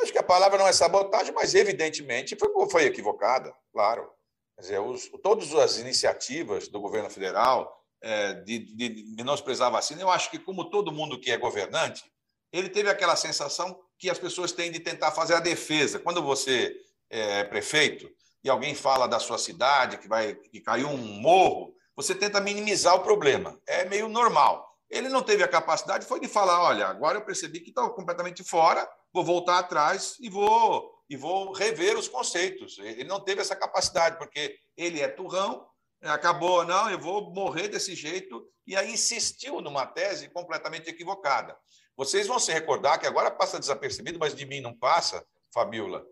Acho 0.00 0.12
que 0.12 0.18
a 0.18 0.22
palavra 0.22 0.58
não 0.58 0.68
é 0.68 0.72
sabotagem, 0.72 1.34
mas 1.34 1.56
evidentemente 1.56 2.36
foi, 2.36 2.70
foi 2.70 2.84
equivocada, 2.84 3.52
claro. 3.72 4.08
Quer 4.54 4.60
dizer, 4.60 4.78
os, 4.78 5.08
todas 5.24 5.52
as 5.56 5.80
iniciativas 5.80 6.68
do 6.68 6.80
governo 6.80 7.10
federal 7.10 7.84
é, 8.00 8.34
de, 8.42 8.60
de 8.60 9.16
menosprezar 9.16 9.66
a 9.66 9.72
vacina, 9.72 10.02
eu 10.02 10.08
acho 10.08 10.30
que, 10.30 10.38
como 10.38 10.70
todo 10.70 10.92
mundo 10.92 11.18
que 11.18 11.32
é 11.32 11.36
governante, 11.36 12.04
ele 12.52 12.68
teve 12.68 12.88
aquela 12.88 13.16
sensação 13.16 13.76
que 13.98 14.10
as 14.10 14.18
pessoas 14.18 14.52
têm 14.52 14.70
de 14.70 14.80
tentar 14.80 15.12
fazer 15.12 15.34
a 15.34 15.40
defesa. 15.40 15.98
Quando 15.98 16.22
você 16.22 16.74
é 17.10 17.44
prefeito 17.44 18.10
e 18.42 18.50
alguém 18.50 18.74
fala 18.74 19.06
da 19.06 19.18
sua 19.18 19.38
cidade 19.38 19.98
que 19.98 20.08
vai 20.08 20.34
que 20.34 20.60
caiu 20.60 20.88
um 20.88 20.96
morro, 20.96 21.74
você 21.94 22.14
tenta 22.14 22.40
minimizar 22.40 22.94
o 22.94 23.02
problema. 23.02 23.58
É 23.66 23.84
meio 23.84 24.08
normal. 24.08 24.66
Ele 24.88 25.08
não 25.08 25.22
teve 25.22 25.42
a 25.42 25.48
capacidade, 25.48 26.06
foi 26.06 26.20
de 26.20 26.28
falar: 26.28 26.62
olha, 26.62 26.86
agora 26.86 27.18
eu 27.18 27.24
percebi 27.24 27.60
que 27.60 27.70
estou 27.70 27.90
completamente 27.90 28.44
fora, 28.44 28.88
vou 29.12 29.24
voltar 29.24 29.58
atrás 29.58 30.16
e 30.20 30.28
vou 30.28 30.94
e 31.08 31.16
vou 31.16 31.52
rever 31.52 31.96
os 31.96 32.08
conceitos. 32.08 32.78
Ele 32.78 33.04
não 33.04 33.20
teve 33.20 33.40
essa 33.40 33.54
capacidade, 33.54 34.18
porque 34.18 34.56
ele 34.76 35.00
é 35.00 35.08
turrão, 35.08 35.66
acabou, 36.02 36.64
não, 36.64 36.90
eu 36.90 36.98
vou 36.98 37.32
morrer 37.32 37.68
desse 37.68 37.94
jeito, 37.94 38.44
e 38.66 38.76
aí 38.76 38.92
insistiu 38.92 39.60
numa 39.60 39.86
tese 39.86 40.28
completamente 40.30 40.90
equivocada. 40.90 41.56
Vocês 41.96 42.26
vão 42.26 42.38
se 42.38 42.52
recordar 42.52 43.00
que 43.00 43.06
agora 43.06 43.30
passa 43.30 43.58
desapercebido, 43.58 44.18
mas 44.18 44.34
de 44.34 44.44
mim 44.44 44.60
não 44.60 44.76
passa, 44.76 45.26
Fabiola. 45.52 46.04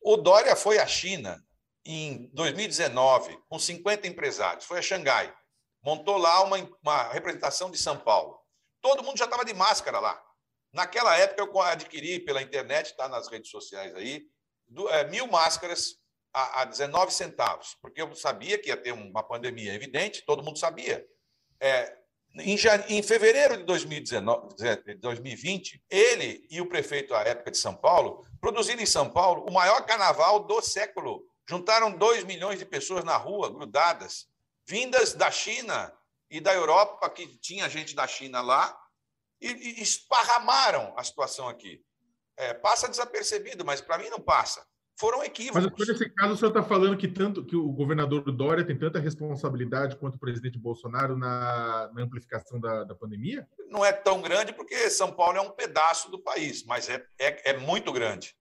O 0.00 0.16
Dória 0.16 0.54
foi 0.54 0.78
à 0.78 0.86
China 0.86 1.42
em 1.84 2.28
2019 2.32 3.36
com 3.48 3.58
50 3.58 4.06
empresários, 4.06 4.64
foi 4.64 4.78
a 4.78 4.82
Xangai, 4.82 5.34
montou 5.82 6.16
lá 6.16 6.42
uma, 6.42 6.56
uma 6.82 7.02
representação 7.08 7.70
de 7.70 7.78
São 7.78 7.98
Paulo. 7.98 8.38
Todo 8.80 9.02
mundo 9.02 9.18
já 9.18 9.24
estava 9.24 9.44
de 9.44 9.52
máscara 9.52 9.98
lá. 9.98 10.22
Naquela 10.72 11.16
época 11.16 11.42
eu 11.42 11.60
adquiri 11.60 12.20
pela 12.20 12.40
internet, 12.40 12.86
está 12.86 13.08
nas 13.08 13.28
redes 13.28 13.50
sociais 13.50 13.94
aí, 13.94 14.24
é, 14.90 15.04
mil 15.08 15.26
máscaras 15.26 15.96
a, 16.32 16.62
a 16.62 16.64
19 16.64 17.12
centavos, 17.12 17.76
porque 17.82 18.00
eu 18.00 18.14
sabia 18.14 18.58
que 18.58 18.68
ia 18.68 18.76
ter 18.76 18.92
uma 18.92 19.22
pandemia 19.22 19.74
evidente, 19.74 20.24
todo 20.24 20.42
mundo 20.42 20.58
sabia. 20.58 21.04
É, 21.60 21.96
em, 22.34 22.56
em, 22.88 23.02
fevereiro 23.02 23.58
de 23.58 23.64
2019, 23.64 24.54
2020, 24.96 25.82
ele 25.90 26.46
e 26.50 26.60
o 26.60 26.66
prefeito 26.66 27.14
à 27.14 27.20
época 27.22 27.50
de 27.50 27.58
São 27.58 27.74
Paulo 27.74 28.26
produziram 28.40 28.80
em 28.80 28.86
São 28.86 29.10
Paulo 29.10 29.44
o 29.48 29.52
maior 29.52 29.84
carnaval 29.84 30.40
do 30.40 30.60
século. 30.62 31.26
Juntaram 31.46 31.90
2 31.90 32.24
milhões 32.24 32.58
de 32.58 32.64
pessoas 32.64 33.04
na 33.04 33.16
rua, 33.16 33.52
grudadas, 33.52 34.26
vindas 34.66 35.12
da 35.12 35.30
China 35.30 35.92
e 36.30 36.40
da 36.40 36.54
Europa, 36.54 37.10
que 37.10 37.26
tinha 37.38 37.68
gente 37.68 37.94
da 37.94 38.06
China 38.06 38.40
lá, 38.40 38.78
e, 39.40 39.48
e 39.48 39.82
esparramaram 39.82 40.94
a 40.96 41.04
situação 41.04 41.48
aqui. 41.48 41.84
É, 42.36 42.54
passa 42.54 42.88
desapercebido, 42.88 43.64
mas 43.64 43.80
para 43.82 43.98
mim 43.98 44.08
não 44.08 44.20
passa. 44.20 44.66
Foram 44.98 45.22
equívocos. 45.24 45.70
Mas 45.78 45.88
nesse 45.88 46.10
caso, 46.10 46.34
o 46.34 46.36
senhor 46.36 46.50
está 46.50 46.62
falando 46.62 46.96
que 46.96 47.08
tanto 47.08 47.44
que 47.44 47.56
o 47.56 47.68
governador 47.72 48.30
Dória 48.30 48.64
tem 48.64 48.78
tanta 48.78 48.98
responsabilidade 48.98 49.96
quanto 49.96 50.16
o 50.16 50.20
presidente 50.20 50.58
Bolsonaro 50.58 51.16
na, 51.16 51.90
na 51.92 52.02
amplificação 52.02 52.60
da, 52.60 52.84
da, 52.84 52.94
pandemia? 52.94 53.48
Não 53.68 53.84
é 53.84 53.92
tão 53.92 54.20
grande 54.20 54.52
porque 54.52 54.90
São 54.90 55.12
Paulo 55.12 55.38
é 55.38 55.40
um 55.40 55.50
pedaço 55.50 56.10
do 56.10 56.22
país, 56.22 56.64
mas 56.64 56.88
é, 56.88 57.04
é, 57.18 57.50
é 57.50 57.56
muito 57.58 57.92
grande. 57.92 58.34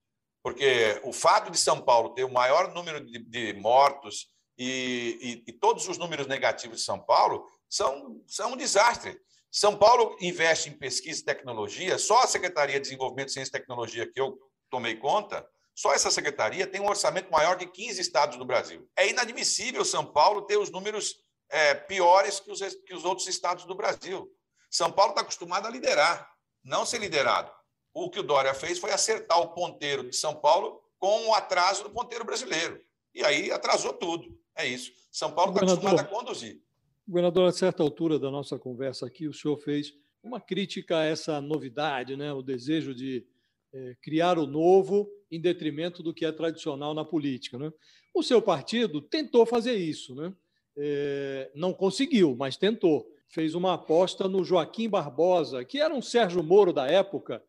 Porque 0.44 1.00
o 1.04 1.14
fato 1.14 1.52
de 1.52 1.58
São 1.58 1.82
Paulo 1.82 2.14
ter 2.14 2.24
o 2.24 2.34
maior 2.34 2.74
número 2.74 3.04
de, 3.04 3.20
de 3.20 3.54
mortos 3.54 4.28
e, 4.58 5.44
e, 5.48 5.52
e, 5.52 5.54
todos 5.54 5.88
os 5.88 5.98
números 5.98 6.28
negativos 6.28 6.80
de 6.80 6.84
São 6.84 7.00
Paulo 7.00 7.48
são, 7.70 8.22
são 8.28 8.54
um 8.54 8.58
desastre. 8.58 9.20
São 9.52 9.76
Paulo 9.76 10.16
investe 10.22 10.70
em 10.70 10.74
pesquisa 10.74 11.22
e 11.22 11.26
tecnologia, 11.26 11.98
só 11.98 12.24
a 12.24 12.28
Secretaria 12.28 12.76
de 12.76 12.84
Desenvolvimento 12.84 13.28
de 13.28 13.34
Ciência 13.34 13.50
e 13.50 13.60
Tecnologia 13.60 14.10
que 14.10 14.20
eu 14.20 14.38
tomei 14.70 14.96
conta, 14.96 15.46
só 15.76 15.94
essa 15.94 16.12
secretaria 16.12 16.68
tem 16.68 16.82
um 16.82 16.88
orçamento 16.88 17.32
maior 17.32 17.58
que 17.58 17.66
15 17.66 18.02
estados 18.02 18.38
do 18.38 18.46
Brasil. 18.46 18.88
É 18.96 19.10
inadmissível 19.10 19.84
São 19.86 20.06
Paulo 20.06 20.44
ter 20.44 20.58
os 20.58 20.70
números 20.70 21.16
é, 21.50 21.74
piores 21.74 22.40
que 22.40 22.52
os, 22.52 22.60
que 22.60 22.94
os 22.94 23.06
outros 23.06 23.28
estados 23.28 23.66
do 23.66 23.76
Brasil. 23.76 24.32
São 24.70 24.92
Paulo 24.92 25.12
está 25.12 25.22
acostumado 25.22 25.68
a 25.68 25.70
liderar, 25.70 26.30
não 26.64 26.86
ser 26.86 27.00
liderado. 27.00 27.52
O 27.94 28.10
que 28.10 28.20
o 28.20 28.24
Dória 28.24 28.54
fez 28.54 28.80
foi 28.80 28.92
acertar 28.92 29.40
o 29.40 29.50
ponteiro 29.50 30.10
de 30.10 30.16
São 30.16 30.36
Paulo 30.36 30.82
com 30.98 31.28
o 31.28 31.34
atraso 31.34 31.84
do 31.84 31.90
ponteiro 31.90 32.24
brasileiro. 32.24 32.82
E 33.14 33.24
aí 33.24 33.52
atrasou 33.52 33.92
tudo. 33.94 34.40
É 34.56 34.66
isso. 34.66 34.92
São 35.12 35.32
Paulo 35.32 35.52
está 35.52 35.66
acostumado 35.66 36.00
a 36.00 36.04
conduzir. 36.04 36.62
Governador, 37.08 37.50
a 37.50 37.52
certa 37.52 37.84
altura 37.84 38.18
da 38.18 38.32
nossa 38.32 38.58
conversa 38.58 39.06
aqui, 39.06 39.28
o 39.28 39.34
senhor 39.34 39.58
fez 39.58 39.94
uma 40.24 40.40
crítica 40.40 41.00
a 41.00 41.04
essa 41.04 41.42
novidade, 41.42 42.16
né? 42.16 42.32
o 42.32 42.42
desejo 42.42 42.94
de 42.94 43.26
é, 43.74 43.96
criar 44.02 44.38
o 44.38 44.46
novo 44.46 45.10
em 45.32 45.40
detrimento 45.40 46.04
do 46.04 46.14
que 46.14 46.26
é 46.26 46.32
tradicional 46.32 46.94
na 46.94 47.06
política. 47.06 47.58
Né? 47.58 47.72
O 48.14 48.22
seu 48.22 48.42
partido 48.42 49.02
tentou 49.02 49.46
fazer 49.46 49.76
isso, 49.76 50.14
né? 50.14 50.34
É, 50.78 51.52
não 51.56 51.74
conseguiu, 51.74 52.36
mas 52.36 52.58
tentou. 52.58 53.08
Fez 53.28 53.56
uma 53.56 53.74
aposta 53.74 54.28
no 54.28 54.44
Joaquim 54.44 54.90
Barbosa, 54.90 55.64
que 55.64 55.80
era 55.80 55.94
um 55.94 56.02
Sérgio 56.02 56.44
Moro 56.44 56.74
da 56.74 56.88
época 56.88 57.44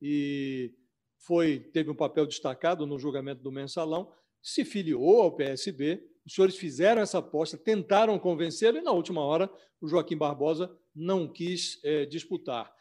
e 0.00 0.72
foi 1.18 1.58
teve 1.58 1.90
um 1.90 1.94
papel 1.94 2.26
destacado 2.26 2.86
no 2.86 2.98
julgamento 2.98 3.42
do 3.42 3.52
mensalão, 3.52 4.12
se 4.40 4.64
filiou 4.64 5.22
ao 5.22 5.32
PSB. 5.32 6.02
Os 6.24 6.34
senhores 6.34 6.56
fizeram 6.56 7.02
essa 7.02 7.18
aposta, 7.18 7.56
tentaram 7.56 8.18
convencê-lo 8.18 8.78
e, 8.78 8.82
na 8.82 8.92
última 8.92 9.22
hora, 9.22 9.50
o 9.80 9.88
Joaquim 9.88 10.16
Barbosa 10.16 10.70
não 10.94 11.28
quis 11.28 11.80
é, 11.84 12.04
disputar. 12.04 12.72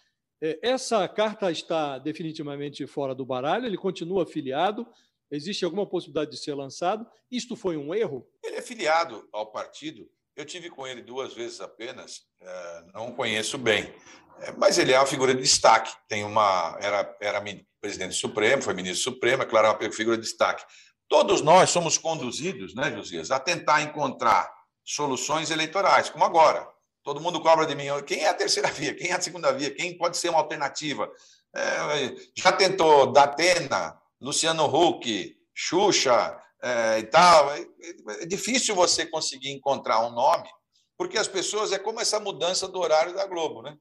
É, 0.42 0.60
essa 0.62 1.08
carta 1.08 1.52
está 1.52 1.98
definitivamente 1.98 2.86
fora 2.86 3.16
do 3.16 3.26
baralho, 3.26 3.66
ele 3.66 3.78
continua 3.78 4.24
afiliado. 4.24 4.88
Existe 5.30 5.66
alguma 5.66 5.86
possibilidade 5.86 6.32
de 6.32 6.38
ser 6.38 6.54
lançado? 6.54 7.06
Isto 7.30 7.56
foi 7.56 7.76
um 7.76 7.94
erro? 7.94 8.28
Ele 8.44 8.56
é 8.56 8.62
filiado 8.62 9.28
ao 9.34 9.52
partido. 9.52 10.10
Eu 10.36 10.46
tive 10.46 10.70
com 10.70 10.86
ele 10.86 11.02
duas 11.02 11.34
vezes 11.34 11.60
apenas, 11.60 12.22
é, 12.40 12.84
não 12.94 13.12
conheço 13.12 13.58
bem, 13.58 13.92
é, 14.40 14.52
mas 14.52 14.78
ele 14.78 14.94
é 14.94 15.00
uma 15.00 15.08
figura 15.08 15.34
de 15.34 15.42
destaque. 15.42 15.92
Tem 16.08 16.24
uma 16.24 16.78
era 16.80 17.18
era 17.20 17.44
presidente 17.82 18.16
supremo, 18.16 18.62
foi 18.62 18.74
ministro 18.74 19.12
supremo, 19.12 19.44
é 19.44 19.46
claro, 19.46 19.68
uma 19.68 19.92
figura 19.92 20.16
de 20.16 20.24
destaque. 20.24 20.64
Todos 21.10 21.42
nós 21.42 21.70
somos 21.70 21.98
conduzidos, 21.98 22.76
né, 22.76 22.92
Josias, 22.92 23.32
a 23.32 23.40
tentar 23.40 23.82
encontrar 23.82 24.52
soluções 24.84 25.52
eleitorais, 25.52 26.10
como 26.10 26.24
agora. 26.24 26.68
Todo 27.08 27.22
mundo 27.22 27.40
cobra 27.40 27.66
de 27.66 27.74
mim. 27.74 27.86
Quem 28.06 28.26
é 28.26 28.28
a 28.28 28.34
terceira 28.34 28.68
via? 28.70 28.94
Quem 28.94 29.12
é 29.12 29.14
a 29.14 29.22
segunda 29.22 29.54
via? 29.54 29.74
Quem 29.74 29.98
pode 29.98 30.18
ser 30.18 30.28
uma 30.28 30.40
alternativa? 30.40 31.10
É, 31.56 32.14
já 32.36 32.52
tentou 32.52 33.14
Datena, 33.14 33.98
Luciano 34.20 34.66
Huck, 34.66 35.34
Xuxa 35.56 36.38
é, 36.62 37.00
e 37.00 37.04
tal. 37.04 37.50
É, 37.54 37.66
é, 38.10 38.26
difícil 38.26 38.76
você 38.76 39.06
conseguir 39.06 39.52
encontrar 39.52 40.06
um 40.06 40.10
nome, 40.10 40.50
porque 40.98 41.18
as 41.18 41.30
pessoas 41.30 41.72
é 41.72 41.80
como 41.80 42.02
essa 42.02 42.20
mudança 42.20 42.68
do 42.68 42.78
horário 42.78 43.16
da 43.16 43.26
Globo, 43.26 43.62
né? 43.62 43.78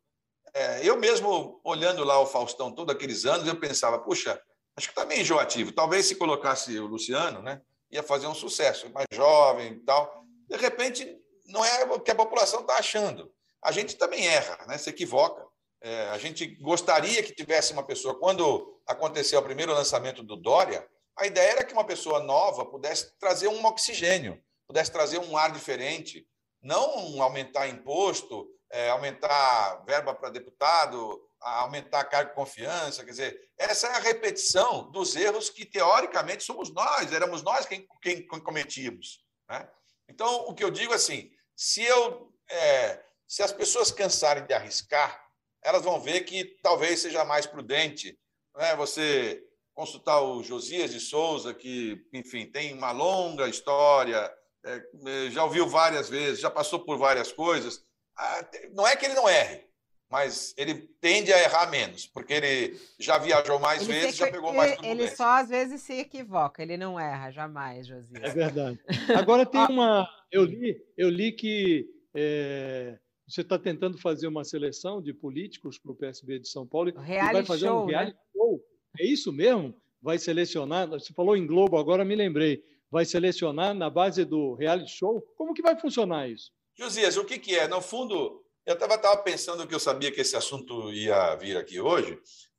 É, 0.55 0.89
eu 0.89 0.97
mesmo, 0.97 1.61
olhando 1.65 2.05
lá 2.05 2.21
o 2.21 2.27
Faustão 2.27 2.73
todos 2.73 2.95
aqueles 2.95 3.25
anos, 3.25 3.49
eu 3.49 3.59
pensava, 3.59 3.99
puxa, 3.99 4.41
acho 4.77 4.87
que 4.87 4.93
está 4.93 5.05
meio 5.05 5.23
enjoativo. 5.23 5.73
Talvez 5.73 6.07
se 6.07 6.15
colocasse 6.15 6.79
o 6.79 6.87
Luciano, 6.87 7.43
né, 7.43 7.61
ia 7.91 8.05
fazer 8.05 8.29
um 8.29 8.35
sucesso, 8.37 8.89
mais 8.91 9.07
jovem 9.13 9.73
e 9.73 9.81
tal. 9.81 10.25
De 10.49 10.57
repente, 10.57 11.26
não 11.49 11.65
é 11.65 11.85
o 11.85 12.01
que 12.01 12.11
a 12.11 12.15
população 12.15 12.61
está 12.61 12.79
achando. 12.79 13.33
A 13.63 13.73
gente 13.73 13.97
também 13.97 14.27
erra, 14.27 14.65
né? 14.67 14.79
se 14.79 14.91
equivoca. 14.91 15.45
É, 15.83 16.09
a 16.11 16.19
gente 16.19 16.47
gostaria 16.61 17.23
que 17.23 17.35
tivesse 17.35 17.73
uma 17.73 17.85
pessoa. 17.85 18.19
Quando 18.19 18.81
aconteceu 18.87 19.39
o 19.39 19.43
primeiro 19.43 19.73
lançamento 19.73 20.23
do 20.23 20.37
Dória, 20.37 20.87
a 21.17 21.27
ideia 21.27 21.53
era 21.53 21.65
que 21.65 21.73
uma 21.73 21.85
pessoa 21.85 22.21
nova 22.21 22.65
pudesse 22.67 23.17
trazer 23.19 23.49
um 23.49 23.65
oxigênio, 23.65 24.43
pudesse 24.67 24.91
trazer 24.91 25.19
um 25.19 25.37
ar 25.37 25.51
diferente, 25.53 26.27
não 26.63 27.23
aumentar 27.23 27.69
imposto, 27.69 28.49
é, 28.71 28.91
aumentar 28.91 29.85
verba 29.87 30.15
para 30.15 30.31
deputado, 30.31 31.21
aumentar 31.41 32.01
a 32.01 32.05
carga 32.05 32.31
de 32.31 32.37
confiança. 32.37 33.05
Quer 33.05 33.11
dizer, 33.11 33.51
essa 33.59 33.87
é 33.87 33.91
a 33.91 34.01
repetição 34.01 34.91
dos 34.91 35.15
erros 35.15 35.49
que, 35.49 35.65
teoricamente, 35.65 36.45
somos 36.45 36.73
nós, 36.73 37.13
éramos 37.13 37.43
nós 37.43 37.67
quem, 37.67 37.87
quem 38.03 38.27
cometíamos. 38.27 39.25
Né? 39.49 39.69
Então, 40.09 40.47
o 40.47 40.55
que 40.55 40.65
eu 40.65 40.71
digo 40.71 40.93
é 40.93 40.97
assim: 40.97 41.31
se 41.57 41.83
eu 41.83 42.33
é, 42.51 43.03
se 43.27 43.43
as 43.43 43.53
pessoas 43.53 43.91
cansarem 43.91 44.47
de 44.47 44.55
arriscar, 44.55 45.21
elas 45.63 45.83
vão 45.83 46.01
ver 46.01 46.21
que 46.21 46.45
talvez 46.63 47.01
seja 47.01 47.25
mais 47.25 47.47
prudente 47.47 48.17
né, 48.55 48.77
você 48.77 49.43
consultar 49.75 50.23
o 50.23 50.43
Josias 50.43 50.93
de 50.93 51.01
Souza, 51.01 51.53
que, 51.53 52.01
enfim, 52.13 52.47
tem 52.47 52.73
uma 52.73 52.93
longa 52.93 53.49
história, 53.49 54.33
é, 54.65 55.31
já 55.31 55.45
ouviu 55.45 55.69
várias 55.69 56.09
vezes, 56.09 56.41
já 56.41 56.51
passou 56.51 56.81
por 56.85 56.97
várias 56.99 57.33
coisas. 57.33 57.85
Ah, 58.17 58.49
não 58.73 58.87
é 58.87 58.97
que 58.97 59.05
ele 59.05 59.15
não 59.15 59.29
erre, 59.29 59.66
mas 60.11 60.55
ele 60.57 60.75
tende 61.01 61.33
a 61.33 61.43
errar 61.43 61.71
menos, 61.71 62.07
porque 62.07 62.33
ele 62.33 62.81
já 62.99 63.19
viajou 63.19 63.59
mais 63.59 63.83
ele 63.83 63.93
vezes, 63.93 64.17
já 64.17 64.31
pegou 64.31 64.53
mais 64.53 64.77
tudo 64.77 64.87
Ele 64.87 65.09
só 65.09 65.41
às 65.41 65.49
vezes 65.49 65.83
se 65.83 65.95
equivoca, 65.95 66.63
ele 66.63 66.77
não 66.77 66.99
erra 66.99 67.31
jamais, 67.31 67.87
Josias. 67.87 68.23
É 68.23 68.31
verdade. 68.31 68.79
Agora 69.17 69.45
tem 69.45 69.61
uma. 69.69 70.09
Eu 70.31 70.45
li, 70.45 70.77
eu 70.97 71.09
li 71.09 71.33
que 71.33 71.89
é, 72.15 72.99
você 73.27 73.41
está 73.41 73.59
tentando 73.59 73.99
fazer 73.99 74.27
uma 74.27 74.45
seleção 74.45 75.03
de 75.03 75.13
políticos 75.13 75.79
para 75.79 75.93
o 75.93 75.97
PSB 75.97 76.39
de 76.39 76.49
São 76.49 76.67
Paulo 76.67 76.93
reality 76.99 77.31
e 77.31 77.33
vai 77.33 77.45
fazer 77.45 77.67
show, 77.67 77.83
um 77.83 77.87
reality 77.87 78.17
né? 78.17 78.23
show. 78.33 78.61
É 78.99 79.05
isso 79.05 79.33
mesmo? 79.33 79.75
vai 80.07 80.19
selecionar, 80.21 80.89
você 80.89 81.13
falou 81.13 81.37
em 81.37 81.45
Globo, 81.45 81.77
agora 81.77 82.05
me 82.05 82.15
lembrei, 82.15 82.63
vai 82.89 83.05
selecionar 83.05 83.75
na 83.75 83.91
base 83.91 84.25
do 84.25 84.55
reality 84.55 84.93
show? 84.93 85.21
Como 85.37 85.53
que 85.53 85.61
vai 85.61 85.77
funcionar 85.77 86.29
isso? 86.29 86.53
Josias, 86.77 87.17
o 87.17 87.25
que, 87.25 87.41
que 87.41 87.57
é? 87.57 87.67
No 87.67 87.81
fundo, 87.81 88.45
eu 88.67 88.75
estava 88.75 89.17
pensando 89.19 89.67
que 89.67 89.75
eu 89.75 89.79
sabia 89.79 90.11
que 90.11 90.21
esse 90.21 90.37
assunto 90.37 90.93
ia 90.93 91.37
vir 91.37 91.57
aqui 91.57 91.81
hoje. 91.81 92.19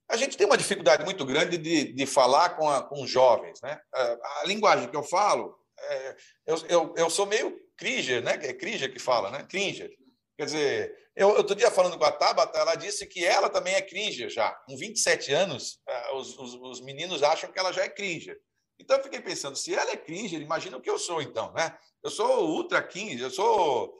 A 0.10 0.16
gente 0.16 0.38
tem 0.38 0.48
uma 0.48 0.58
dificuldade 0.58 1.04
muito 1.04 1.26
grande 1.26 1.58
de, 1.58 1.92
de 1.92 2.06
falar 2.06 2.52
com, 2.52 2.70
a, 2.70 2.82
com 2.82 3.06
jovens. 3.06 3.60
Né? 3.62 3.78
A, 3.94 4.02
a, 4.42 4.44
linguagem 4.46 4.90
que 4.90 4.96
eu 4.96 5.04
falo, 5.04 5.54
é, 5.78 6.16
eu, 6.46 6.56
eu, 6.70 6.94
eu, 6.96 7.10
sou 7.10 7.26
meio 7.26 7.60
Kringer, 7.76 8.24
né? 8.24 8.40
É 8.42 8.54
Kringer 8.54 8.92
que 8.92 9.00
fala, 9.00 9.30
né? 9.30 9.44
Kringer. 9.44 9.92
Quer 10.38 10.46
dizer, 10.46 10.96
eu 11.14 11.30
outro 11.30 11.56
dia 11.56 11.70
falando 11.70 11.98
com 11.98 12.06
a 12.06 12.12
Tabata, 12.12 12.58
ela 12.58 12.76
disse 12.76 13.06
que 13.06 13.26
ela 13.26 13.50
também 13.50 13.74
é 13.74 13.82
Kringer 13.82 14.30
já. 14.30 14.52
Com 14.66 14.78
27 14.78 15.34
anos, 15.34 15.82
é, 15.86 16.14
os, 16.14 16.38
os, 16.40 16.54
os 16.54 16.82
meninos 16.82 17.22
acham 17.22 17.52
que 17.52 17.60
ela 17.60 17.74
já 17.74 17.84
é 17.84 17.90
Kringer. 17.90 18.40
Então 18.80 18.96
eu 18.96 19.04
fiquei 19.04 19.20
pensando, 19.20 19.58
se 19.58 19.76
ela 19.76 19.92
é 19.92 19.98
Kringer, 19.98 20.40
imagina 20.40 20.78
o 20.78 20.82
que 20.82 20.90
eu 20.90 20.98
sou 20.98 21.22
então, 21.22 21.52
né? 21.52 21.78
Eu 22.02 22.10
sou 22.10 22.48
ultra 22.50 22.82
Kringer, 22.82 23.26
eu 23.26 23.32
sou 23.32 23.94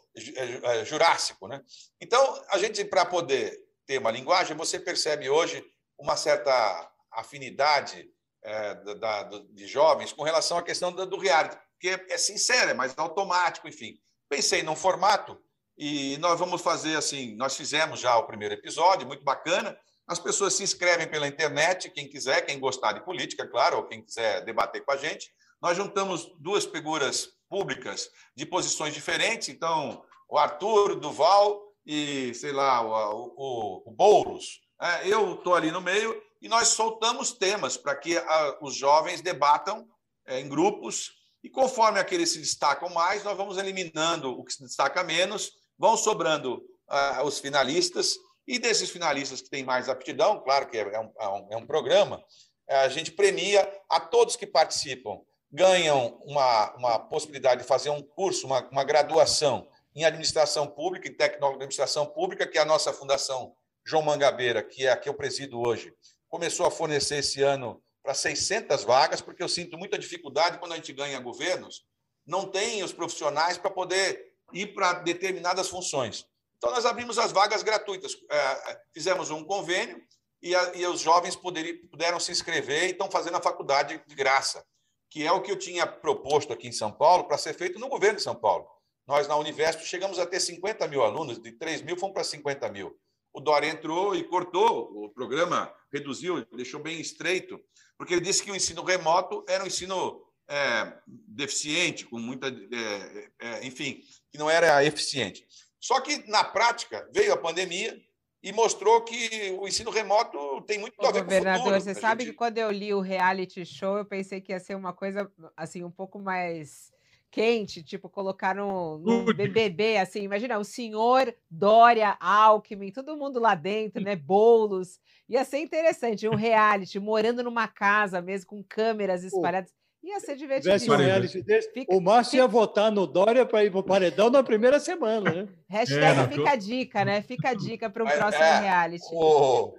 jurássico, 0.86 1.48
né? 1.48 1.62
Então, 2.02 2.44
a 2.50 2.58
gente, 2.58 2.84
para 2.86 3.06
poder 3.06 3.58
ter 3.86 3.98
uma 4.00 4.12
linguagem, 4.12 4.56
você 4.56 4.80
percebe 4.80 5.30
hoje 5.30 5.64
uma 5.98 6.16
certa 6.18 6.92
afinidade 7.12 8.10
é, 8.44 8.76
da, 8.76 9.24
da, 9.24 9.40
de 9.50 9.68
jovens 9.68 10.14
com 10.14 10.24
relação 10.24 10.58
à 10.58 10.64
questão 10.64 10.92
do, 10.92 11.06
do 11.06 11.18
reality, 11.18 11.58
porque 11.74 12.14
é 12.14 12.18
sincero, 12.18 12.72
é 12.72 12.74
mais 12.74 12.94
automático, 12.98 13.68
enfim. 13.68 14.00
Pensei 14.30 14.64
num 14.64 14.76
formato 14.76 15.42
e 15.78 16.18
nós 16.18 16.40
vamos 16.40 16.62
fazer 16.62 16.96
assim, 16.96 17.36
nós 17.36 17.56
fizemos 17.56 18.00
já 18.00 18.18
o 18.18 18.26
primeiro 18.26 18.56
episódio, 18.56 19.08
muito 19.08 19.24
bacana, 19.24 19.78
as 20.08 20.20
pessoas 20.20 20.54
se 20.54 20.64
inscrevem 20.64 21.08
pela 21.08 21.28
internet, 21.28 21.90
quem 21.92 22.08
quiser, 22.08 22.42
quem 22.46 22.60
gostar 22.60 22.94
de 22.94 23.04
política, 23.04 23.46
claro, 23.46 23.78
ou 23.78 23.84
quem 23.84 24.02
quiser 24.02 24.44
debater 24.46 24.84
com 24.84 24.92
a 24.92 24.98
gente. 24.98 25.30
Nós 25.62 25.76
juntamos 25.76 26.32
duas 26.40 26.66
figuras 26.66 27.30
públicas 27.50 28.10
de 28.36 28.46
posições 28.46 28.94
diferentes, 28.94 29.50
então 29.50 30.04
o 30.28 30.38
Arthur, 30.38 30.92
o 30.92 31.00
Duval 31.00 31.62
e, 31.86 32.34
sei 32.34 32.52
lá, 32.52 32.82
o, 32.82 33.34
o, 33.36 33.84
o 33.90 33.92
Boulos. 33.92 34.62
É, 34.82 35.08
eu 35.08 35.36
estou 35.36 35.56
ali 35.56 35.72
no 35.72 35.82
meio 35.82 36.22
e 36.42 36.48
nós 36.48 36.70
soltamos 36.70 37.32
temas 37.32 37.78
para 37.78 37.96
que 37.96 38.18
a, 38.18 38.58
os 38.62 38.76
jovens 38.76 39.22
debatam 39.22 39.88
é, 40.26 40.40
em 40.40 40.48
grupos 40.48 41.12
e 41.44 41.50
conforme 41.50 42.00
aqueles 42.00 42.32
se 42.32 42.40
destacam 42.40 42.90
mais, 42.90 43.24
nós 43.24 43.38
vamos 43.38 43.58
eliminando 43.58 44.32
o 44.32 44.44
que 44.44 44.54
se 44.54 44.64
destaca 44.64 45.04
menos, 45.04 45.52
vão 45.78 45.96
sobrando 45.96 46.62
ah, 46.88 47.22
os 47.24 47.40
finalistas 47.40 48.16
e 48.46 48.60
desses 48.60 48.90
finalistas 48.90 49.42
que 49.42 49.50
têm 49.50 49.64
mais 49.64 49.88
aptidão, 49.88 50.42
claro 50.42 50.68
que 50.68 50.78
é, 50.78 50.82
é 50.82 51.00
um, 51.00 51.12
é 51.18 51.28
um, 51.28 51.48
é 51.52 51.58
um 51.58 51.66
programa, 51.66 52.22
a 52.68 52.90
gente 52.90 53.12
premia 53.12 53.70
a 53.90 54.00
todos 54.00 54.36
que 54.36 54.48
participam 54.48 55.22
ganham 55.52 56.22
uma, 56.26 56.76
uma 56.76 57.00
possibilidade 57.00 57.62
de 57.62 57.68
fazer 57.68 57.90
um 57.90 58.02
curso, 58.02 58.46
uma, 58.46 58.68
uma 58.70 58.84
graduação 58.84 59.68
em 59.98 60.06
administração 60.06 60.68
pública, 60.68 61.08
em 61.08 61.14
tecnólogo 61.14 61.58
de 61.58 61.64
administração 61.64 62.06
pública, 62.06 62.46
que 62.46 62.60
é 62.60 62.62
a 62.62 62.66
nossa 62.66 62.94
fundação 62.94 63.56
João 63.84 64.04
Mangabeira, 64.04 64.62
que 64.62 64.86
é 64.86 64.92
a 64.92 64.98
que 64.98 65.10
eu 65.10 65.14
presido 65.14 65.60
hoje, 65.60 65.92
começou 66.30 66.68
a 66.68 66.72
fornecer 66.72 67.18
esse 67.18 67.42
ano 67.42 67.82
para 68.04 68.14
600 68.14 68.84
vagas, 68.84 69.22
porque 69.22 69.42
eu 69.42 69.50
sinto 69.50 69.76
muita 69.76 69.98
dificuldade 69.98 70.60
quando 70.60 70.74
a 70.74 70.76
gente 70.76 70.94
ganha 70.94 71.20
governos, 71.20 71.84
não 72.28 72.46
tem 72.46 72.84
os 72.84 72.94
profissionais 72.94 73.58
para 73.58 73.72
poder 73.72 74.34
ir 74.54 74.68
para 74.68 74.94
determinadas 74.94 75.68
funções. 75.68 76.28
Então, 76.58 76.70
nós 76.70 76.86
abrimos 76.86 77.18
as 77.18 77.32
vagas 77.32 77.64
gratuitas. 77.64 78.16
É, 78.30 78.82
fizemos 78.94 79.32
um 79.32 79.44
convênio 79.44 80.00
e, 80.44 80.56
a, 80.56 80.76
e 80.76 80.86
os 80.86 81.02
jovens 81.02 81.36
poderiam, 81.36 81.76
puderam 81.88 82.20
se 82.20 82.32
inscrever 82.32 82.84
e 82.84 82.92
estão 82.92 83.10
fazendo 83.10 83.38
a 83.38 83.42
faculdade 83.42 84.00
de 84.06 84.16
graça 84.16 84.64
que 85.10 85.26
é 85.26 85.32
o 85.32 85.42
que 85.42 85.52
eu 85.52 85.58
tinha 85.58 85.88
proposto 85.88 86.54
aqui 86.54 86.68
em 86.68 86.72
São 86.72 86.92
Paulo 86.92 87.26
para 87.26 87.38
ser 87.38 87.54
feito 87.54 87.80
no 87.80 87.90
governo 87.90 88.18
de 88.18 88.24
São 88.24 88.36
Paulo. 88.36 88.68
Nós, 89.08 89.28
na 89.28 89.38
Univesp, 89.38 89.86
chegamos 89.86 90.20
a 90.20 90.26
ter 90.26 90.40
50 90.40 90.86
mil 90.88 91.02
alunos, 91.02 91.42
de 91.42 91.52
3 91.54 91.82
mil 91.82 91.98
fomos 91.98 92.14
para 92.14 92.24
50 92.24 92.70
mil. 92.70 93.00
O 93.34 93.40
Dória 93.40 93.70
entrou 93.70 94.16
e 94.16 94.24
cortou 94.24 94.92
o 95.06 95.10
programa, 95.10 95.74
reduziu, 95.92 96.46
deixou 96.56 96.82
bem 96.82 97.00
estreito, 97.00 97.60
porque 97.98 98.14
ele 98.14 98.22
disse 98.22 98.44
que 98.44 98.52
o 98.52 98.56
ensino 98.56 98.84
remoto 98.84 99.46
era 99.48 99.64
um 99.64 99.68
ensino 99.68 100.22
é, 100.50 100.94
deficiente, 101.08 102.06
com 102.06 102.18
muita. 102.18 102.48
É, 102.48 103.30
é, 103.40 103.66
enfim, 103.66 104.02
que 104.30 104.38
não 104.38 104.50
era 104.50 104.84
eficiente. 104.84 105.48
Só 105.80 106.02
que, 106.02 106.30
na 106.30 106.44
prática, 106.44 107.10
veio 107.14 107.32
a 107.32 107.38
pandemia, 107.38 107.98
e 108.44 108.52
mostrou 108.52 109.02
que 109.02 109.56
o 109.60 109.68
ensino 109.68 109.90
remoto 109.90 110.62
tem 110.62 110.80
muito 110.80 110.94
a 111.06 111.12
ver 111.12 111.24
governador, 111.24 111.74
com. 111.74 111.80
Você 111.80 111.94
sabe 111.94 112.24
gente... 112.24 112.32
que 112.32 112.38
quando 112.38 112.58
eu 112.58 112.72
li 112.72 112.94
o 112.94 113.02
reality 113.02 113.66
show, 113.66 113.98
eu 113.98 114.06
pensei 114.06 114.40
que 114.40 114.52
ia 114.52 114.60
ser 114.60 114.76
uma 114.76 114.94
coisa 114.94 115.32
assim 115.56 115.84
um 115.84 115.92
pouco 115.92 116.20
mais 116.20 116.92
quente, 117.38 117.84
tipo 117.84 118.10
colocar 118.10 118.56
no, 118.56 118.98
no 118.98 119.32
BBB, 119.32 119.98
assim, 119.98 120.24
imagina 120.24 120.58
o 120.58 120.64
senhor 120.64 121.32
Dória, 121.48 122.18
Alckmin, 122.20 122.92
todo 122.92 123.16
mundo 123.16 123.40
lá 123.40 123.54
dentro, 123.54 124.02
né, 124.02 124.16
bolos, 124.16 125.00
ia 125.30 125.46
ser 125.46 125.60
interessante, 125.60 126.28
um 126.28 126.34
reality, 126.34 127.00
morando 127.00 127.44
numa 127.44 127.68
casa 127.68 128.24
mesmo, 128.24 128.48
com 128.48 128.64
câmeras 128.64 129.24
espalhadas, 129.24 129.72
Ia 130.04 130.20
ser 130.20 130.36
divertido. 130.36 130.94
um 130.94 130.98
reality 130.98 131.44
desse, 131.44 131.72
fica, 131.72 131.96
o 131.96 132.02
Márcio 132.02 132.32
fica... 132.32 132.44
ia 132.44 132.48
votar 132.48 132.92
no 132.92 133.06
Dória 133.06 133.46
para 133.46 133.64
ir 133.64 133.70
para 133.70 133.82
o 133.82 133.84
paredão 133.84 134.32
na 134.32 134.42
primeira 134.42 134.80
semana, 134.80 135.32
né? 135.32 135.48
Hashtag 135.70 136.20
é, 136.20 136.28
fica 136.28 136.50
a 136.50 136.56
dica, 136.56 137.06
né? 137.06 137.22
Fica 137.22 137.50
a 137.50 137.54
dica 137.54 137.88
para 137.88 138.04
um 138.04 138.08
próximo 138.08 138.44
é, 138.44 138.60
reality. 138.62 139.06
O, 139.12 139.76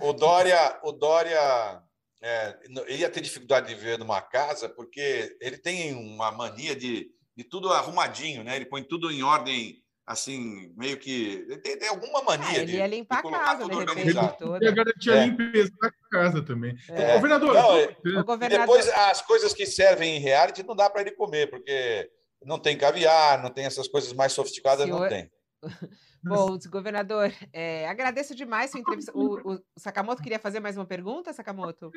o 0.00 0.12
Dória, 0.12 0.78
o 0.84 0.92
Dória 0.92 1.82
é, 2.22 2.58
ia 2.88 3.10
ter 3.10 3.20
dificuldade 3.20 3.68
de 3.68 3.74
viver 3.74 3.98
numa 3.98 4.20
casa 4.20 4.68
porque 4.68 5.36
ele 5.40 5.56
tem 5.56 5.94
uma 5.94 6.30
mania 6.30 6.76
de, 6.76 7.10
de 7.36 7.44
tudo 7.44 7.72
arrumadinho, 7.72 8.44
né? 8.44 8.56
Ele 8.56 8.66
põe 8.66 8.82
tudo 8.82 9.10
em 9.10 9.22
ordem 9.22 9.82
assim, 10.06 10.72
meio 10.76 10.98
que. 10.98 11.46
Tem, 11.62 11.78
tem 11.78 11.88
alguma 11.88 12.22
mania 12.22 12.58
é, 12.58 12.62
ele 12.62 12.76
ia 12.76 12.86
limpar 12.86 13.20
a 13.20 13.22
casa, 13.30 13.68
de 13.68 13.74
repente, 13.76 14.38
toda. 14.38 14.64
Ia 14.64 14.72
garantir 14.72 15.12
a 15.12 15.24
limpeza 15.24 15.72
da 15.80 15.92
casa 16.10 16.42
também. 16.42 16.76
É. 16.88 17.14
Governador, 17.14 17.54
não, 17.54 18.24
governador... 18.24 18.66
depois 18.66 18.88
as 18.88 19.22
coisas 19.22 19.54
que 19.54 19.64
servem 19.64 20.16
em 20.16 20.20
reality 20.20 20.64
não 20.64 20.74
dá 20.74 20.90
para 20.90 21.02
ele 21.02 21.12
comer, 21.12 21.48
porque 21.48 22.10
não 22.44 22.58
tem 22.58 22.76
caviar, 22.76 23.40
não 23.40 23.50
tem 23.50 23.66
essas 23.66 23.86
coisas 23.86 24.12
mais 24.12 24.32
sofisticadas, 24.32 24.84
Senhor... 24.84 25.00
não 25.00 25.08
tem. 25.08 25.30
Bom, 26.22 26.58
governador, 26.70 27.32
é, 27.52 27.88
agradeço 27.88 28.34
demais 28.34 28.70
sua 28.70 28.80
entrevista. 28.80 29.12
O, 29.14 29.54
o, 29.54 29.60
Sakamoto 29.76 30.22
queria 30.22 30.38
fazer 30.38 30.60
mais 30.60 30.76
uma 30.76 30.86
pergunta, 30.86 31.32
Sakamoto? 31.32 31.90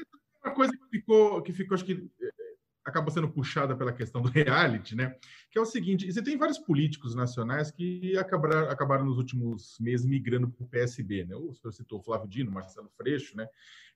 Uma 0.43 0.53
coisa 0.53 0.73
que 0.73 0.89
ficou, 0.89 1.41
que 1.41 1.53
ficou 1.53 1.75
acho 1.75 1.85
que 1.85 2.09
acaba 2.83 3.09
sendo 3.11 3.29
puxada 3.29 3.75
pela 3.75 3.93
questão 3.93 4.21
do 4.21 4.29
reality, 4.29 4.95
né? 4.95 5.15
Que 5.49 5.57
é 5.57 5.61
o 5.61 5.65
seguinte: 5.65 6.11
você 6.11 6.21
tem 6.21 6.37
vários 6.37 6.59
políticos 6.59 7.15
nacionais 7.15 7.71
que 7.71 8.17
acabaram, 8.17 8.69
acabaram 8.69 9.05
nos 9.05 9.17
últimos 9.17 9.77
meses 9.79 10.05
migrando 10.05 10.49
para 10.49 10.63
o 10.63 10.67
PSB, 10.67 11.25
né? 11.25 11.35
O 11.35 11.53
senhor 11.53 11.71
citou 11.71 12.01
Flávio 12.01 12.27
Dino, 12.27 12.51
Marcelo 12.51 12.89
Freixo, 12.97 13.37
né? 13.37 13.47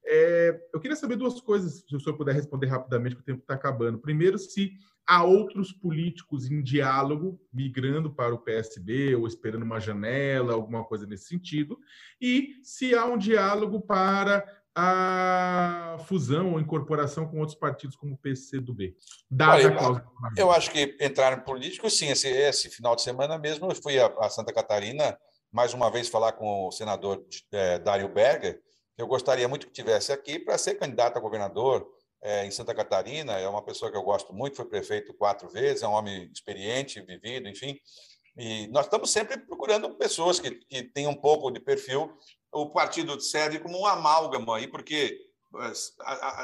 É, 0.05 0.57
eu 0.73 0.79
queria 0.79 0.95
saber 0.95 1.17
duas 1.17 1.41
coisas, 1.41 1.83
se 1.87 1.95
o 1.95 1.99
senhor 1.99 2.15
puder 2.15 2.33
responder 2.33 2.67
rapidamente, 2.67 3.15
que 3.15 3.21
o 3.21 3.25
tempo 3.25 3.41
está 3.41 3.55
acabando. 3.55 3.99
Primeiro, 3.99 4.37
se 4.37 4.73
há 5.07 5.23
outros 5.23 5.71
políticos 5.71 6.51
em 6.51 6.61
diálogo 6.61 7.39
migrando 7.51 8.13
para 8.13 8.35
o 8.35 8.39
PSB 8.39 9.15
ou 9.15 9.25
esperando 9.25 9.63
uma 9.63 9.79
janela, 9.79 10.53
alguma 10.53 10.83
coisa 10.83 11.07
nesse 11.07 11.27
sentido, 11.27 11.79
e 12.19 12.59
se 12.61 12.93
há 12.93 13.05
um 13.05 13.17
diálogo 13.17 13.79
para 13.79 14.45
a 14.75 15.97
fusão 16.05 16.53
ou 16.53 16.59
incorporação 16.59 17.27
com 17.27 17.39
outros 17.39 17.57
partidos 17.57 17.95
como 17.95 18.13
o 18.13 18.17
PCdoB? 18.17 18.95
Dada 19.31 19.53
Olha, 19.53 19.69
a 19.69 19.75
causa. 19.75 20.05
Eu 20.37 20.51
acho 20.51 20.69
que 20.69 20.95
entraram 21.01 21.41
políticos, 21.41 21.97
sim. 21.97 22.09
Esse, 22.09 22.27
esse 22.27 22.69
final 22.69 22.95
de 22.95 23.01
semana 23.01 23.39
mesmo, 23.39 23.71
eu 23.71 23.75
fui 23.75 23.97
a, 23.97 24.29
Santa 24.29 24.53
Catarina 24.53 25.17
mais 25.51 25.73
uma 25.73 25.89
vez 25.89 26.09
falar 26.09 26.33
com 26.33 26.67
o 26.67 26.71
senador 26.71 27.25
é, 27.51 27.79
Dário 27.79 28.07
Berger, 28.09 28.61
que 28.95 29.01
eu 29.01 29.07
gostaria 29.07 29.47
muito 29.47 29.65
que 29.65 29.73
tivesse 29.73 30.11
aqui 30.11 30.37
para 30.37 30.57
ser 30.59 30.75
candidato 30.75 31.17
a 31.17 31.21
governador 31.21 31.87
é, 32.21 32.45
em 32.45 32.51
Santa 32.51 32.73
Catarina. 32.73 33.33
É 33.33 33.47
uma 33.47 33.63
pessoa 33.63 33.91
que 33.91 33.97
eu 33.97 34.03
gosto 34.03 34.33
muito, 34.33 34.55
foi 34.55 34.65
prefeito 34.65 35.13
quatro 35.13 35.49
vezes, 35.49 35.83
é 35.83 35.87
um 35.87 35.93
homem 35.93 36.29
experiente, 36.33 37.01
vivido, 37.01 37.47
enfim. 37.47 37.79
E 38.37 38.67
nós 38.67 38.85
estamos 38.85 39.09
sempre 39.09 39.37
procurando 39.37 39.95
pessoas 39.95 40.39
que, 40.39 40.51
que 40.51 40.83
tenham 40.83 41.11
um 41.11 41.15
pouco 41.15 41.49
de 41.49 41.59
perfil 41.59 42.15
o 42.51 42.69
partido 42.69 43.19
serve 43.19 43.59
como 43.59 43.79
um 43.79 43.85
amálgama 43.85 44.57
aí, 44.57 44.67
porque 44.67 45.19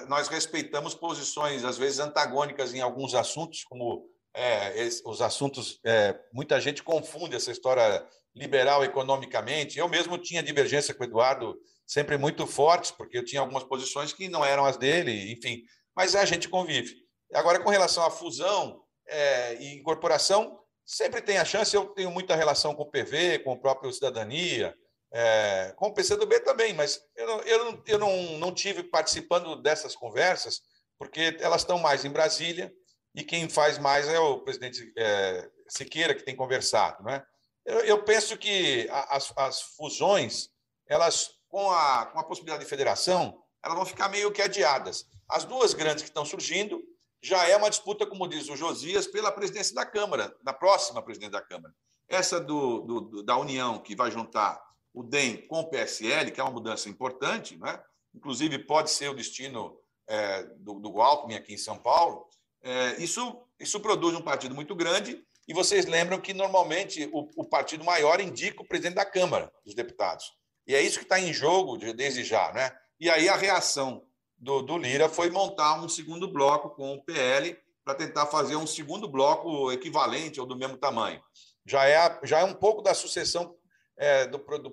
nós 0.07 0.27
respeitamos 0.27 0.95
posições, 0.95 1.63
às 1.63 1.77
vezes, 1.77 1.99
antagônicas 1.99 2.73
em 2.73 2.81
alguns 2.81 3.13
assuntos, 3.13 3.63
como 3.65 4.07
é, 4.33 4.87
os 5.05 5.21
assuntos. 5.21 5.79
É, 5.83 6.17
muita 6.31 6.59
gente 6.59 6.83
confunde 6.83 7.35
essa 7.35 7.51
história 7.51 8.05
liberal 8.35 8.83
economicamente. 8.83 9.77
Eu 9.77 9.87
mesmo 9.87 10.17
tinha 10.17 10.41
divergência 10.41 10.93
com 10.93 11.03
o 11.03 11.05
Eduardo, 11.05 11.57
sempre 11.93 12.17
muito 12.17 12.47
fortes, 12.47 12.91
porque 12.91 13.17
eu 13.17 13.25
tinha 13.25 13.41
algumas 13.41 13.63
posições 13.63 14.13
que 14.13 14.27
não 14.27 14.43
eram 14.43 14.65
as 14.65 14.77
dele, 14.77 15.31
enfim. 15.31 15.63
Mas 15.95 16.15
a 16.15 16.25
gente 16.25 16.49
convive. 16.49 16.95
Agora, 17.33 17.59
com 17.59 17.69
relação 17.69 18.03
à 18.03 18.09
fusão 18.09 18.81
é, 19.07 19.55
e 19.61 19.75
incorporação, 19.75 20.59
sempre 20.85 21.21
tem 21.21 21.37
a 21.37 21.45
chance. 21.45 21.75
Eu 21.75 21.85
tenho 21.87 22.11
muita 22.11 22.35
relação 22.35 22.73
com 22.73 22.83
o 22.83 22.89
PV, 22.89 23.39
com 23.39 23.53
o 23.53 23.59
próprio 23.59 23.91
Cidadania 23.91 24.75
é, 25.13 25.73
com 25.77 25.87
o 25.87 25.93
PCdoB 25.93 26.39
também, 26.39 26.73
mas 26.73 26.99
eu, 27.15 27.27
não, 27.27 27.39
eu, 27.41 27.65
não, 27.65 27.83
eu 27.85 27.99
não, 27.99 28.37
não 28.39 28.51
tive 28.51 28.81
participando 28.83 29.61
dessas 29.61 29.95
conversas, 29.95 30.61
porque 30.97 31.37
elas 31.39 31.61
estão 31.61 31.77
mais 31.77 32.03
em 32.03 32.09
Brasília 32.09 32.73
e 33.15 33.23
quem 33.23 33.47
faz 33.47 33.77
mais 33.77 34.07
é 34.07 34.19
o 34.19 34.39
presidente 34.39 34.91
é, 34.97 35.47
Siqueira, 35.69 36.15
que 36.15 36.25
tem 36.25 36.35
conversado. 36.35 37.03
Né? 37.03 37.23
Eu, 37.63 37.79
eu 37.81 38.03
penso 38.03 38.35
que 38.37 38.87
as, 38.89 39.31
as, 39.37 39.61
fusões, 39.61 40.49
elas 40.87 41.29
com 41.53 41.69
a, 41.69 42.07
com 42.07 42.17
a 42.17 42.23
possibilidade 42.23 42.63
de 42.63 42.69
federação, 42.69 43.39
elas 43.63 43.77
vão 43.77 43.85
ficar 43.85 44.09
meio 44.09 44.31
que 44.31 44.41
adiadas. 44.41 45.05
As 45.29 45.45
duas 45.45 45.75
grandes 45.75 46.01
que 46.01 46.09
estão 46.09 46.25
surgindo 46.25 46.83
já 47.21 47.47
é 47.47 47.55
uma 47.55 47.69
disputa, 47.69 48.07
como 48.07 48.27
diz 48.27 48.49
o 48.49 48.55
Josias, 48.55 49.05
pela 49.05 49.31
presidência 49.31 49.75
da 49.75 49.85
Câmara, 49.85 50.35
da 50.41 50.51
próxima 50.51 50.99
presidente 51.03 51.33
da 51.33 51.41
Câmara. 51.43 51.71
Essa 52.09 52.39
do, 52.39 52.81
do, 52.81 53.23
da 53.23 53.37
União, 53.37 53.77
que 53.77 53.95
vai 53.95 54.09
juntar 54.09 54.59
o 54.91 55.03
DEM 55.03 55.45
com 55.45 55.59
o 55.59 55.69
PSL, 55.69 56.31
que 56.31 56.41
é 56.41 56.43
uma 56.43 56.53
mudança 56.53 56.89
importante, 56.89 57.55
né? 57.55 57.79
inclusive 58.15 58.57
pode 58.57 58.89
ser 58.89 59.09
o 59.09 59.13
destino 59.13 59.77
é, 60.07 60.41
do, 60.57 60.79
do 60.79 60.99
Alckmin 60.99 61.35
aqui 61.35 61.53
em 61.53 61.57
São 61.57 61.77
Paulo, 61.77 62.25
é, 62.63 62.95
isso, 62.97 63.45
isso 63.59 63.79
produz 63.79 64.15
um 64.15 64.21
partido 64.23 64.55
muito 64.55 64.73
grande 64.73 65.23
e 65.47 65.53
vocês 65.53 65.85
lembram 65.85 66.19
que, 66.19 66.33
normalmente, 66.33 67.07
o, 67.13 67.29
o 67.35 67.45
partido 67.45 67.83
maior 67.83 68.19
indica 68.19 68.63
o 68.63 68.67
presidente 68.67 68.95
da 68.95 69.05
Câmara 69.05 69.53
dos 69.63 69.75
Deputados. 69.75 70.33
E 70.67 70.75
é 70.75 70.81
isso 70.81 70.99
que 70.99 71.05
está 71.05 71.19
em 71.19 71.33
jogo 71.33 71.77
desde 71.93 72.23
já. 72.23 72.51
Né? 72.53 72.71
E 72.99 73.09
aí 73.09 73.27
a 73.27 73.35
reação 73.35 74.05
do, 74.37 74.61
do 74.61 74.77
Lira 74.77 75.09
foi 75.09 75.29
montar 75.29 75.81
um 75.81 75.89
segundo 75.89 76.31
bloco 76.31 76.69
com 76.69 76.93
o 76.93 77.03
PL 77.03 77.57
para 77.83 77.95
tentar 77.95 78.27
fazer 78.27 78.55
um 78.55 78.67
segundo 78.67 79.07
bloco 79.07 79.71
equivalente 79.71 80.39
ou 80.39 80.45
do 80.45 80.55
mesmo 80.55 80.77
tamanho. 80.77 81.21
Já 81.65 81.87
é, 81.87 82.19
já 82.23 82.39
é 82.39 82.43
um 82.43 82.53
pouco 82.53 82.81
da 82.81 82.93
sucessão 82.93 83.55
é, 83.97 84.25
do, 84.25 84.37
do 84.37 84.71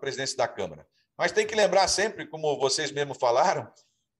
presidência 0.00 0.36
da 0.36 0.48
Câmara. 0.48 0.86
Mas 1.16 1.32
tem 1.32 1.46
que 1.46 1.54
lembrar 1.54 1.88
sempre, 1.88 2.26
como 2.26 2.58
vocês 2.58 2.92
mesmos 2.92 3.18
falaram, 3.18 3.70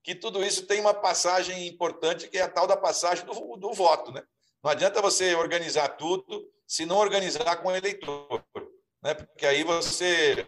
que 0.02 0.14
tudo 0.14 0.42
isso 0.44 0.66
tem 0.66 0.80
uma 0.80 0.94
passagem 0.94 1.66
importante, 1.66 2.28
que 2.28 2.38
é 2.38 2.42
a 2.42 2.48
tal 2.48 2.66
da 2.66 2.76
passagem 2.76 3.24
do, 3.26 3.57
do 3.57 3.72
voto. 3.72 4.12
Né? 4.12 4.22
Não 4.62 4.70
adianta 4.70 5.02
você 5.02 5.34
organizar 5.34 5.88
tudo 5.90 6.48
se 6.66 6.86
não 6.86 6.96
organizar 6.96 7.57
com 7.57 7.68
o 7.68 7.76
eleitor. 7.76 8.44
Né? 9.02 9.14
Porque 9.14 9.44
aí 9.44 9.62
você, 9.62 10.46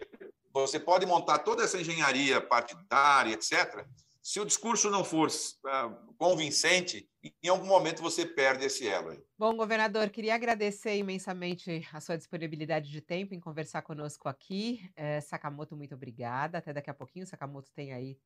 você 0.61 0.79
pode 0.79 1.05
montar 1.05 1.39
toda 1.39 1.63
essa 1.63 1.79
engenharia 1.79 2.41
partidária, 2.41 3.33
etc., 3.33 3.85
se 4.21 4.39
o 4.39 4.45
discurso 4.45 4.91
não 4.91 5.03
for 5.03 5.27
uh, 5.27 6.13
convincente, 6.15 7.09
em 7.41 7.47
algum 7.47 7.65
momento 7.65 8.01
você 8.01 8.25
perde 8.25 8.65
esse 8.65 8.87
elo. 8.87 9.17
Bom, 9.37 9.55
governador, 9.55 10.09
queria 10.09 10.35
agradecer 10.35 10.97
imensamente 10.97 11.87
a 11.91 11.99
sua 11.99 12.15
disponibilidade 12.15 12.91
de 12.91 13.01
tempo 13.01 13.33
em 13.33 13.39
conversar 13.39 13.81
conosco 13.81 14.29
aqui. 14.29 14.87
É, 14.95 15.19
Sakamoto, 15.19 15.75
muito 15.75 15.95
obrigada. 15.95 16.59
Até 16.59 16.73
daqui 16.73 16.91
a 16.91 16.93
pouquinho. 16.93 17.25
Sakamoto 17.25 17.71
tem 17.73 17.91
aí 17.91 18.19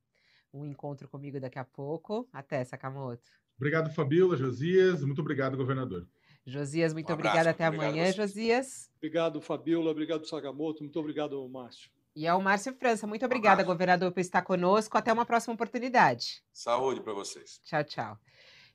um 0.52 0.66
encontro 0.66 1.08
comigo 1.08 1.40
daqui 1.40 1.58
a 1.58 1.64
pouco. 1.64 2.28
Até, 2.32 2.62
Sakamoto. 2.64 3.30
Obrigado, 3.56 3.90
Fabíola, 3.94 4.36
Josias. 4.36 5.02
Muito 5.02 5.22
obrigado, 5.22 5.56
governador. 5.56 6.06
Josias, 6.44 6.92
muito 6.92 7.08
um 7.08 7.14
obrigada. 7.14 7.50
Até 7.50 7.66
obrigado 7.66 7.90
amanhã, 7.90 8.12
Josias. 8.12 8.90
Obrigado, 8.98 9.40
Fabíola. 9.40 9.90
Obrigado, 9.90 10.26
Sakamoto. 10.26 10.82
Muito 10.82 10.98
obrigado, 11.00 11.48
Márcio. 11.48 11.90
E 12.14 12.26
é 12.26 12.34
o 12.34 12.40
Márcio 12.40 12.74
França. 12.74 13.06
Muito 13.06 13.24
obrigada, 13.24 13.62
governador, 13.62 14.12
por 14.12 14.20
estar 14.20 14.42
conosco. 14.42 14.96
Até 14.96 15.12
uma 15.12 15.26
próxima 15.26 15.54
oportunidade. 15.54 16.42
Saúde 16.52 17.00
para 17.00 17.12
vocês. 17.12 17.60
Tchau, 17.64 17.84
tchau. 17.84 18.18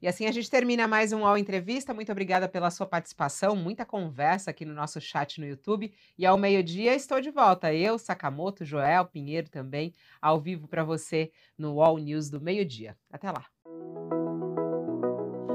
E 0.02 0.08
assim 0.08 0.26
a 0.26 0.32
gente 0.32 0.50
termina 0.50 0.88
mais 0.88 1.12
um 1.12 1.26
All 1.26 1.38
Entrevista. 1.38 1.94
Muito 1.94 2.10
obrigada 2.10 2.48
pela 2.48 2.72
sua 2.72 2.86
participação, 2.86 3.54
muita 3.54 3.86
conversa 3.86 4.50
aqui 4.50 4.64
no 4.64 4.74
nosso 4.74 5.02
chat 5.02 5.42
no 5.42 5.48
YouTube. 5.48 5.94
E 6.18 6.26
ao 6.26 6.38
meio-dia 6.38 6.96
estou 6.96 7.20
de 7.20 7.32
volta. 7.32 7.74
Eu, 7.74 8.00
Sakamoto, 8.00 8.64
Joel, 8.64 9.04
Pinheiro 9.06 9.50
também, 9.50 9.94
ao 10.22 10.40
vivo 10.40 10.70
para 10.70 10.86
você 10.86 11.34
no 11.58 11.82
All 11.82 11.98
News 11.98 12.30
do 12.30 12.40
meio-dia. 12.40 12.96
Até 13.12 13.30
lá. 13.30 13.46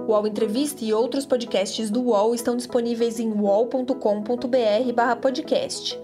O 0.07 0.09
UOL 0.09 0.27
Entrevista 0.27 0.85
e 0.85 0.93
outros 0.93 1.25
podcasts 1.25 1.89
do 1.89 2.03
UOL 2.03 2.35
estão 2.35 2.55
disponíveis 2.55 3.19
em 3.19 3.33
uol.com.br/podcast. 3.33 6.04